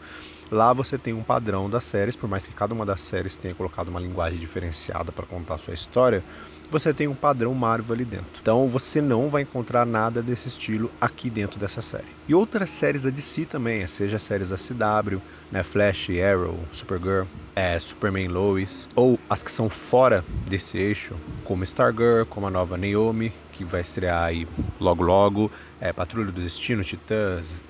Lá 0.52 0.74
você 0.74 0.98
tem 0.98 1.14
um 1.14 1.24
padrão 1.24 1.70
das 1.70 1.86
séries, 1.86 2.16
por 2.16 2.30
mais 2.30 2.46
que 2.46 2.54
cada 2.54 2.74
uma 2.74 2.86
das 2.86 3.02
séries 3.02 3.36
tenha 3.36 3.56
colocado 3.56 3.90
uma 3.90 4.00
linguagem 4.00 4.40
diferenciada 4.40 5.12
para 5.12 5.26
contar 5.26 5.56
a 5.56 5.58
sua 5.58 5.74
história, 5.74 6.24
você 6.70 6.94
tem 6.94 7.08
um 7.08 7.16
padrão 7.16 7.54
Marvel 7.54 7.94
ali 7.94 8.06
dentro. 8.06 8.40
Então 8.42 8.68
você 8.68 9.02
não 9.02 9.30
vai 9.30 9.42
encontrar 9.42 9.86
nada 9.86 10.22
desse 10.22 10.48
estilo 10.48 10.92
aqui 11.02 11.30
dentro 11.30 11.60
dessa 11.60 11.82
série. 11.82 12.08
E 12.28 12.36
outras 12.36 12.70
séries 12.70 13.02
da 13.02 13.10
DC 13.10 13.46
também, 13.46 13.86
seja 13.88 14.20
séries 14.20 14.50
da 14.50 14.58
CW, 14.58 15.20
né, 15.52 15.64
Flash, 15.64 16.10
Arrow, 16.10 16.68
Supergirl, 16.72 17.26
é, 17.56 17.80
Superman 17.80 18.28
Lois, 18.28 18.88
ou 18.96 19.20
as 19.30 19.42
que 19.42 19.52
são 19.52 19.70
fora 19.70 20.24
desse 20.46 20.78
eixo, 20.78 21.16
como 21.44 21.64
Stargirl, 21.64 22.26
como 22.26 22.48
a 22.48 22.52
nova 22.52 22.78
Naomi, 22.78 23.34
que 23.52 23.64
vai 23.64 23.82
estrear 23.82 24.24
aí 24.24 24.48
logo 24.80 25.04
logo, 25.04 25.52
é, 25.80 25.94
Patrulha 25.94 26.32
do 26.32 26.42
Destino, 26.42 26.84
Titãs, 26.84 27.64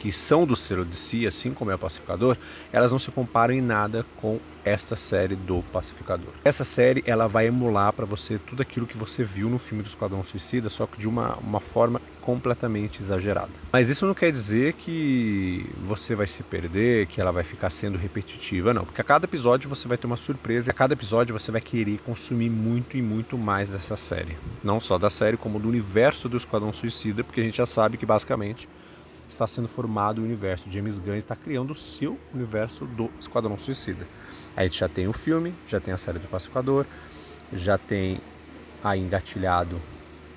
que 0.00 0.10
são 0.10 0.46
do 0.46 0.56
selo 0.56 0.82
de 0.82 0.96
si, 0.96 1.26
assim 1.26 1.52
como 1.52 1.70
é 1.70 1.74
o 1.74 1.78
Pacificador, 1.78 2.34
elas 2.72 2.90
não 2.90 2.98
se 2.98 3.12
comparam 3.12 3.52
em 3.52 3.60
nada 3.60 4.02
com 4.16 4.40
esta 4.64 4.96
série 4.96 5.36
do 5.36 5.62
Pacificador. 5.62 6.32
Essa 6.42 6.64
série 6.64 7.02
ela 7.06 7.26
vai 7.26 7.46
emular 7.46 7.92
para 7.92 8.06
você 8.06 8.38
tudo 8.38 8.62
aquilo 8.62 8.86
que 8.86 8.96
você 8.96 9.22
viu 9.22 9.50
no 9.50 9.58
filme 9.58 9.82
do 9.82 9.88
Esquadrão 9.88 10.24
Suicida, 10.24 10.70
só 10.70 10.86
que 10.86 10.98
de 10.98 11.06
uma, 11.06 11.36
uma 11.36 11.60
forma 11.60 12.00
completamente 12.18 13.02
exagerada. 13.02 13.52
Mas 13.70 13.90
isso 13.90 14.06
não 14.06 14.14
quer 14.14 14.32
dizer 14.32 14.72
que 14.74 15.70
você 15.76 16.14
vai 16.14 16.26
se 16.26 16.42
perder, 16.42 17.06
que 17.06 17.20
ela 17.20 17.32
vai 17.32 17.44
ficar 17.44 17.68
sendo 17.68 17.98
repetitiva, 17.98 18.72
não. 18.72 18.86
Porque 18.86 19.02
a 19.02 19.04
cada 19.04 19.26
episódio 19.26 19.68
você 19.68 19.86
vai 19.86 19.98
ter 19.98 20.06
uma 20.06 20.16
surpresa 20.16 20.70
e 20.70 20.72
a 20.72 20.74
cada 20.74 20.94
episódio 20.94 21.38
você 21.38 21.52
vai 21.52 21.60
querer 21.60 22.00
consumir 22.00 22.48
muito 22.48 22.96
e 22.96 23.02
muito 23.02 23.36
mais 23.36 23.68
dessa 23.68 23.96
série. 23.96 24.38
Não 24.62 24.80
só 24.80 24.98
da 24.98 25.10
série, 25.10 25.36
como 25.36 25.60
do 25.60 25.68
universo 25.68 26.26
do 26.26 26.38
Esquadrão 26.38 26.72
Suicida, 26.72 27.22
porque 27.22 27.40
a 27.40 27.44
gente 27.44 27.56
já 27.56 27.66
sabe 27.66 27.98
que 27.98 28.06
basicamente 28.06 28.66
está 29.30 29.46
sendo 29.46 29.68
formado 29.68 30.20
o 30.20 30.24
universo. 30.24 30.70
James 30.70 30.98
Gunn 30.98 31.16
está 31.16 31.34
criando 31.36 31.70
o 31.70 31.74
seu 31.74 32.18
universo 32.34 32.84
do 32.86 33.10
Esquadrão 33.20 33.56
Suicida. 33.56 34.06
A 34.56 34.64
gente 34.64 34.78
já 34.78 34.88
tem 34.88 35.08
o 35.08 35.12
filme, 35.12 35.54
já 35.66 35.80
tem 35.80 35.94
a 35.94 35.98
série 35.98 36.18
do 36.18 36.28
Pacificador, 36.28 36.84
já 37.52 37.78
tem 37.78 38.20
aí 38.82 39.00
engatilhado 39.00 39.80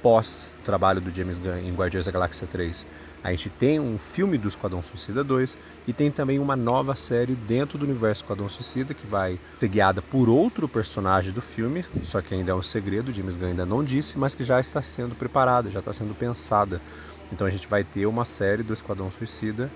pós 0.01 0.51
trabalho 0.65 0.99
do 0.99 1.09
James 1.09 1.39
Gunn 1.39 1.59
em 1.59 1.73
Guardiões 1.73 2.05
da 2.05 2.11
Galáxia 2.11 2.45
3. 2.45 2.85
A 3.23 3.31
gente 3.31 3.49
tem 3.49 3.79
um 3.79 3.97
filme 3.97 4.37
do 4.37 4.49
Esquadrão 4.49 4.83
Suicida 4.83 5.23
2 5.23 5.55
e 5.87 5.93
tem 5.93 6.11
também 6.11 6.39
uma 6.39 6.57
nova 6.57 6.93
série 6.93 7.37
dentro 7.37 7.77
do 7.77 7.85
universo 7.85 8.21
Esquadrão 8.21 8.49
Suicida 8.49 8.93
que 8.93 9.07
vai 9.07 9.39
ser 9.61 9.69
guiada 9.69 10.01
por 10.01 10.29
outro 10.29 10.67
personagem 10.67 11.31
do 11.31 11.41
filme, 11.41 11.85
só 12.03 12.21
que 12.21 12.33
ainda 12.33 12.51
é 12.51 12.55
um 12.55 12.61
segredo, 12.61 13.13
James 13.13 13.37
Gunn 13.37 13.47
ainda 13.47 13.65
não 13.65 13.81
disse, 13.81 14.17
mas 14.17 14.35
que 14.35 14.43
já 14.43 14.59
está 14.59 14.81
sendo 14.81 15.15
preparada, 15.15 15.69
já 15.69 15.79
está 15.79 15.93
sendo 15.93 16.13
pensada 16.13 16.81
então 17.31 17.47
a 17.47 17.49
gente 17.49 17.67
vai 17.67 17.83
ter 17.83 18.05
uma 18.05 18.25
série 18.25 18.63
do 18.63 18.73
Esquadrão 18.73 19.09
Suicida 19.11 19.73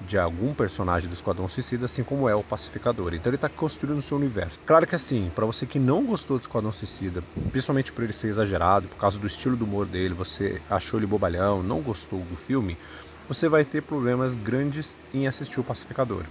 de 0.00 0.18
algum 0.18 0.54
personagem 0.54 1.08
do 1.08 1.14
Esquadrão 1.14 1.48
Suicida, 1.48 1.86
assim 1.86 2.04
como 2.04 2.28
é 2.28 2.34
o 2.34 2.44
Pacificador. 2.44 3.14
Então 3.14 3.30
ele 3.30 3.36
está 3.36 3.48
construindo 3.48 3.98
o 3.98 4.02
seu 4.02 4.16
universo. 4.16 4.58
Claro 4.66 4.86
que 4.86 4.94
assim, 4.94 5.30
para 5.30 5.46
você 5.46 5.66
que 5.66 5.78
não 5.78 6.04
gostou 6.06 6.38
do 6.38 6.42
Esquadrão 6.42 6.72
Suicida, 6.72 7.24
principalmente 7.50 7.92
por 7.92 8.04
ele 8.04 8.12
ser 8.12 8.28
exagerado, 8.28 8.88
por 8.88 8.96
causa 8.96 9.18
do 9.18 9.26
estilo 9.26 9.56
do 9.56 9.64
humor 9.64 9.88
dele, 9.88 10.14
você 10.14 10.62
achou 10.68 10.98
ele 11.00 11.06
bobalhão, 11.06 11.62
não 11.62 11.82
gostou 11.82 12.24
do 12.24 12.36
filme, 12.36 12.78
você 13.26 13.48
vai 13.48 13.64
ter 13.64 13.82
problemas 13.82 14.34
grandes 14.36 14.96
em 15.12 15.26
assistir 15.26 15.60
o 15.60 15.64
Pacificador. 15.64 16.28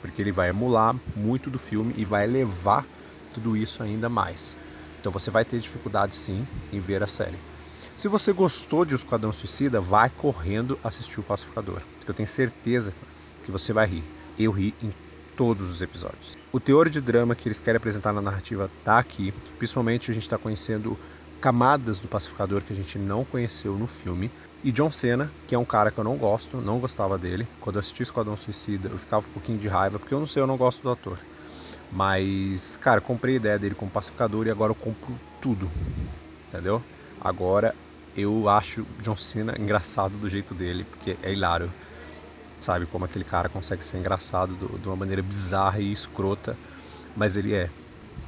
Porque 0.00 0.20
ele 0.22 0.32
vai 0.32 0.48
emular 0.50 1.00
muito 1.14 1.50
do 1.50 1.58
filme 1.58 1.94
e 1.96 2.04
vai 2.04 2.24
elevar 2.24 2.88
tudo 3.30 3.56
isso 3.56 3.82
ainda 3.82 4.08
mais. 4.08 4.56
Então 4.98 5.12
você 5.12 5.30
vai 5.30 5.44
ter 5.44 5.60
dificuldade 5.60 6.16
sim 6.16 6.48
em 6.72 6.80
ver 6.80 7.02
a 7.02 7.06
série. 7.06 7.42
Se 7.98 8.06
você 8.06 8.32
gostou 8.32 8.84
de 8.84 8.94
O 8.94 8.96
Esquadrão 8.96 9.32
Suicida, 9.32 9.80
vai 9.80 10.08
correndo 10.08 10.78
assistir 10.84 11.18
o 11.18 11.24
Pacificador. 11.24 11.82
Eu 12.06 12.14
tenho 12.14 12.28
certeza 12.28 12.92
que 13.44 13.50
você 13.50 13.72
vai 13.72 13.88
rir. 13.88 14.04
Eu 14.38 14.52
ri 14.52 14.72
em 14.80 14.92
todos 15.34 15.68
os 15.68 15.82
episódios. 15.82 16.36
O 16.52 16.60
teor 16.60 16.88
de 16.88 17.00
drama 17.00 17.34
que 17.34 17.48
eles 17.48 17.58
querem 17.58 17.76
apresentar 17.76 18.12
na 18.12 18.22
narrativa 18.22 18.70
tá 18.84 19.00
aqui. 19.00 19.32
Principalmente 19.58 20.12
a 20.12 20.14
gente 20.14 20.22
está 20.22 20.38
conhecendo 20.38 20.96
camadas 21.40 21.98
do 21.98 22.06
Pacificador 22.06 22.62
que 22.62 22.72
a 22.72 22.76
gente 22.76 23.00
não 23.00 23.24
conheceu 23.24 23.76
no 23.76 23.88
filme. 23.88 24.30
E 24.62 24.70
John 24.70 24.92
Cena, 24.92 25.34
que 25.44 25.56
é 25.56 25.58
um 25.58 25.64
cara 25.64 25.90
que 25.90 25.98
eu 25.98 26.04
não 26.04 26.16
gosto, 26.16 26.60
não 26.60 26.78
gostava 26.78 27.18
dele. 27.18 27.48
Quando 27.58 27.76
eu 27.76 27.80
assisti 27.80 28.04
Esquadrão 28.04 28.36
Suicida, 28.36 28.90
eu 28.90 28.98
ficava 28.98 29.26
um 29.26 29.32
pouquinho 29.32 29.58
de 29.58 29.66
raiva, 29.66 29.98
porque 29.98 30.14
eu 30.14 30.20
não 30.20 30.26
sei, 30.28 30.40
eu 30.40 30.46
não 30.46 30.56
gosto 30.56 30.80
do 30.84 30.90
ator. 30.90 31.18
Mas, 31.90 32.76
cara, 32.76 33.00
comprei 33.00 33.34
a 33.34 33.38
ideia 33.38 33.58
dele 33.58 33.74
como 33.74 33.90
pacificador 33.90 34.46
e 34.46 34.52
agora 34.52 34.70
eu 34.70 34.76
compro 34.76 35.20
tudo. 35.40 35.68
Entendeu? 36.46 36.80
Agora 37.20 37.74
eu 38.16 38.48
acho 38.48 38.84
John 39.00 39.16
Cena 39.16 39.54
engraçado 39.58 40.18
do 40.18 40.28
jeito 40.28 40.54
dele, 40.54 40.84
porque 40.84 41.16
é 41.22 41.32
hilário. 41.32 41.72
Sabe 42.60 42.86
como 42.86 43.04
aquele 43.04 43.24
cara 43.24 43.48
consegue 43.48 43.84
ser 43.84 43.98
engraçado 43.98 44.56
do, 44.56 44.78
de 44.78 44.88
uma 44.88 44.96
maneira 44.96 45.22
bizarra 45.22 45.80
e 45.80 45.92
escrota, 45.92 46.56
mas 47.16 47.36
ele 47.36 47.54
é. 47.54 47.70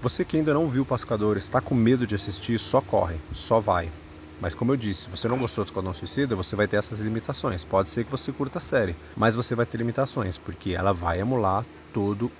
Você 0.01 0.25
que 0.25 0.37
ainda 0.37 0.55
não 0.55 0.69
viu 0.69 0.83
o 0.83 0.87
Pacificador, 0.87 1.37
está 1.37 1.61
com 1.61 1.75
medo 1.75 2.07
de 2.07 2.15
assistir, 2.15 2.59
só 2.59 2.81
corre, 2.81 3.17
só 3.33 3.61
vai. 3.61 3.93
Mas 4.41 4.55
como 4.55 4.73
eu 4.73 4.77
disse, 4.77 5.03
se 5.03 5.11
você 5.11 5.29
não 5.29 5.39
gostou 5.39 5.63
do 5.65 5.69
Esquadrão 5.69 5.93
Suicida, 5.93 6.35
você 6.35 6.57
vai 6.57 6.67
ter 6.67 6.77
essas 6.77 7.01
limitações. 7.01 7.65
Pode 7.65 7.91
ser 7.91 8.05
que 8.05 8.11
você 8.11 8.33
curta 8.33 8.59
a 8.59 8.63
série, 8.63 8.97
mas 9.17 9.35
você 9.35 9.55
vai 9.55 9.67
ter 9.67 9.77
limitações, 9.77 10.39
porque 10.39 10.71
ela 10.71 10.95
vai 10.95 11.21
emular 11.21 11.67
todo 11.93 12.33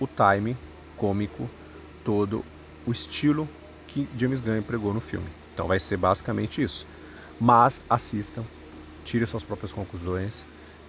o 0.00 0.06
time 0.08 0.56
cômico, 0.96 1.48
todo 2.02 2.44
o 2.84 2.90
estilo 2.90 3.48
que 3.86 4.08
James 4.16 4.40
Gunn 4.40 4.56
empregou 4.56 4.92
no 4.92 5.00
filme. 5.00 5.43
Então 5.54 5.68
vai 5.68 5.78
ser 5.78 5.96
basicamente 5.96 6.60
isso. 6.60 6.84
Mas 7.40 7.80
assistam, 7.88 8.44
tire 9.04 9.24
suas 9.26 9.44
próprias 9.44 9.72
conclusões. 9.72 10.44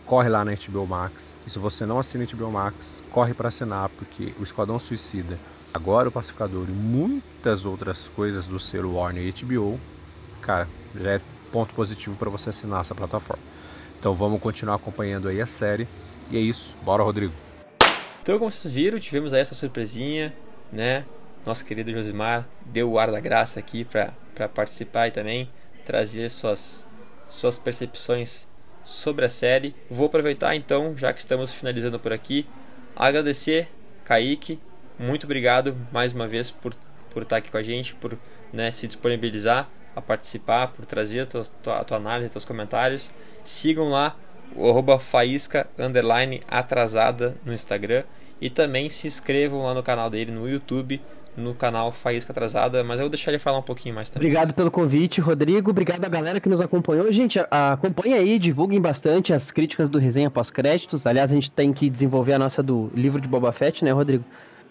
Corre 0.05 0.29
lá 0.29 0.43
na 0.43 0.53
HBO 0.53 0.85
Max. 0.85 1.33
E 1.45 1.49
se 1.49 1.57
você 1.57 1.85
não 1.85 1.99
assina 1.99 2.25
HBO 2.25 2.51
Max, 2.51 3.03
corre 3.11 3.33
para 3.33 3.47
assinar, 3.47 3.89
porque 3.89 4.33
o 4.39 4.43
Esquadrão 4.43 4.79
Suicida, 4.79 5.39
agora 5.73 6.09
o 6.09 6.11
Pacificador 6.11 6.67
e 6.67 6.71
muitas 6.71 7.65
outras 7.65 8.07
coisas 8.15 8.45
do 8.45 8.59
selo 8.59 8.95
Warner 8.95 9.23
e 9.23 9.31
HBO, 9.31 9.79
cara, 10.41 10.67
já 10.95 11.11
é 11.11 11.21
ponto 11.51 11.73
positivo 11.73 12.15
para 12.15 12.29
você 12.29 12.49
assinar 12.49 12.81
essa 12.81 12.93
plataforma. 12.93 13.41
Então 13.99 14.13
vamos 14.13 14.39
continuar 14.39 14.75
acompanhando 14.75 15.27
aí 15.27 15.41
a 15.41 15.47
série. 15.47 15.87
E 16.29 16.37
é 16.37 16.39
isso. 16.39 16.75
Bora, 16.83 17.03
Rodrigo. 17.03 17.33
Então, 18.21 18.39
como 18.39 18.49
vocês 18.49 18.73
viram, 18.73 18.99
tivemos 18.99 19.33
aí 19.33 19.41
essa 19.41 19.53
surpresinha, 19.53 20.33
né? 20.71 21.05
Nosso 21.45 21.63
querido 21.63 21.91
Josimar 21.91 22.47
deu 22.65 22.91
o 22.91 22.97
ar 22.97 23.11
da 23.11 23.19
graça 23.19 23.59
aqui 23.59 23.85
para 23.85 24.49
participar 24.49 25.07
e 25.07 25.11
também 25.11 25.47
trazer 25.85 26.31
suas, 26.31 26.87
suas 27.27 27.55
percepções 27.55 28.47
sobre 28.83 29.25
a 29.25 29.29
série. 29.29 29.75
Vou 29.87 30.07
aproveitar 30.07 30.55
então, 30.55 30.97
já 30.97 31.13
que 31.13 31.19
estamos 31.19 31.53
finalizando 31.53 31.99
por 31.99 32.11
aqui, 32.11 32.47
agradecer 32.95 33.69
Kaique, 34.03 34.59
muito 34.97 35.25
obrigado 35.25 35.77
mais 35.91 36.13
uma 36.13 36.27
vez 36.27 36.49
por, 36.49 36.73
por 37.11 37.21
estar 37.21 37.37
aqui 37.37 37.51
com 37.51 37.57
a 37.57 37.63
gente, 37.63 37.93
por 37.93 38.17
né, 38.51 38.71
se 38.71 38.87
disponibilizar 38.87 39.69
a 39.95 40.01
participar, 40.01 40.67
por 40.69 40.83
trazer 40.85 41.21
a 41.21 41.25
tua, 41.27 41.43
tua, 41.61 41.83
tua 41.83 41.97
análise, 41.97 42.29
teus 42.29 42.45
comentários. 42.45 43.11
Sigam 43.43 43.89
lá 43.89 44.15
o 44.55 44.67
arroba 44.67 44.97
faísca 44.97 45.67
underline 45.77 46.41
atrasada 46.47 47.37
no 47.45 47.53
Instagram 47.53 48.03
e 48.41 48.49
também 48.49 48.89
se 48.89 49.05
inscrevam 49.05 49.63
lá 49.63 49.73
no 49.73 49.83
canal 49.83 50.09
dele 50.09 50.31
no 50.31 50.49
YouTube 50.49 51.01
no 51.37 51.53
canal 51.53 51.91
Faísca 51.91 52.31
Atrasada, 52.31 52.83
mas 52.83 52.97
eu 52.97 53.05
vou 53.05 53.09
deixar 53.09 53.31
ele 53.31 53.39
falar 53.39 53.59
um 53.59 53.63
pouquinho 53.63 53.93
mais 53.93 54.09
também. 54.09 54.27
Obrigado 54.27 54.53
pelo 54.53 54.71
convite, 54.71 55.19
Rodrigo. 55.19 55.71
Obrigado 55.71 56.03
a 56.03 56.09
galera 56.09 56.39
que 56.39 56.49
nos 56.49 56.61
acompanhou. 56.61 57.11
Gente, 57.11 57.39
acompanha 57.51 58.17
aí, 58.17 58.39
divulguem 58.39 58.79
bastante 58.79 59.33
as 59.33 59.51
críticas 59.51 59.89
do 59.89 59.99
Resenha 59.99 60.29
Pós-Créditos. 60.29 61.05
Aliás, 61.05 61.31
a 61.31 61.35
gente 61.35 61.51
tem 61.51 61.73
que 61.73 61.89
desenvolver 61.89 62.33
a 62.33 62.39
nossa 62.39 62.63
do 62.63 62.89
livro 62.93 63.19
de 63.19 63.27
Boba 63.27 63.51
Fett, 63.51 63.83
né, 63.83 63.91
Rodrigo? 63.91 64.23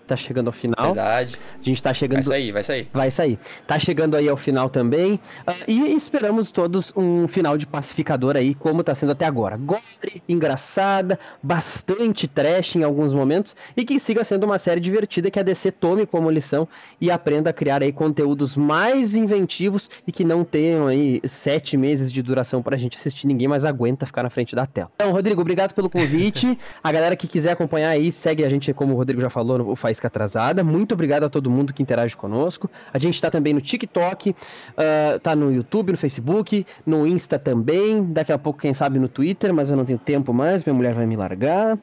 Tá 0.07 0.17
chegando 0.17 0.49
ao 0.49 0.53
final. 0.53 0.95
Verdade. 0.95 1.39
A 1.61 1.65
gente 1.65 1.83
tá 1.83 1.95
chegando. 1.95 2.25
Vai 2.25 2.25
sair, 2.25 2.53
vai 2.53 2.63
sair. 2.63 2.89
Vai 2.93 3.11
sair. 3.11 3.39
Tá 3.67 3.79
chegando 3.79 4.17
aí 4.17 4.29
ao 4.29 4.37
final 4.37 4.69
também. 4.69 5.15
Uh, 5.15 5.53
e 5.67 5.95
esperamos 5.97 6.51
todos 6.51 6.93
um 6.97 7.27
final 7.29 7.57
de 7.57 7.67
pacificador 7.67 8.37
aí, 8.37 8.55
como 8.55 8.85
tá 8.85 8.95
sendo 8.95 9.13
até 9.13 9.25
agora. 9.25 9.57
Gore, 9.57 10.23
engraçada, 10.29 11.19
bastante 11.43 12.29
trash 12.29 12.77
em 12.77 12.83
alguns 12.83 13.13
momentos 13.13 13.57
e 13.77 13.85
que 13.85 13.99
siga 13.99 14.25
sendo 14.25 14.45
uma 14.45 14.59
série 14.59 14.81
divertida 14.81 15.31
que 15.31 15.39
a 15.39 15.43
DC 15.43 15.73
tome 15.73 16.07
como 16.07 16.31
lição 16.31 16.69
e 17.01 17.11
aprenda 17.11 17.51
a 17.51 17.53
criar 17.53 17.83
aí 17.83 17.93
conteúdos 17.93 18.57
mais 18.57 19.15
inventivos 19.15 19.91
e 20.07 20.13
que 20.13 20.25
não 20.25 20.45
tenham 20.45 20.87
aí 20.87 21.21
sete 21.25 21.77
meses 21.77 22.13
de 22.13 22.23
duração 22.23 22.63
pra 22.63 22.77
gente 22.77 22.97
assistir. 22.97 23.27
Ninguém 23.27 23.49
mais 23.49 23.65
aguenta 23.65 24.07
ficar 24.07 24.23
na 24.23 24.31
frente 24.31 24.55
da 24.55 24.67
tela. 24.67 24.91
Então, 24.95 25.13
Rodrigo, 25.13 25.41
obrigado 25.41 25.73
pelo 25.73 25.89
convite. 25.89 26.59
a 26.83 26.93
galera 26.93 27.17
que 27.17 27.27
quiser 27.27 27.53
acompanhar 27.53 27.91
aí, 27.91 28.13
segue 28.13 28.45
a 28.45 28.51
gente, 28.51 28.73
como 28.73 28.95
o 28.95 28.97
Rodrigo 28.97 29.21
já 29.21 29.31
falou, 29.31 29.59
no 29.59 29.77
Faz 29.77 29.94
Faísca 29.95 30.09
Atrasada. 30.09 30.65
Muito 30.65 30.93
obrigado 30.93 31.25
a 31.25 31.31
todo 31.31 31.51
mundo 31.51 31.73
que 31.73 31.83
interage 31.83 32.17
conosco. 32.17 32.71
A 32.93 32.99
gente 32.99 33.15
está 33.15 33.31
também 33.31 33.55
no 33.55 33.61
TikTok, 33.61 34.31
uh, 34.31 35.19
tá 35.21 35.35
no 35.37 35.53
YouTube, 35.53 35.93
no 35.93 35.99
Facebook, 35.99 36.67
no 36.85 37.07
Insta 37.07 37.39
também. 37.39 38.05
Daqui 38.05 38.33
a 38.33 38.39
pouco, 38.39 38.59
quem 38.59 38.75
sabe, 38.75 38.99
no 38.99 39.09
Twitter, 39.09 39.55
mas 39.55 39.71
eu 39.71 39.77
não 39.77 39.85
tenho 39.85 39.99
tempo 39.99 40.33
mais, 40.33 40.65
minha 40.65 40.75
mulher 40.75 40.95
vai 40.95 41.07
me 41.07 41.17
largar. 41.17 41.79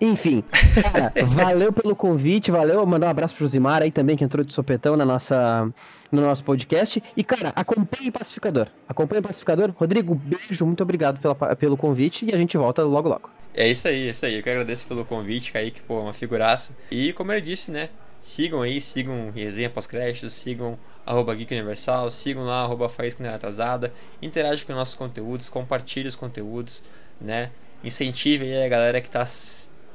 Enfim, 0.00 0.44
cara, 0.82 1.12
valeu 1.26 1.72
pelo 1.72 1.96
convite, 1.96 2.50
valeu. 2.50 2.84
Mandar 2.86 3.08
um 3.08 3.10
abraço 3.10 3.34
pro 3.34 3.44
Josimar 3.44 3.82
aí 3.82 3.90
também, 3.90 4.16
que 4.16 4.24
entrou 4.24 4.44
de 4.44 4.52
sopetão 4.52 4.96
na 4.96 5.04
nossa, 5.04 5.68
no 6.10 6.22
nosso 6.22 6.44
podcast. 6.44 7.02
E, 7.16 7.24
cara, 7.24 7.52
acompanhe 7.54 8.10
Pacificador. 8.10 8.68
Acompanhe 8.88 9.22
Pacificador. 9.22 9.70
Rodrigo, 9.76 10.14
beijo, 10.14 10.64
muito 10.66 10.82
obrigado 10.82 11.20
pela, 11.20 11.34
pelo 11.56 11.76
convite 11.76 12.24
e 12.24 12.34
a 12.34 12.38
gente 12.38 12.56
volta 12.56 12.82
logo 12.82 13.08
logo. 13.08 13.30
É 13.54 13.68
isso 13.68 13.88
aí, 13.88 14.06
é 14.06 14.10
isso 14.10 14.26
aí. 14.26 14.34
Eu 14.36 14.42
que 14.42 14.50
agradeço 14.50 14.86
pelo 14.86 15.04
convite, 15.04 15.52
Kaique, 15.52 15.80
pô, 15.80 16.00
uma 16.00 16.12
figuraça. 16.12 16.76
E 16.90 17.12
como 17.12 17.32
ele 17.32 17.40
disse, 17.40 17.70
né? 17.70 17.88
Sigam 18.20 18.62
aí, 18.62 18.80
sigam 18.80 19.30
Resenha 19.30 19.70
Pós-Créditos, 19.70 20.32
sigam 20.32 20.78
arroba 21.06 21.34
Geek 21.34 21.54
Universal, 21.54 22.10
sigam 22.10 22.44
lá, 22.44 22.62
arroba 22.62 22.88
Faísca 22.88 23.32
Atrasada, 23.32 23.92
interajam 24.20 24.66
com 24.66 24.72
nossos 24.72 24.94
conteúdos, 24.94 25.48
compartilhem 25.48 26.08
os 26.08 26.16
conteúdos, 26.16 26.82
né? 27.20 27.50
Incentive 27.84 28.44
aí 28.44 28.64
a 28.64 28.68
galera 28.68 29.00
que 29.00 29.08
tá, 29.08 29.24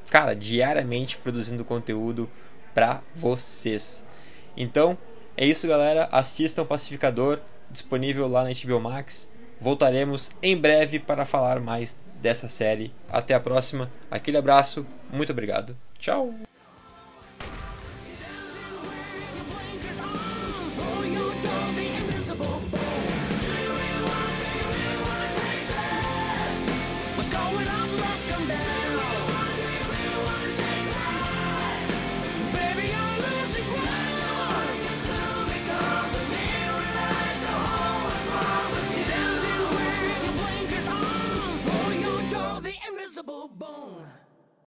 cara, 0.09 0.33
diariamente 0.33 1.17
produzindo 1.17 1.65
conteúdo 1.65 2.29
pra 2.73 3.01
vocês. 3.13 4.03
Então, 4.55 4.97
é 5.37 5.45
isso, 5.45 5.67
galera. 5.67 6.07
Assistam 6.11 6.65
Pacificador, 6.65 7.39
disponível 7.69 8.27
lá 8.27 8.43
na 8.43 8.51
HBO 8.51 8.79
Max. 8.79 9.31
Voltaremos 9.59 10.31
em 10.41 10.57
breve 10.57 10.99
para 10.99 11.25
falar 11.25 11.59
mais 11.59 11.99
dessa 12.21 12.47
série. 12.47 12.93
Até 13.09 13.33
a 13.33 13.39
próxima. 13.39 13.91
Aquele 14.09 14.37
abraço. 14.37 14.85
Muito 15.11 15.31
obrigado. 15.31 15.77
Tchau. 15.99 16.33
apple 43.31 43.47
bone. 43.57 44.00